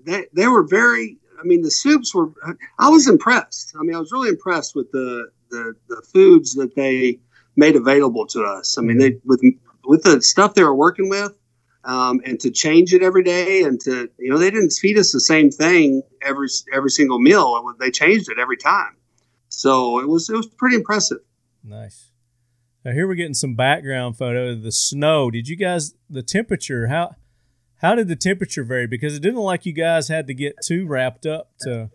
[0.05, 1.17] they they were very.
[1.39, 2.31] I mean, the soups were.
[2.79, 3.75] I was impressed.
[3.77, 7.19] I mean, I was really impressed with the the the foods that they
[7.55, 8.77] made available to us.
[8.77, 9.41] I mean, they with
[9.85, 11.37] with the stuff they were working with.
[11.85, 15.11] Um, and to change it every day, and to you know, they didn't feed us
[15.11, 17.61] the same thing every every single meal.
[17.77, 18.95] They changed it every time,
[19.49, 21.17] so it was it was pretty impressive.
[21.61, 22.12] nice.
[22.85, 25.31] Now here we're getting some background photo of the snow.
[25.31, 26.87] Did you guys the temperature?
[26.87, 27.15] How
[27.77, 28.87] how did the temperature vary?
[28.87, 31.89] Because it didn't look like you guys had to get too wrapped up to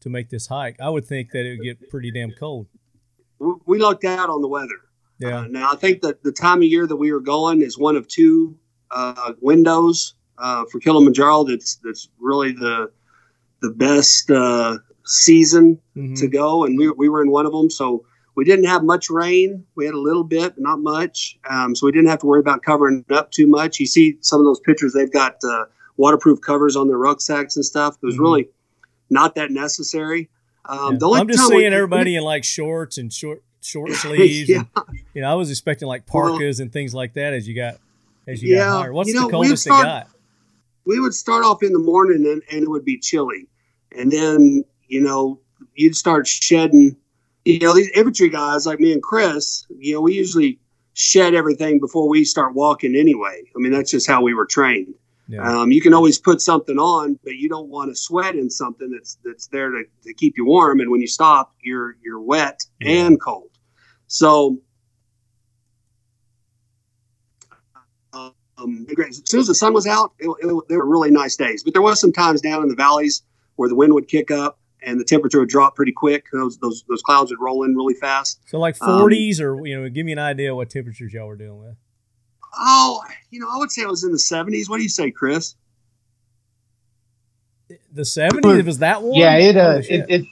[0.00, 0.80] to make this hike.
[0.80, 2.66] I would think that it would get pretty damn cold.
[3.66, 4.80] We, lucked out on the weather.
[5.20, 5.40] Yeah.
[5.40, 7.96] Uh, now I think that the time of year that we were going is one
[7.96, 8.56] of two
[8.90, 11.44] uh, windows uh, for Kilimanjaro.
[11.44, 12.90] That's that's really the
[13.60, 16.18] the best uh, season Mhm.
[16.20, 17.68] to go, and we, we were in one of them.
[17.70, 18.04] So
[18.38, 19.64] we didn't have much rain.
[19.74, 21.36] We had a little bit, but not much.
[21.50, 23.80] Um, so we didn't have to worry about covering up too much.
[23.80, 25.64] You see some of those pictures; they've got uh,
[25.96, 27.96] waterproof covers on their rucksacks and stuff.
[28.00, 28.20] It was Mhm.
[28.20, 28.48] really
[29.10, 30.30] not that necessary.
[30.66, 30.98] Um, Yeah.
[31.00, 34.48] the only I'm just time we- seeing everybody in like shorts and short short sleeves.
[34.48, 37.48] yeah, and, you know, I was expecting like Well- parkas and things like that as
[37.48, 37.78] you got
[38.28, 38.92] as you Yeah, got higher.
[38.92, 40.08] What's you the know, we'd coldest it start- got?
[40.84, 43.48] we would start off in the morning and, and it would be chilly,
[43.90, 45.40] and then you know
[45.74, 46.96] you'd start shedding.
[47.48, 49.66] You know these infantry guys like me and Chris.
[49.78, 50.58] You know we usually
[50.92, 53.42] shed everything before we start walking anyway.
[53.56, 54.94] I mean that's just how we were trained.
[55.28, 55.60] Yeah.
[55.60, 58.90] Um, you can always put something on, but you don't want to sweat in something
[58.90, 60.80] that's that's there to, to keep you warm.
[60.80, 63.06] And when you stop, you're you're wet Yeah.
[63.06, 63.50] and cold.
[64.08, 64.58] So,
[68.12, 71.62] um, as soon as the sun was out, it, it, they were really nice days.
[71.62, 73.22] But there was some times down in the valleys
[73.56, 74.58] where the wind would kick up
[74.88, 76.26] and the temperature would drop pretty quick.
[76.32, 78.40] Those those those clouds would roll in really fast.
[78.46, 81.36] so like um, 40s or you know, give me an idea what temperatures y'all were
[81.36, 81.76] dealing with.
[82.56, 84.68] Oh, you know, I would say it was in the 70s.
[84.68, 85.54] What do you say, Chris?
[87.92, 89.18] The 70s it was that warm?
[89.18, 90.26] Yeah, it uh, it, it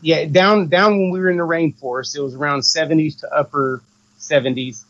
[0.00, 3.82] yeah down down when we were in the rainforest, it was around 70s to upper
[4.18, 4.84] 70s,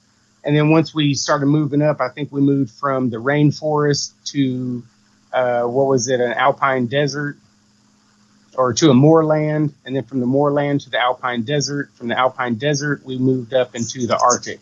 [0.45, 4.85] and then once we started moving up, I think we moved from the rainforest to
[5.33, 7.37] uh, what was it, an alpine desert,
[8.57, 11.91] or to a moorland, and then from the moorland to the alpine desert.
[11.95, 14.61] From the alpine desert, we moved up into the Arctic.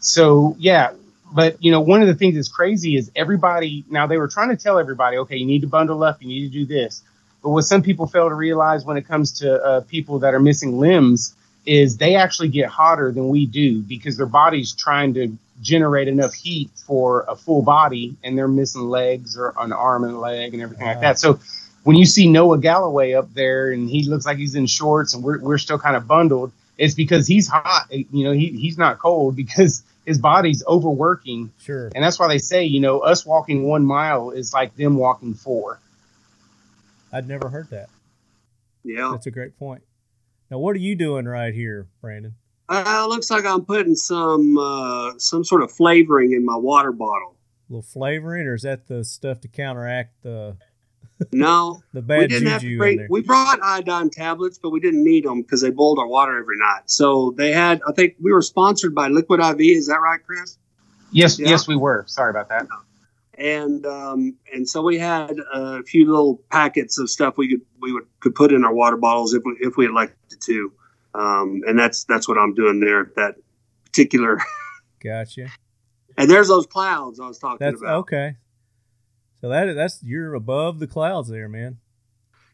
[0.00, 0.92] So yeah,
[1.32, 4.50] but you know, one of the things that's crazy is everybody now they were trying
[4.50, 7.02] to tell everybody, okay, you need to bundle up, you need to do this.
[7.42, 10.40] But what some people fail to realize when it comes to uh, people that are
[10.40, 11.34] missing limbs
[11.64, 16.34] is they actually get hotter than we do because their body's trying to generate enough
[16.34, 20.54] heat for a full body and they're missing legs or an arm and a leg
[20.54, 21.18] and everything like that.
[21.18, 21.38] So
[21.84, 25.24] when you see Noah Galloway up there and he looks like he's in shorts and
[25.24, 27.86] we're, we're still kind of bundled, it's because he's hot.
[27.90, 31.52] You know, he, he's not cold because his body's overworking.
[31.60, 31.90] Sure.
[31.94, 35.34] And that's why they say, you know, us walking one mile is like them walking
[35.34, 35.78] four.
[37.12, 37.88] I'd never heard that.
[38.84, 39.10] Yeah.
[39.12, 39.82] That's a great point.
[40.50, 42.34] Now, what are you doing right here, Brandon?
[42.68, 47.36] Uh, looks like I'm putting some uh, some sort of flavoring in my water bottle.
[47.68, 50.56] A little flavoring, or is that the stuff to counteract the
[51.32, 52.92] No, the we didn't have juju to bring.
[52.92, 53.06] in there?
[53.10, 56.56] We brought iodine tablets, but we didn't need them because they boiled our water every
[56.58, 56.82] night.
[56.86, 57.80] So they had.
[57.88, 59.60] I think we were sponsored by Liquid IV.
[59.60, 60.58] Is that right, Chris?
[61.12, 61.48] Yes, Yeah.
[61.50, 62.04] yes, we were.
[62.06, 62.66] Sorry about that.
[63.34, 67.92] And um, and so we had a few little packets of stuff we could we
[67.92, 70.72] would could put in our water bottles if we if we elected to.
[71.14, 73.10] Um, and that's that's what I'm doing there.
[73.16, 73.36] That
[73.86, 74.38] particular.
[75.02, 75.48] Gotcha.
[76.18, 77.94] And there's those clouds I was talking That's about.
[78.00, 78.36] okay.
[79.40, 81.78] So that that's you're above the clouds there, man.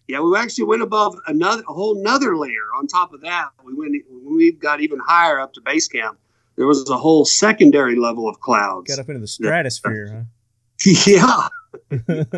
[0.09, 2.63] Yeah, we actually went above another a whole nother layer.
[2.79, 3.95] On top of that, we went
[4.25, 6.19] we got even higher up to base camp.
[6.57, 8.89] There was a whole secondary level of clouds.
[8.89, 10.27] Got up into the stratosphere,
[10.85, 11.49] yeah, huh?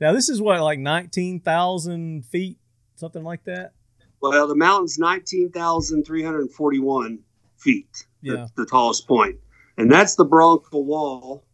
[0.00, 2.58] now this is what like nineteen thousand feet,
[2.96, 3.72] something like that.
[4.20, 7.20] well, the mountain's nineteen thousand three hundred forty-one
[7.58, 8.06] feet.
[8.22, 8.34] Yeah.
[8.36, 9.36] That's the tallest point,
[9.78, 11.44] and that's the Barranco Wall,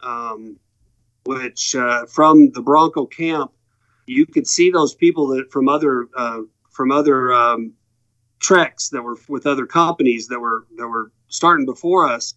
[0.00, 0.58] um,
[1.28, 3.52] which uh, from the Barranco camp,
[4.06, 6.40] you could see those people that from other uh,
[6.70, 7.74] from other um,
[8.38, 12.32] treks that were with other companies that were that were starting before us.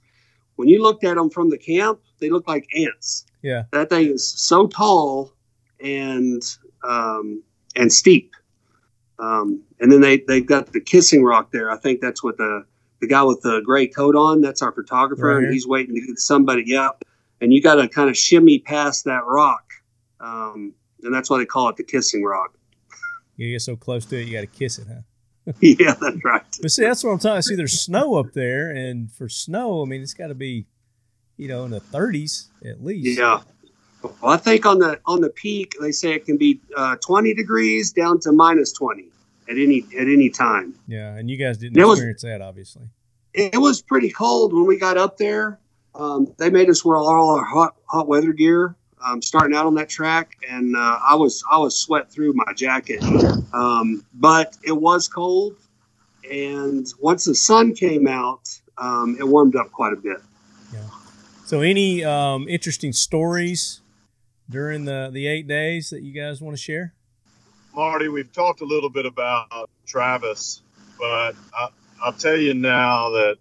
[0.58, 3.26] When you looked at them from the camp, they looked like ants.
[3.42, 3.64] Yeah.
[3.72, 5.32] That thing is so tall
[5.80, 6.44] and
[6.84, 7.42] um,
[7.78, 8.36] and steep.
[9.20, 11.72] Um, and then they they got the kissing rock there.
[11.72, 12.66] I think that's what the
[13.00, 14.42] the guy with the gray coat on.
[14.42, 16.64] That's our photographer, Right and he's waiting to get somebody.
[16.66, 17.06] Yep.
[17.42, 19.64] And you got to kind of shimmy past that rock,
[20.20, 20.74] um,
[21.04, 22.54] and that's why they call it the kissing rock.
[23.36, 25.02] You get so close to it, you got to kiss it, huh?
[25.60, 26.44] yeah, that's right.
[26.62, 27.42] But see, that's what I'm talking.
[27.42, 30.68] See, there's snow up there, and for snow, I mean, it's got to be,
[31.38, 33.18] you know, in the 30s at least.
[33.18, 33.42] Yeah.
[34.04, 37.36] Well, I think on the on the peak they say it can be uh, 20
[37.36, 39.04] degrees down to minus 20
[39.48, 40.74] at any at any time.
[40.88, 42.84] Yeah, and you guys didn't It was- experience that, obviously.
[43.34, 45.58] It was pretty cold when we got up there.
[45.94, 49.76] Um, they made us wear all our hot hot weather gear um, starting out on
[49.76, 53.04] that track, and uh, I was I was sweat through my jacket.
[53.54, 55.58] Um, but it was cold,
[56.30, 58.48] and once the sun came out,
[58.78, 60.18] um, it warmed up quite a bit.
[60.74, 60.80] Yeah.
[61.46, 63.82] So, any um, interesting stories
[64.50, 66.94] during the the eight days that you guys want to share?
[67.74, 70.62] Marty, we've talked a little bit about Travis,
[71.00, 71.70] but I,
[72.04, 73.38] I'll tell you now that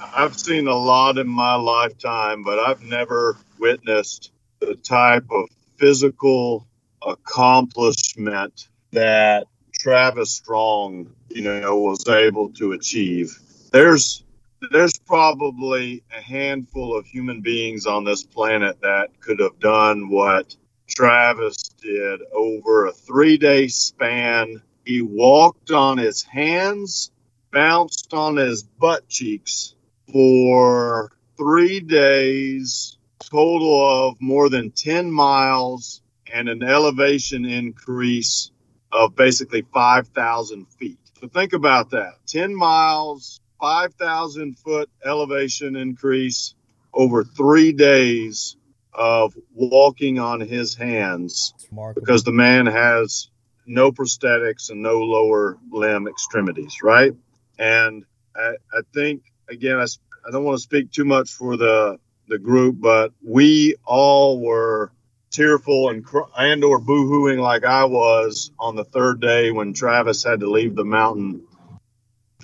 [0.00, 6.66] I've seen a lot in my lifetime, but I've never witnessed the type of physical
[7.06, 13.38] accomplishment that Travis Strong, you know, was able to achieve.
[13.72, 14.24] There's
[14.70, 20.56] there's probably a handful of human beings on this planet that could have done what
[20.88, 24.62] Travis did over a three day span.
[24.84, 27.10] He walked on his hands,
[27.54, 29.74] bounced on his butt cheeks
[30.12, 32.98] for three days,
[33.30, 36.02] total of more than 10 miles,
[36.32, 38.50] and an elevation increase
[38.92, 40.98] of basically 5,000 feet.
[41.20, 46.54] So think about that 10 miles, 5,000 foot elevation increase
[46.92, 48.56] over three days
[48.92, 51.54] of walking on his hands
[51.94, 53.30] because the man has
[53.66, 57.12] no prosthetics and no lower limb extremities, right?
[57.58, 58.04] And
[58.36, 59.86] I, I think, again, I,
[60.26, 61.98] I don't want to speak too much for the,
[62.28, 64.92] the group, but we all were
[65.34, 66.06] tearful and
[66.38, 70.76] and or boohooing like I was on the third day when Travis had to leave
[70.76, 71.42] the mountain,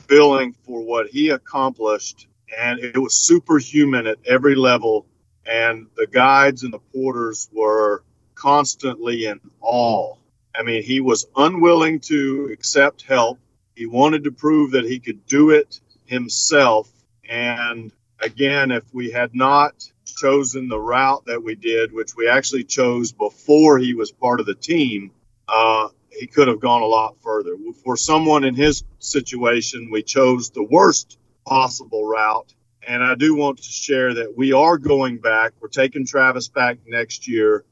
[0.08, 2.26] feeling for what he accomplished,
[2.58, 5.06] and it was superhuman at every level.
[5.46, 8.04] And the guides and the porters were
[8.34, 10.16] constantly in awe.
[10.54, 13.38] I mean, he was unwilling to accept help.
[13.80, 16.92] He wanted to prove that he could do it himself.
[17.26, 17.90] And
[18.20, 19.72] again, if we had not
[20.04, 24.44] chosen the route that we did, which we actually chose before he was part of
[24.44, 25.12] the team,
[25.48, 27.56] uh, he could have gone a lot further.
[27.82, 32.52] For someone in his situation, we chose the worst possible route.
[32.86, 35.52] And I do want to share that we are going back.
[35.58, 37.64] We're taking Travis back next year,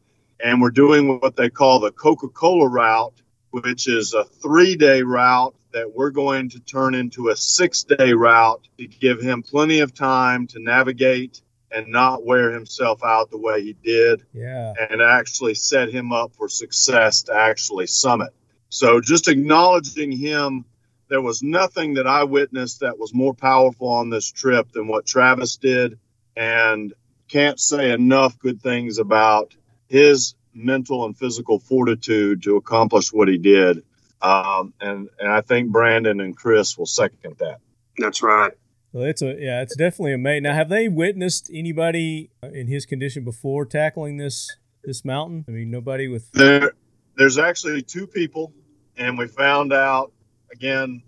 [0.43, 3.21] and we're doing what they call the Coca Cola route,
[3.51, 8.13] which is a three day route that we're going to turn into a six day
[8.13, 13.39] route to give him plenty of time to navigate and not wear himself out the
[13.39, 14.25] way he did.
[14.33, 14.73] Yeah.
[14.91, 18.31] And actually set him up for success to actually summit.
[18.71, 20.65] So just acknowledging him,
[21.09, 25.07] there was nothing that I witnessed that was more powerful on this trip than what
[25.07, 25.99] Travis did.
[26.37, 26.93] And
[27.29, 29.55] can't say enough good things about
[29.89, 33.85] his mental and physical fortitude to accomplish what he did.
[34.21, 37.59] Um, and, and I think Brandon and Chris will second that.
[37.99, 38.53] That's right.
[38.93, 40.43] Well, it's a yeah, it's definitely a mate.
[40.43, 45.45] Now, have they witnessed anybody in his condition before tackling this this mountain?
[45.47, 46.73] I mean, nobody with there.
[47.17, 48.53] There's actually two people,
[48.97, 50.13] and we found out
[50.51, 51.03] again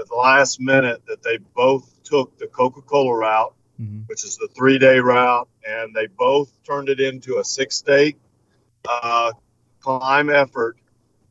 [0.00, 4.00] at the last minute that they both took the Coca-Cola route, mm-hmm.
[4.06, 8.16] which is the three-day route, and they both turned it into a six-day
[8.88, 9.32] uh,
[9.80, 10.76] climb effort.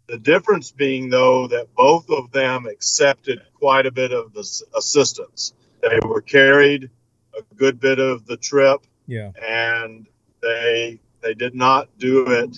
[0.08, 5.54] The difference being, though, that both of them accepted quite a bit of the assistance.
[5.82, 6.90] They were carried
[7.38, 8.82] a good bit of the trip.
[9.06, 9.32] Yeah.
[9.42, 10.08] And
[10.42, 12.58] they they did not do it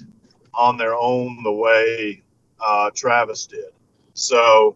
[0.54, 2.22] on their own the way
[2.60, 3.72] uh, Travis did.
[4.14, 4.76] So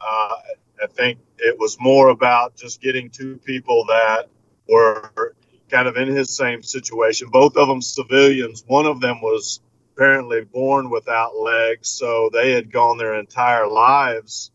[0.00, 0.36] uh,
[0.82, 4.28] I think it was more about just getting two people that
[4.68, 5.34] were
[5.68, 7.28] kind of in his same situation.
[7.30, 8.64] Both of them civilians.
[8.66, 9.60] One of them was
[9.96, 14.50] apparently born without legs, so they had gone their entire lives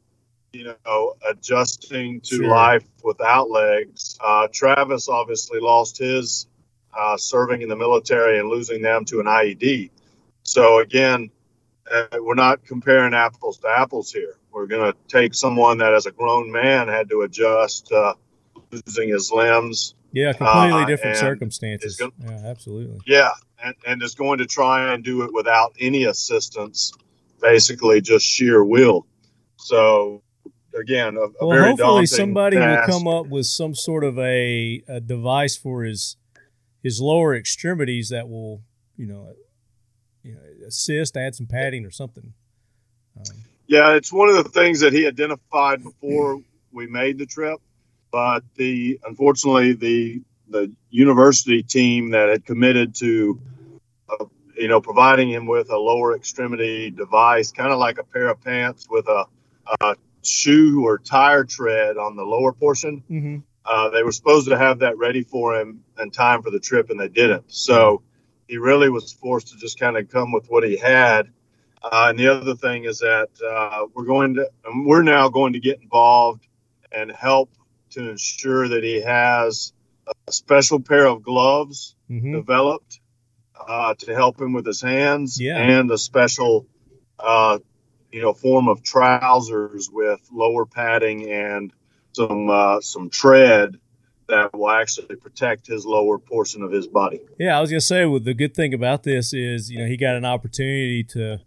[0.53, 2.47] you know, adjusting to sure.
[2.47, 4.18] life without legs.
[4.19, 6.47] Uh, Travis obviously lost his
[6.97, 9.91] uh, serving in the military and losing them to an IED.
[10.43, 11.31] So again,
[11.89, 14.35] uh, we're not comparing apples to apples here.
[14.51, 17.91] We're going to take someone that, as a grown man, had to adjust
[18.72, 19.95] losing his limbs.
[20.14, 21.98] Yeah, completely uh, different circumstances.
[21.98, 23.00] Gonna, yeah, absolutely.
[23.06, 23.32] Yeah,
[23.64, 26.92] and, and is going to try and do it without any assistance,
[27.42, 29.08] basically just sheer will.
[29.58, 30.22] So
[30.78, 32.88] again, a, a well, very hopefully somebody task.
[32.88, 36.18] will come up with some sort of a, a device for his
[36.84, 38.64] his lower extremities that will,
[38.98, 39.34] you know,
[40.24, 42.34] you know, assist, add some padding or something.
[43.18, 47.60] Um, yeah, it's one of the things that he identified before we made the trip,
[48.12, 53.40] but the unfortunately the the university team that had committed to,
[54.10, 54.26] uh,
[54.58, 58.42] you know, providing him with a lower extremity device, kind of like a pair of
[58.42, 59.26] pants with a,
[59.80, 63.04] a shoe or tire tread on the lower portion.
[63.10, 63.38] Mm-hmm.
[63.64, 66.90] Uh, they were supposed to have that ready for him in time for the trip,
[66.90, 67.46] and they didn't.
[67.48, 68.02] So
[68.48, 71.32] he really was forced to just kind of come with what he had.
[71.84, 74.50] Uh, and the other thing is that uh, we're going to,
[74.84, 76.46] we're now going to get involved
[76.92, 77.50] and help
[77.91, 79.73] to ensure that he has
[80.27, 82.34] a special pair of gloves mm-hmm.
[82.34, 82.99] developed
[83.68, 85.57] uh, to help him with his hands yeah.
[85.57, 86.65] and a special
[87.19, 87.59] uh,
[88.11, 91.72] you know form of trousers with lower padding and
[92.13, 93.77] some uh, some tread
[94.27, 97.19] that will actually protect his lower portion of his body.
[97.38, 98.05] Yeah, I was gonna say.
[98.05, 101.39] Well, the good thing about this is, you know, he got an opportunity to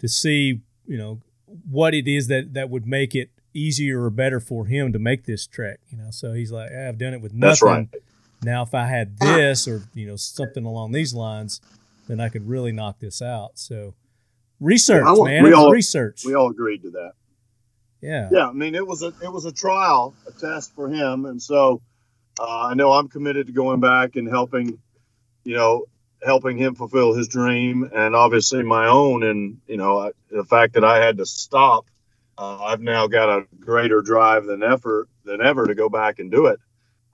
[0.00, 1.20] to see, you know,
[1.70, 5.24] what it is that that would make it easier or better for him to make
[5.24, 5.78] this trek.
[5.90, 7.68] You know, so he's like, I've done it with nothing.
[7.68, 7.88] Right.
[8.42, 11.60] Now, if I had this or you know something along these lines,
[12.08, 13.52] then I could really knock this out.
[13.54, 13.94] So
[14.60, 16.24] research, man, we all- research.
[16.26, 17.12] We all agreed to that.
[18.02, 18.28] yeah.
[18.30, 21.40] Yeah, I mean it was a it was a trial, a test for him, and
[21.40, 21.80] so
[22.38, 24.78] uh, I know I'm committed to going back and helping,
[25.44, 25.84] you know,
[26.22, 29.22] helping him fulfill his dream, and obviously my own.
[29.22, 31.86] And you know, I, the fact that I had to stop,
[32.38, 36.30] uh, I've now got a greater drive than ever than ever to go back and
[36.30, 36.58] do it.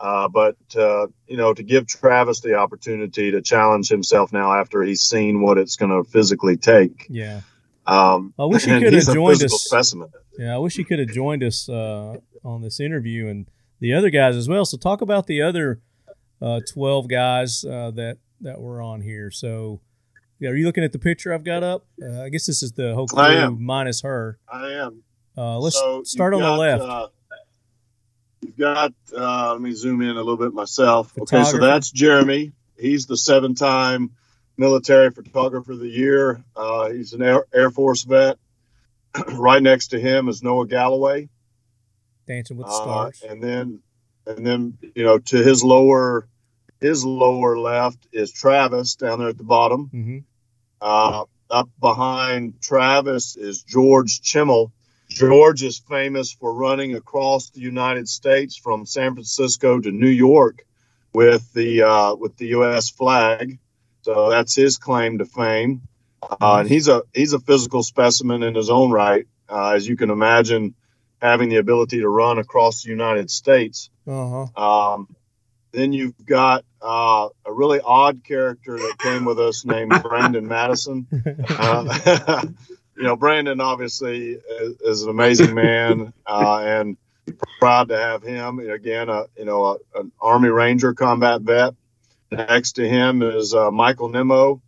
[0.00, 4.82] Uh, but uh, you know, to give Travis the opportunity to challenge himself now after
[4.82, 7.06] he's seen what it's going to physically take.
[7.10, 7.42] Yeah.
[7.86, 9.62] Um, I wish he could have joined us.
[9.62, 10.10] Specimen.
[10.38, 13.46] Yeah, I wish he could have joined us uh, on this interview and
[13.80, 14.64] the other guys as well.
[14.64, 15.80] So talk about the other
[16.40, 19.30] uh, twelve guys uh, that that were on here.
[19.30, 19.80] So,
[20.38, 21.84] yeah, are you looking at the picture I've got up?
[22.02, 24.38] Uh, I guess this is the whole crew minus her.
[24.50, 25.02] I am.
[25.36, 26.82] Uh, let's So start on you've the left.
[26.82, 27.08] Uh,
[28.42, 31.12] you've got, uh, let me zoom in a little bit myself.
[31.18, 32.52] Okay, so that's Jeremy.
[32.78, 34.10] He's the seven time
[34.56, 36.42] military photographer of the year.
[36.56, 38.38] Uh, he's an Air, Air Force vet.
[39.32, 41.28] right next to him is Noah Galloway.
[42.26, 42.76] Dancing with the Uh,
[43.10, 43.22] Stars.
[43.28, 43.80] and then,
[44.26, 46.28] and then, you know, to his lower,
[46.80, 49.86] his lower left is Travis down there at the bottom.
[49.86, 50.18] hmm
[50.80, 54.72] Uh, up behind Travis is George Chimmel.
[55.10, 60.64] George is famous for running across the United States from San Francisco to New York
[61.12, 62.90] with the uh, with the U.S.
[62.90, 63.58] flag.
[64.02, 65.82] So that's his claim to fame.
[66.22, 69.96] Uh, and he's a he's a physical specimen in his own right, uh, as you
[69.96, 70.74] can imagine,
[71.20, 73.90] having the ability to run across the United States.
[74.06, 74.92] Uh huh.
[74.92, 75.16] Um,
[75.72, 81.06] then you've got uh, a really odd character that came with us named Brandon Madison.
[83.00, 86.98] You know, Brandon obviously is, is an amazing man, uh, and
[87.58, 88.58] proud to have him.
[88.58, 91.72] Again, a, you know, a, an Army Ranger combat vet.
[92.30, 94.60] Next to him is uh, Michael Nimmo,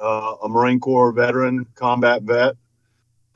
[0.00, 2.56] uh, a Marine Corps veteran combat vet.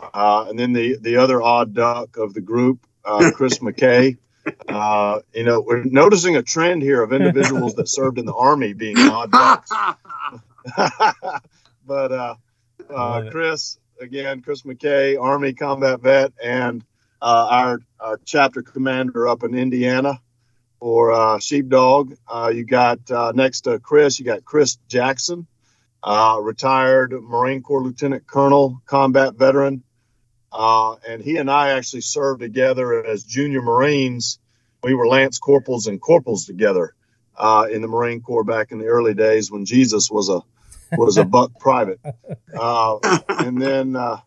[0.01, 4.17] Uh, and then the, the other odd duck of the group, uh, Chris Mackay.
[4.67, 8.73] Uh, you know, we're noticing a trend here of individuals that served in the Army
[8.73, 9.71] being odd ducks.
[11.87, 12.35] but uh,
[12.89, 16.85] uh, Chris, again, Chris Mackay, Army combat vet, and
[17.21, 20.21] uh, our, our chapter commander up in Indiana
[20.81, 22.15] for uh, Sheepdog.
[22.29, 25.47] Uh, you got uh, next to Chris, you got Chris Jackson,
[26.03, 29.83] uh, retired Marine Corps Lieutenant Colonel, combat veteran.
[30.53, 34.39] Uh, and he and I actually served together as junior Marines.
[34.83, 36.95] We were Lance Corporals and Corporals together
[37.37, 40.41] uh, in the Marine Corps back in the early days when Jesus was a
[40.93, 42.01] was a buck private.
[42.59, 42.99] Uh,
[43.29, 44.19] and then uh,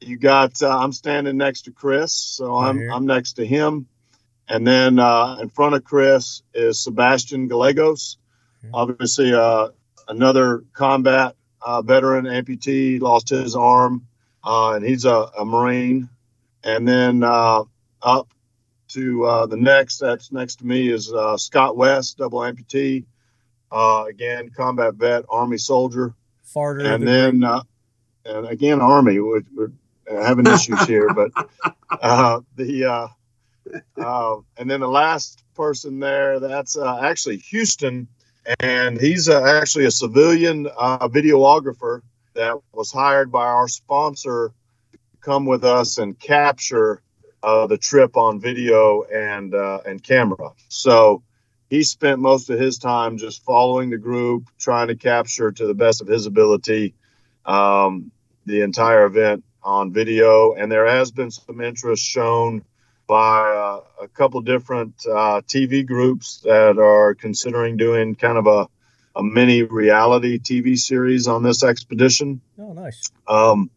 [0.00, 2.78] you got uh, I'm standing next to Chris, so I'm.
[2.90, 3.86] I'm next to him.
[4.48, 8.16] And then uh, in front of Chris is Sebastian Gallegos,
[8.72, 9.68] obviously uh,
[10.08, 14.06] another combat uh, veteran, amputee, lost his arm,
[14.44, 16.08] uh, and he's a, a Marine.
[16.64, 17.64] And then uh,
[18.00, 18.32] up
[18.88, 23.04] to uh, the next, that's next to me is uh, Scott West, double amputee,
[23.70, 26.14] uh, again combat vet, Army soldier
[26.54, 26.94] Farter.
[26.94, 27.62] and then uh,
[28.24, 29.72] and again army we're, we're
[30.10, 31.30] having issues here but
[31.90, 33.08] uh, the uh,
[34.02, 38.08] uh, and then the last person there that's uh, actually houston
[38.60, 42.00] and he's uh, actually a civilian uh, videographer
[42.34, 44.52] that was hired by our sponsor
[44.92, 47.02] to come with us and capture
[47.42, 51.22] uh, the trip on video and uh, and camera so
[51.68, 55.74] he spent most of his time just following the group, trying to capture to the
[55.74, 56.94] best of his ability
[57.44, 58.10] um,
[58.46, 60.54] the entire event on video.
[60.54, 62.64] And there has been some interest shown
[63.06, 68.68] by uh, a couple different uh, TV groups that are considering doing kind of a,
[69.16, 72.40] a mini reality TV series on this expedition.
[72.58, 73.10] Oh, nice.
[73.26, 73.70] Um,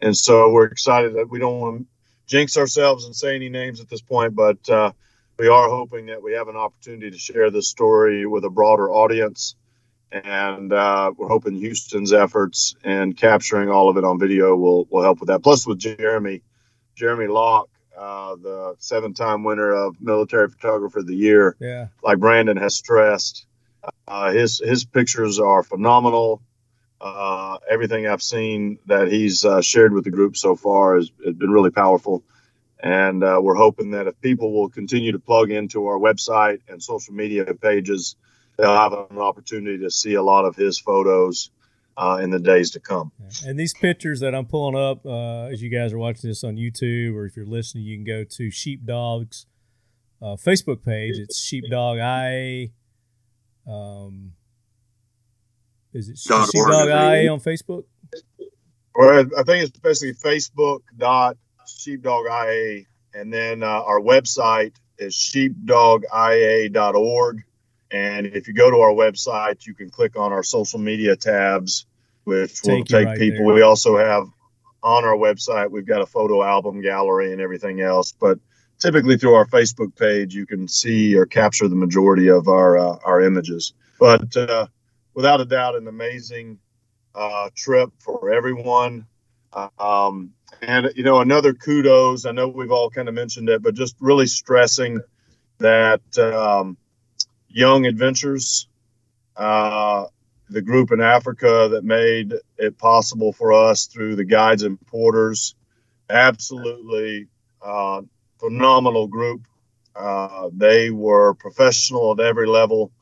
[0.00, 1.86] and so we're excited that we don't want to
[2.26, 4.92] jinx ourselves and say any names at this point, but uh,
[5.38, 8.90] we are hoping that we have an opportunity to share this story with a broader
[8.90, 9.54] audience.
[10.10, 15.02] And uh, we're hoping Houston's efforts and capturing all of it on video will, will
[15.02, 15.42] help with that.
[15.42, 16.42] Plus, with Jeremy,
[16.96, 21.88] Jeremy Lock, uh, the seven time winner of Military Photographer of the Year, Yeah.
[22.02, 23.46] like Brandon has stressed,
[24.08, 26.42] uh, his his pictures are phenomenal.
[27.00, 31.34] Uh, everything I've seen that he's uh, shared with the group so far has, has
[31.34, 32.24] been really powerful,
[32.80, 36.82] And uh, we're hoping that if people will continue to plug into our website and
[36.82, 38.16] social media pages,
[38.56, 41.50] they'll have an opportunity to see a lot of his photos
[41.96, 43.10] uh, in the days to come.
[43.44, 46.56] And these pictures that I'm pulling up, uh, as you guys are watching this on
[46.56, 49.46] YouTube, or if you're listening, you can go to Sheepdog's
[50.22, 51.16] uh, Facebook page.
[51.18, 52.70] It's Sheepdog I.
[53.66, 54.34] Um,
[55.92, 57.84] is it Dot Sheepdog I on Facebook?
[58.94, 61.36] Or I think it's basically Facebook dot
[61.78, 62.82] sheepdog IA,
[63.14, 67.42] and then uh, our website is sheepdogia.org.
[67.90, 71.86] And if you go to our website, you can click on our social media tabs,
[72.24, 73.46] which will Take you take right people.
[73.46, 73.54] there.
[73.54, 74.24] We also have
[74.82, 78.12] on our website, we've got a photo album gallery and everything else.
[78.12, 78.38] But
[78.78, 82.98] typically through our Facebook page, you can see or capture the majority of our uh,
[83.04, 83.72] our images.
[83.98, 84.66] But uh,
[85.14, 86.58] without a doubt, an amazing
[87.14, 89.06] uh, trip for everyone.
[89.78, 92.26] Um, and you know, another kudos.
[92.26, 95.00] I know we've all kind of mentioned it, but just really stressing
[95.58, 96.76] that um,
[97.48, 98.68] Young Adventures,
[99.36, 100.06] uh,
[100.48, 105.54] the group in Africa that made it possible for us through the guides and porters,
[106.08, 107.28] absolutely
[107.62, 108.02] uh,
[108.38, 109.42] phenomenal group.
[109.94, 112.92] Uh, they were professional at every level,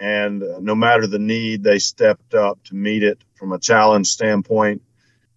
[0.00, 4.82] and no matter the need, they stepped up to meet it from a challenge standpoint.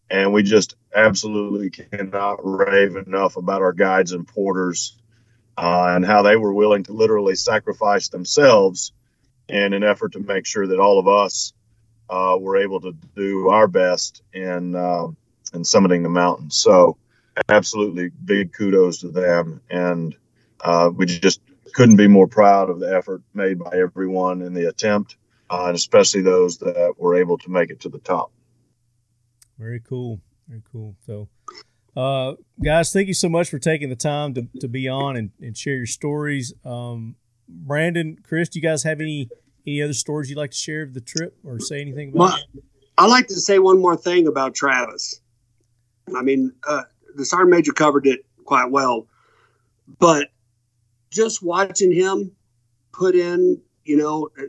[0.09, 4.97] And we just absolutely cannot rave enough about our guides and porters
[5.57, 8.91] uh, and how they were willing to literally sacrifice themselves
[9.49, 11.53] in an effort to make sure that all of us
[12.09, 15.07] uh, were able to do our best in uh,
[15.53, 16.51] in summiting the mountain.
[16.51, 16.97] So,
[17.49, 20.15] absolutely big kudos to them, and
[20.61, 21.41] uh, we just
[21.73, 25.15] couldn't be more proud of the effort made by everyone in the attempt,
[25.49, 28.31] uh, and especially those that were able to make it to the top.
[29.57, 30.19] Very cool.
[30.47, 30.95] Very cool.
[31.05, 31.27] So,
[31.95, 35.31] uh, guys, thank you so much for taking the time to, to be on and,
[35.41, 36.53] and share your stories.
[36.63, 37.15] Um,
[37.49, 39.29] Brandon, Chris, do you guys have any
[39.65, 42.19] any other stories you'd like to share of the trip or say anything about?
[42.19, 42.63] Well,
[42.97, 45.19] I'd like to say one more thing about Travis.
[46.15, 46.83] I mean, uh,
[47.15, 49.07] the sergeant major covered it quite well,
[49.99, 50.29] but
[51.09, 52.31] just watching him
[52.93, 54.43] put in, you know, uh,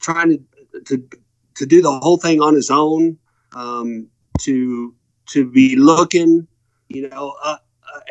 [0.00, 0.30] trying
[0.72, 1.08] to to
[1.56, 3.18] to do the whole thing on his own,
[3.54, 4.08] um,
[4.40, 4.94] to
[5.26, 6.46] to be looking,
[6.88, 7.56] you know, uh,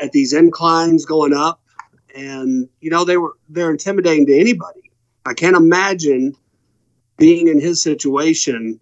[0.02, 1.62] at these inclines going up,
[2.16, 4.92] and you know they were they're intimidating to anybody.
[5.26, 6.36] I can't imagine
[7.18, 8.80] being in his situation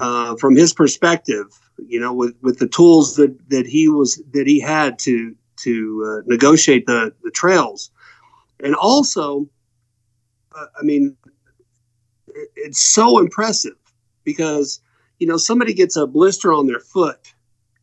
[0.00, 1.46] uh, from his perspective.
[1.78, 5.34] You know, with, with the tools that, that he was that he had to
[5.64, 7.90] to uh, negotiate the the trails,
[8.62, 9.48] and also,
[10.54, 11.16] uh, I mean,
[12.28, 13.76] it, it's so impressive
[14.24, 14.80] because
[15.18, 17.32] you know somebody gets a blister on their foot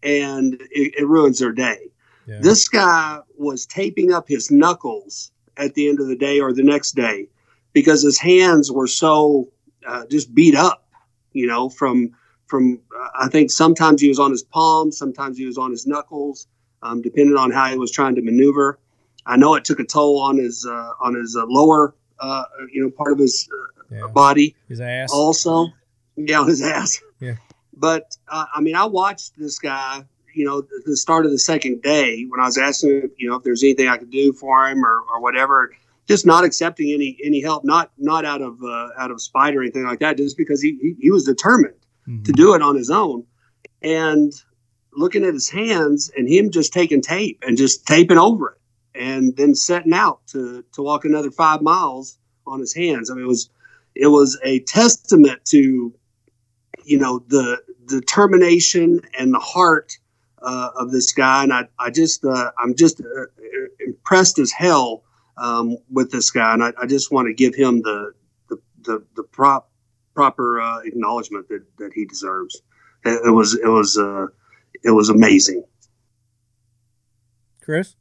[0.07, 1.89] and it, it ruins their day.
[2.27, 2.39] Yeah.
[2.41, 6.63] This guy was taping up his knuckles at the end of the day or the
[6.63, 7.27] next day
[7.73, 9.49] because his hands were so
[9.87, 10.87] uh, just beat up,
[11.33, 12.11] you know, from
[12.47, 15.85] from uh, I think sometimes he was on his palms, sometimes he was on his
[15.85, 16.47] knuckles,
[16.81, 18.79] um, depending on how he was trying to maneuver.
[19.25, 22.81] I know it took a toll on his uh, on his uh, lower, uh, you
[22.83, 24.07] know, part of his uh, yeah.
[24.07, 25.11] body His ass.
[25.11, 25.67] also
[26.15, 27.35] yeah on his ass Yeah.
[27.79, 31.39] But uh, i mean i watched this guy you know the, the start of the
[31.39, 34.33] second day when i was asking him you know if there's anything i could do
[34.33, 35.71] for him or, or whatever
[36.07, 39.61] just not accepting any any help not not out of uh, out of spite or
[39.61, 41.73] anything like that just because he he, he was determined
[42.07, 42.23] Mhm.
[42.23, 43.25] to do it on his own
[43.81, 44.31] and
[44.93, 48.57] looking at his hands and him just taking tape and just taping over it
[48.99, 52.17] and then setting out to to walk another five miles
[52.47, 53.49] on his hands i mean it was
[53.93, 55.93] it was a testament to
[56.85, 59.97] you know the determination and the heart
[60.41, 63.25] uh, of this guy and i, I just uh, i'm just uh,
[63.79, 65.03] impressed as hell
[65.37, 68.13] um, with this guy and i, I just want to give him the
[68.49, 69.69] the, the, the prop,
[70.15, 72.61] proper uh, acknowledgement that, that he deserves
[73.05, 74.27] it, it was it was uh,
[74.83, 75.63] it was amazing
[77.67, 77.95] Chris.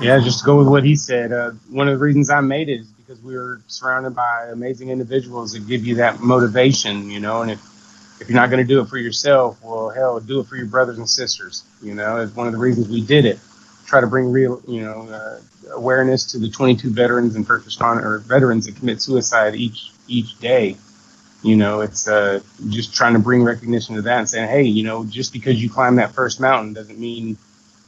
[0.00, 1.32] Yeah, just to go with what he said.
[1.32, 4.90] Uh, one of the reasons I made it is because we were surrounded by amazing
[4.90, 7.40] individuals that give you that motivation, you know.
[7.40, 10.46] And if if you're not going to do it for yourself, well, hell, do it
[10.46, 11.64] for your brothers and sisters.
[11.80, 13.38] You know, it's one of the reasons we did it.
[13.86, 15.38] Try to bring real, you know, uh,
[15.72, 20.38] awareness to the 22 veterans and first responder or veterans that commit suicide each each
[20.38, 20.76] day.
[21.42, 24.82] You know, it's uh, just trying to bring recognition to that and saying, hey, you
[24.82, 27.38] know, just because you climb that first mountain doesn't mean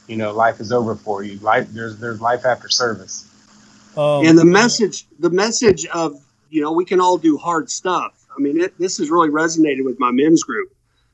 [0.07, 1.37] you know life is over for you.
[1.39, 3.30] Life there's there's life after service.
[3.97, 6.15] Um, and the message the message of
[6.49, 9.83] you know we can all do hard stuff i mean it, this has really resonated
[9.83, 10.71] with my men's group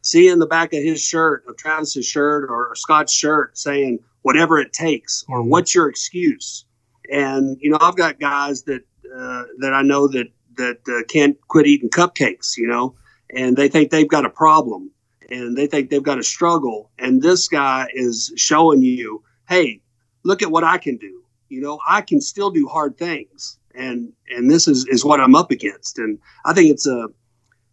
[0.07, 4.59] see in the back of his shirt, of Travis's shirt or Scott's shirt, saying whatever
[4.59, 6.65] it takes, or what's your excuse?
[7.11, 8.81] And you know, I've got guys that
[9.15, 10.27] uh, that I know that
[10.57, 12.95] that uh, can't quit eating cupcakes, you know,
[13.33, 14.91] and they think they've got a problem
[15.29, 16.89] and they think they've got a struggle.
[16.97, 19.81] And this guy is showing you, hey,
[20.23, 21.21] look at what I can do.
[21.49, 25.35] You know, I can still do hard things, and and this is is what I'm
[25.35, 25.97] up against.
[25.99, 27.07] And I think it's a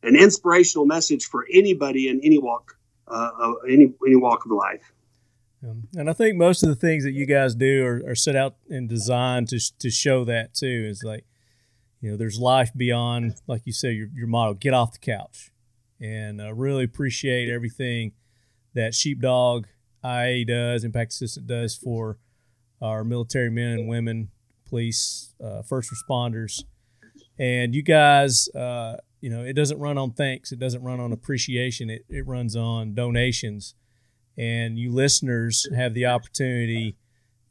[0.03, 2.77] an inspirational message for anybody in any walk,
[3.09, 4.93] uh, of any any walk of life.
[5.63, 8.37] Um, and I think most of the things that you guys do are, are set
[8.37, 10.87] out and designed to to show that too.
[10.89, 11.25] Is like,
[12.01, 15.51] you know, there's life beyond, like you say, your your motto: get off the couch.
[16.01, 18.13] And I really appreciate everything
[18.75, 19.67] that Sheepdog
[20.05, 22.19] IA does, Impact Assistance does for
[22.85, 24.29] our military men and women,
[24.69, 26.65] police, uh, first responders.
[27.39, 31.11] And you guys, uh, you know, it doesn't run on thanks, it doesn't run on
[31.11, 33.75] appreciation, it, it runs on donations.
[34.37, 36.97] And you listeners have the opportunity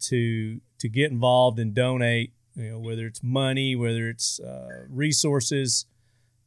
[0.02, 5.86] to to get involved and donate, you know, whether it's money, whether it's uh, resources,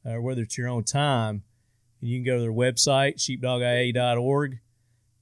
[0.05, 1.43] or whether it's your own time.
[2.01, 4.59] And you can go to their website, sheepdogia.org,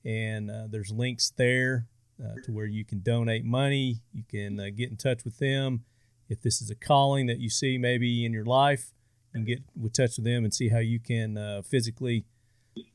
[0.05, 1.87] and uh, there's links there
[2.23, 4.01] uh, to where you can donate money.
[4.13, 5.85] You can uh, get in touch with them.
[6.29, 8.93] If this is a calling that you see maybe in your life,
[9.33, 12.25] you can get in touch with them and see how you can uh, physically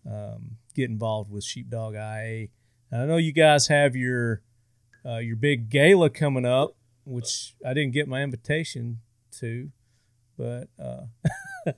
[0.10, 2.48] um, get involved with Sheepdog IA.
[2.92, 4.42] I know you guys have your
[5.06, 6.76] uh, your big gala coming up,
[7.06, 9.00] which I didn't get my invitation
[9.40, 9.70] to,
[10.38, 11.04] but uh,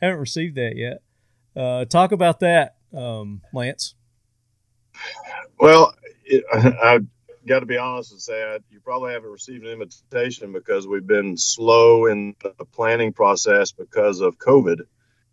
[0.00, 1.02] haven't received that yet.
[1.88, 3.94] Talk about that, um, Lance.
[5.58, 5.94] Well,
[6.32, 7.06] it, I, have
[7.46, 11.06] got to be honest and say I, you probably haven't received an invitation because we've
[11.06, 14.80] been slow in the planning process because of COVID.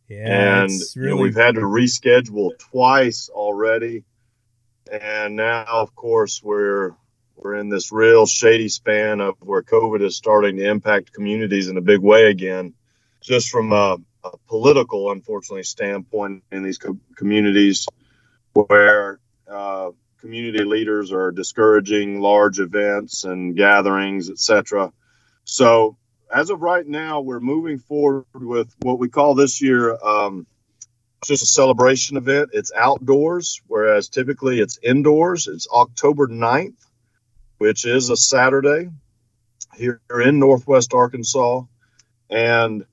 [0.08, 1.10] Yeah, and really...
[1.10, 4.04] you know, we've had to reschedule twice already,
[4.92, 6.94] and now, of course, we're
[7.36, 11.78] we're in this real shady span of where COVID is starting to impact communities in
[11.78, 12.74] a big way again.
[13.22, 17.88] Just from a, a political, unfortunately, standpoint in these co- communities,
[18.54, 19.20] where
[19.50, 24.92] uh, community leaders are discouraging large events and gatherings, etc.
[25.46, 25.98] So,
[26.34, 30.46] as of right now, we're moving forward with what we call this year um,
[31.26, 32.52] just a celebration event.
[32.54, 35.48] It's outdoors, whereas typically it's indoors.
[35.48, 36.78] It's October 9th,
[37.58, 38.90] which is a Saturday
[39.76, 41.64] here in Northwest Arkansas.
[42.30, 42.86] And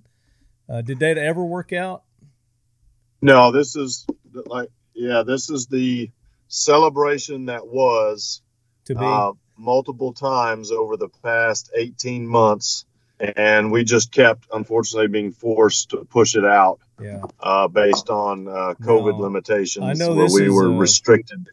[0.69, 2.03] uh, did that ever work out?
[3.21, 4.05] No, this is
[4.45, 6.11] like yeah, this is the
[6.47, 8.41] celebration that was
[8.85, 12.85] to be uh, multiple times over the past eighteen months,
[13.19, 16.79] and we just kept unfortunately being forced to push it out.
[17.01, 17.21] Yeah.
[17.39, 19.23] Uh, based on uh, COVID No.
[19.23, 21.47] limitations, I know where we were a- restricted.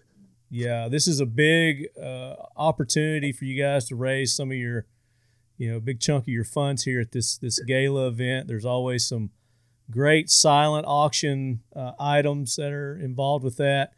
[0.50, 4.86] Yeah, this is a big uh, opportunity for you guys to raise some of your,
[5.58, 8.46] you know, big chunk of your funds here at this this gala event.
[8.46, 9.30] There's always some
[9.90, 13.92] great silent auction uh, items that are involved with that.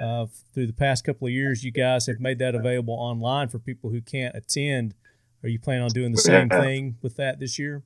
[0.00, 3.58] Uh, through the past couple of years, you guys have made that available online for
[3.58, 4.94] people who can't attend.
[5.42, 7.82] Are you planning on doing the same thing with that this year?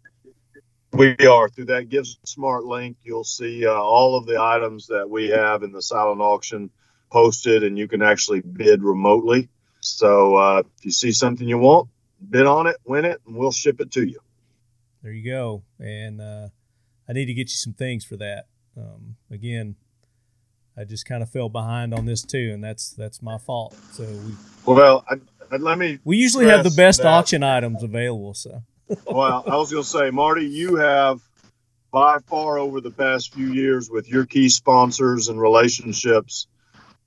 [0.93, 2.99] We are through that Gives Smart link.
[3.03, 6.71] You'll see uh, all of the items that we have in the silent auction,
[7.13, 9.49] posted, and you can actually bid remotely.
[9.81, 11.89] So uh, if you see something you want,
[12.31, 14.19] bid on it, win it, and we'll ship it to you.
[15.03, 15.63] There you go.
[15.79, 16.49] And uh,
[17.09, 18.47] I need to get you some things for that.
[18.77, 19.77] Um, again,
[20.77, 23.77] I just kind of fell behind on this too, and that's that's my fault.
[23.93, 24.35] So we
[24.65, 25.17] well, I,
[25.51, 25.99] I, let me.
[26.05, 27.09] We usually have the best that.
[27.09, 28.33] auction items available.
[28.33, 28.63] So.
[29.07, 31.21] well, I was going to say, Marty, you have
[31.91, 36.47] by far over the past few years with your key sponsors and relationships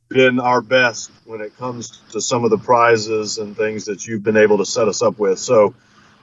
[0.10, 4.24] been our best when it comes to some of the prizes and things that you've
[4.24, 5.40] been able to set us up with.
[5.40, 5.74] So,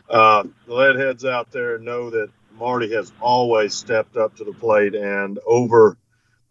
[0.09, 4.53] uh, the lead heads out there know that Marty has always stepped up to the
[4.53, 5.97] plate and over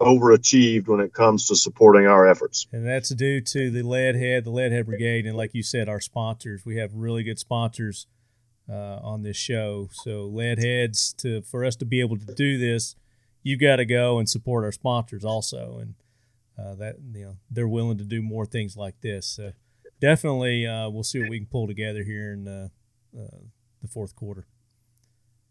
[0.01, 2.67] overachieved when it comes to supporting our efforts.
[2.71, 6.65] And that's due to the Leadhead, the Leadhead Brigade, and like you said, our sponsors.
[6.65, 8.07] We have really good sponsors
[8.67, 9.89] uh, on this show.
[9.91, 12.95] So Leadheads, to for us to be able to do this,
[13.43, 15.93] you've got to go and support our sponsors also, and
[16.57, 19.27] uh, that you know they're willing to do more things like this.
[19.27, 19.51] So
[19.99, 22.69] definitely, uh, we'll see what we can pull together here in uh,
[23.17, 23.39] uh,
[23.81, 24.45] the fourth quarter.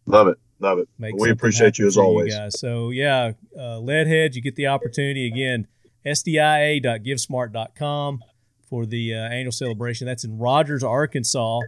[0.07, 0.39] Love it.
[0.59, 0.89] Love it.
[0.99, 2.35] Make we appreciate you as always.
[2.35, 2.61] You guys.
[2.61, 5.67] So, yeah, uh, Leadheads, you get the opportunity again,
[6.05, 8.21] sdia.givesmart.com
[8.69, 10.07] for the uh, annual celebration.
[10.07, 11.61] That's in Rogers, Arkansas.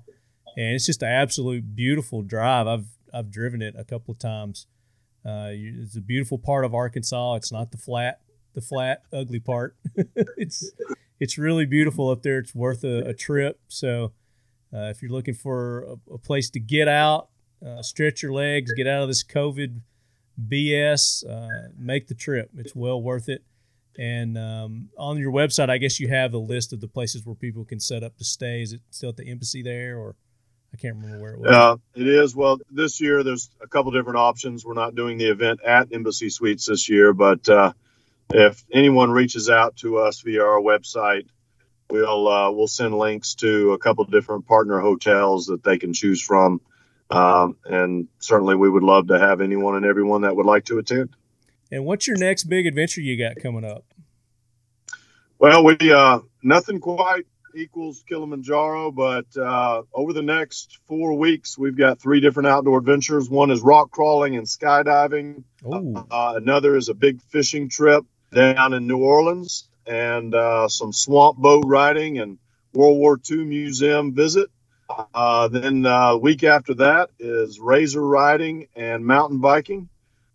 [0.56, 2.66] And it's just an absolute beautiful drive.
[2.66, 2.84] I've,
[3.14, 4.66] I've driven it a couple of times.
[5.24, 7.36] Uh, it's a beautiful part of Arkansas.
[7.36, 8.20] It's not the flat,
[8.54, 9.76] the flat, ugly part.
[10.36, 10.72] it's,
[11.20, 12.38] it's really beautiful up there.
[12.38, 13.60] It's worth a, a trip.
[13.68, 14.12] So,
[14.74, 17.28] uh, if you're looking for a, a, place to get out,
[17.64, 19.80] uh, stretch your legs, get out of this COVID
[20.48, 22.50] BS, uh, make the trip.
[22.56, 23.44] It's well worth it.
[23.98, 27.34] And um, on your website, I guess you have a list of the places where
[27.34, 28.62] people can set up to stay.
[28.62, 30.16] Is it still at the embassy there, or
[30.72, 31.50] I can't remember where it was?
[31.50, 32.34] Uh, it is.
[32.34, 34.64] Well, this year there's a couple different options.
[34.64, 37.74] We're not doing the event at Embassy Suites this year, but uh,
[38.34, 41.26] if anyone reaches out to us via our website,
[41.90, 46.22] we'll uh, we'll send links to a couple different partner hotels that they can choose
[46.22, 46.60] from
[47.12, 50.78] um, and certainly we would love to have anyone and everyone that would like to
[50.78, 51.10] attend.
[51.70, 53.84] And what's your next big adventure you got coming up?
[55.38, 61.76] Well, we uh, nothing quite equals Kilimanjaro, but uh, over the next four weeks, we've
[61.76, 63.28] got three different outdoor adventures.
[63.28, 65.44] One is rock crawling and skydiving.
[65.64, 71.38] Uh, another is a big fishing trip down in New Orleans, and uh, some swamp
[71.38, 72.38] boat riding and
[72.72, 74.50] World War II museum visit.
[75.14, 79.88] Uh, then uh, week after that is razor riding and mountain biking.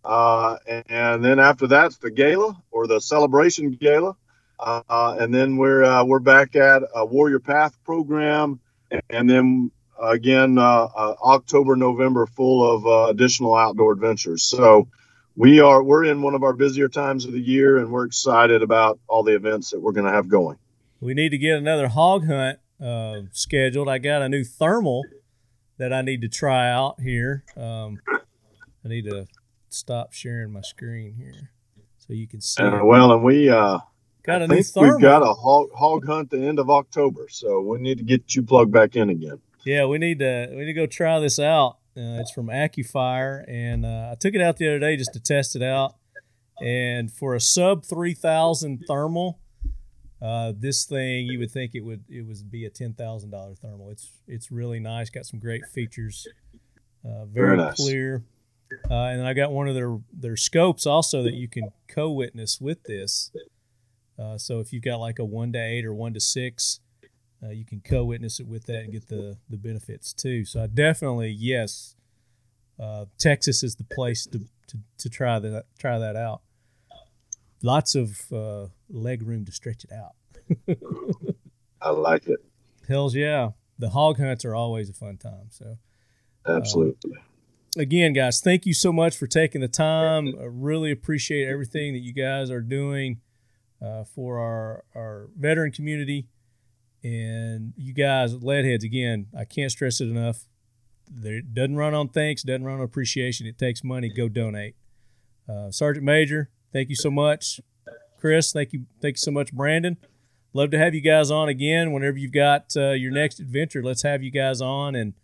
[0.04, 0.56] Uh,
[0.88, 4.16] and then after that's the gala or the celebration gala.
[4.58, 8.58] Uh, and then we're uh, we're back at a Warrior Path program,
[9.08, 9.70] and then
[10.02, 14.42] again October November full of additional outdoor adventures.
[14.42, 14.88] So
[15.38, 18.60] we are we're in one of our busier times of the year, and we're excited
[18.60, 20.58] about all the events that we're going to have going.
[21.00, 23.88] We need to get another hog hunt uh, scheduled.
[23.88, 25.04] I got a new thermal
[25.78, 27.44] that I need to try out here.
[27.56, 28.00] Um,
[28.84, 29.28] I need to
[29.68, 31.52] stop sharing my screen here
[31.98, 32.64] so you can see.
[32.64, 33.78] Uh, well, and we uh,
[34.24, 34.94] got a new thermal.
[34.94, 38.34] We've got a hog, hog hunt the end of October, so we need to get
[38.34, 39.38] you plugged back in again.
[39.64, 41.76] Yeah, we need to we need to go try this out.
[41.98, 45.20] Uh, it's from AccuFire, and uh, I took it out the other day just to
[45.20, 45.96] test it out.
[46.62, 49.40] And for a sub three thousand thermal,
[50.22, 53.54] uh, this thing, you would think it would it would be a ten thousand dollar
[53.56, 53.90] thermal.
[53.90, 55.10] It's it's really nice.
[55.10, 56.26] Got some great features.
[57.04, 57.76] Uh, very, nice.
[57.76, 58.22] clear.
[58.90, 62.84] Uh, and I got one of their their scopes also that you can co-witness with
[62.84, 63.32] this.
[64.18, 66.80] Uh, so if you've got like a one to eight or one to six,
[67.42, 70.44] uh, you can co-witness it with that and get the the benefits too.
[70.44, 71.94] So I definitely yes,
[72.80, 76.42] uh, Texas is the place to, to, to try that try that out
[77.62, 80.14] lots of uh, leg room to stretch it out.
[81.80, 82.40] I like it.
[82.88, 83.50] Hells yeah.
[83.78, 85.48] The hog hunts are always a fun time.
[85.50, 85.76] So
[86.46, 87.12] absolutely.
[87.16, 90.34] Um, again, guys, thank you so much for taking the time.
[90.40, 93.20] I really appreciate everything that you guys are doing
[93.80, 96.26] uh, for our our veteran community.
[97.04, 100.44] And you guys, Leadheads, again, I can't stress it enough.
[101.22, 103.46] It doesn't run on thanks, doesn't run on appreciation.
[103.46, 104.08] It takes money.
[104.08, 104.74] Go donate.
[105.48, 107.60] Uh, Sergeant Major, Thank you so much,
[108.20, 108.52] Chris.
[108.52, 109.96] Thank you, thank you so much, Brandon.
[110.52, 113.82] Love to have you guys on again whenever you've got uh, your next adventure.
[113.82, 115.14] Let's have you guys on and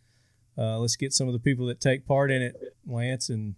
[0.56, 2.56] uh, let's get some of the people that take part in it,
[2.86, 3.56] Lance, and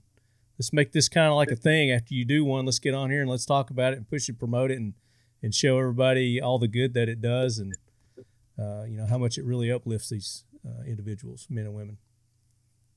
[0.58, 1.90] let's make this kind of like a thing.
[1.92, 4.28] After you do one, let's get on here and let's talk about it and push
[4.28, 4.94] and promote it and
[5.42, 7.76] and show everybody all the good that it does and
[8.58, 11.98] uh, you know how much it really uplifts these uh, individuals, men and women.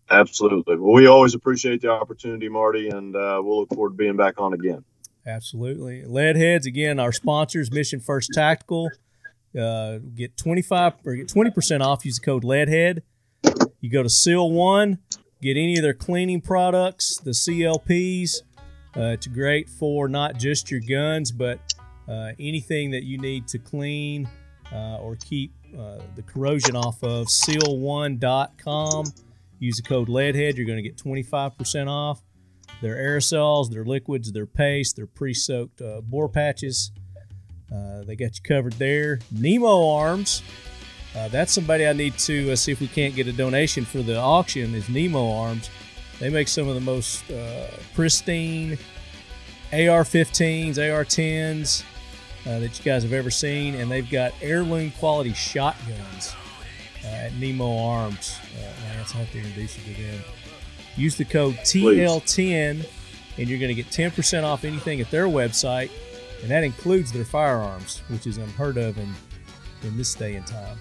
[0.10, 0.76] Absolutely.
[0.76, 4.40] Well, we always appreciate the opportunity, Marty, and uh, we'll look forward to being back
[4.40, 4.84] on again.
[5.26, 6.04] Absolutely.
[6.04, 8.90] Leadheads, again, our sponsors, Mission First Tactical.
[9.58, 12.06] Uh, get 25 or get 20% off.
[12.06, 13.02] Use the code Leadhead.
[13.82, 15.00] You go to Seal One,
[15.42, 18.42] get any of their cleaning products, the CLPs.
[18.98, 21.60] Uh, it's great for not just your guns, but
[22.08, 24.28] uh, anything that you need to clean
[24.74, 27.28] or keep uh, the corrosion off of.
[27.28, 29.06] Seal1.com.
[29.60, 30.56] Use the code Leadhead.
[30.56, 32.22] You're going to get 25% off.
[32.82, 36.92] Their aerosols, their liquids, their paste, their pre-soaked uh, bore patches.
[37.72, 39.20] Uh, they got you covered there.
[39.32, 40.42] Nemo Arms.
[41.16, 44.02] Uh, that's somebody I need to uh, see if we can't get a donation for
[44.02, 44.74] the auction.
[44.76, 45.70] Is Nemo Arms?
[46.20, 48.78] They make some of the most uh, pristine
[49.72, 51.84] AR-15s, AR-10s
[52.50, 56.36] uh, that you guys have ever seen, and they've got heirloom quality shotguns
[57.06, 58.40] uh, at Nemo Arms.
[58.58, 60.22] Uh, Lance, I have to introduce you to them.
[60.96, 62.86] Use the code TL10,
[63.38, 65.92] and you're going to get 10% off anything at their website,
[66.42, 69.14] and that includes their firearms, which is unheard of in,
[69.84, 70.78] in this day and time.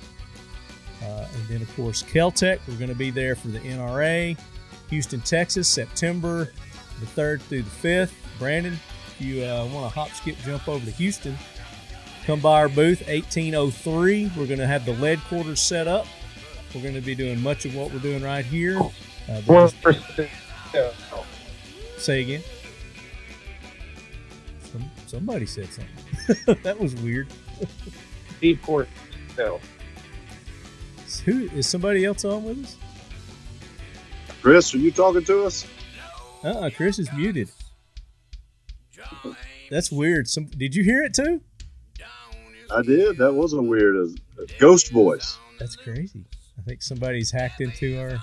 [1.03, 2.61] Uh, and then, of course, Keltec.
[2.67, 4.37] We're going to be there for the NRA.
[4.89, 6.51] Houston, Texas, September
[7.01, 8.13] the 3rd through the 5th.
[8.39, 11.37] Brandon, if you uh, want to hop, skip, jump over to Houston,
[12.29, 14.33] come by our booth, 1803.
[14.37, 16.07] We're going to have the lead quarters set up.
[16.75, 18.79] We're going to be doing much of what we're doing right here.
[18.79, 20.31] Uh, but just-
[21.97, 22.43] say again.
[24.61, 26.59] Some, somebody said something.
[26.65, 27.29] that was weird.
[28.37, 28.91] Steve Court.
[29.35, 29.59] So
[31.25, 32.77] Who is somebody else on with us?
[34.43, 35.67] Chris, are you talking to us?
[36.45, 37.51] Uh-uh, Chris is muted.
[39.71, 40.29] That's weird.
[40.29, 41.41] Some did you hear it too?
[42.71, 43.17] I did.
[43.19, 44.15] That wasn't weird as
[44.59, 45.39] ghost voice.
[45.59, 46.25] That's crazy.
[46.59, 48.19] I think somebody's hacked into our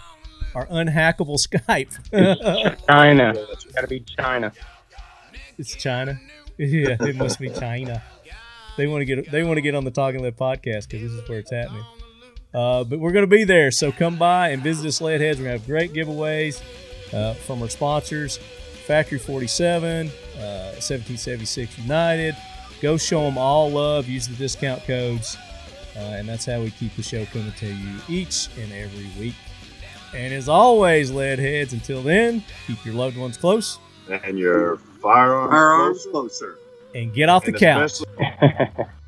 [0.54, 1.92] our unhackable Skype.
[2.88, 3.34] China.
[3.74, 4.52] Gotta be China.
[5.58, 6.20] it's China.
[6.58, 8.02] Yeah, it must be China.
[8.78, 11.12] They want to get they want to get on the Talking Lead podcast because this
[11.12, 11.84] is where it's happening.
[12.54, 15.38] Uh, but we're going to be there, so come by and visit us, Leadheads.
[15.38, 16.62] We're going to have great giveaways
[17.14, 18.38] uh, from our sponsors,
[18.86, 20.10] Factory 47, uh,
[20.80, 22.36] 1776 United.
[22.82, 24.08] Go show them all love.
[24.08, 25.38] Use the discount codes,
[25.96, 29.36] uh, and that's how we keep the show coming to you each and every week.
[30.14, 33.80] And as always, lead heads, until then, keep your loved ones close
[34.10, 36.12] And your firearms, Firearms closer.
[36.12, 36.58] closer.
[36.94, 37.92] and get off the And couch.
[37.92, 38.86] especially-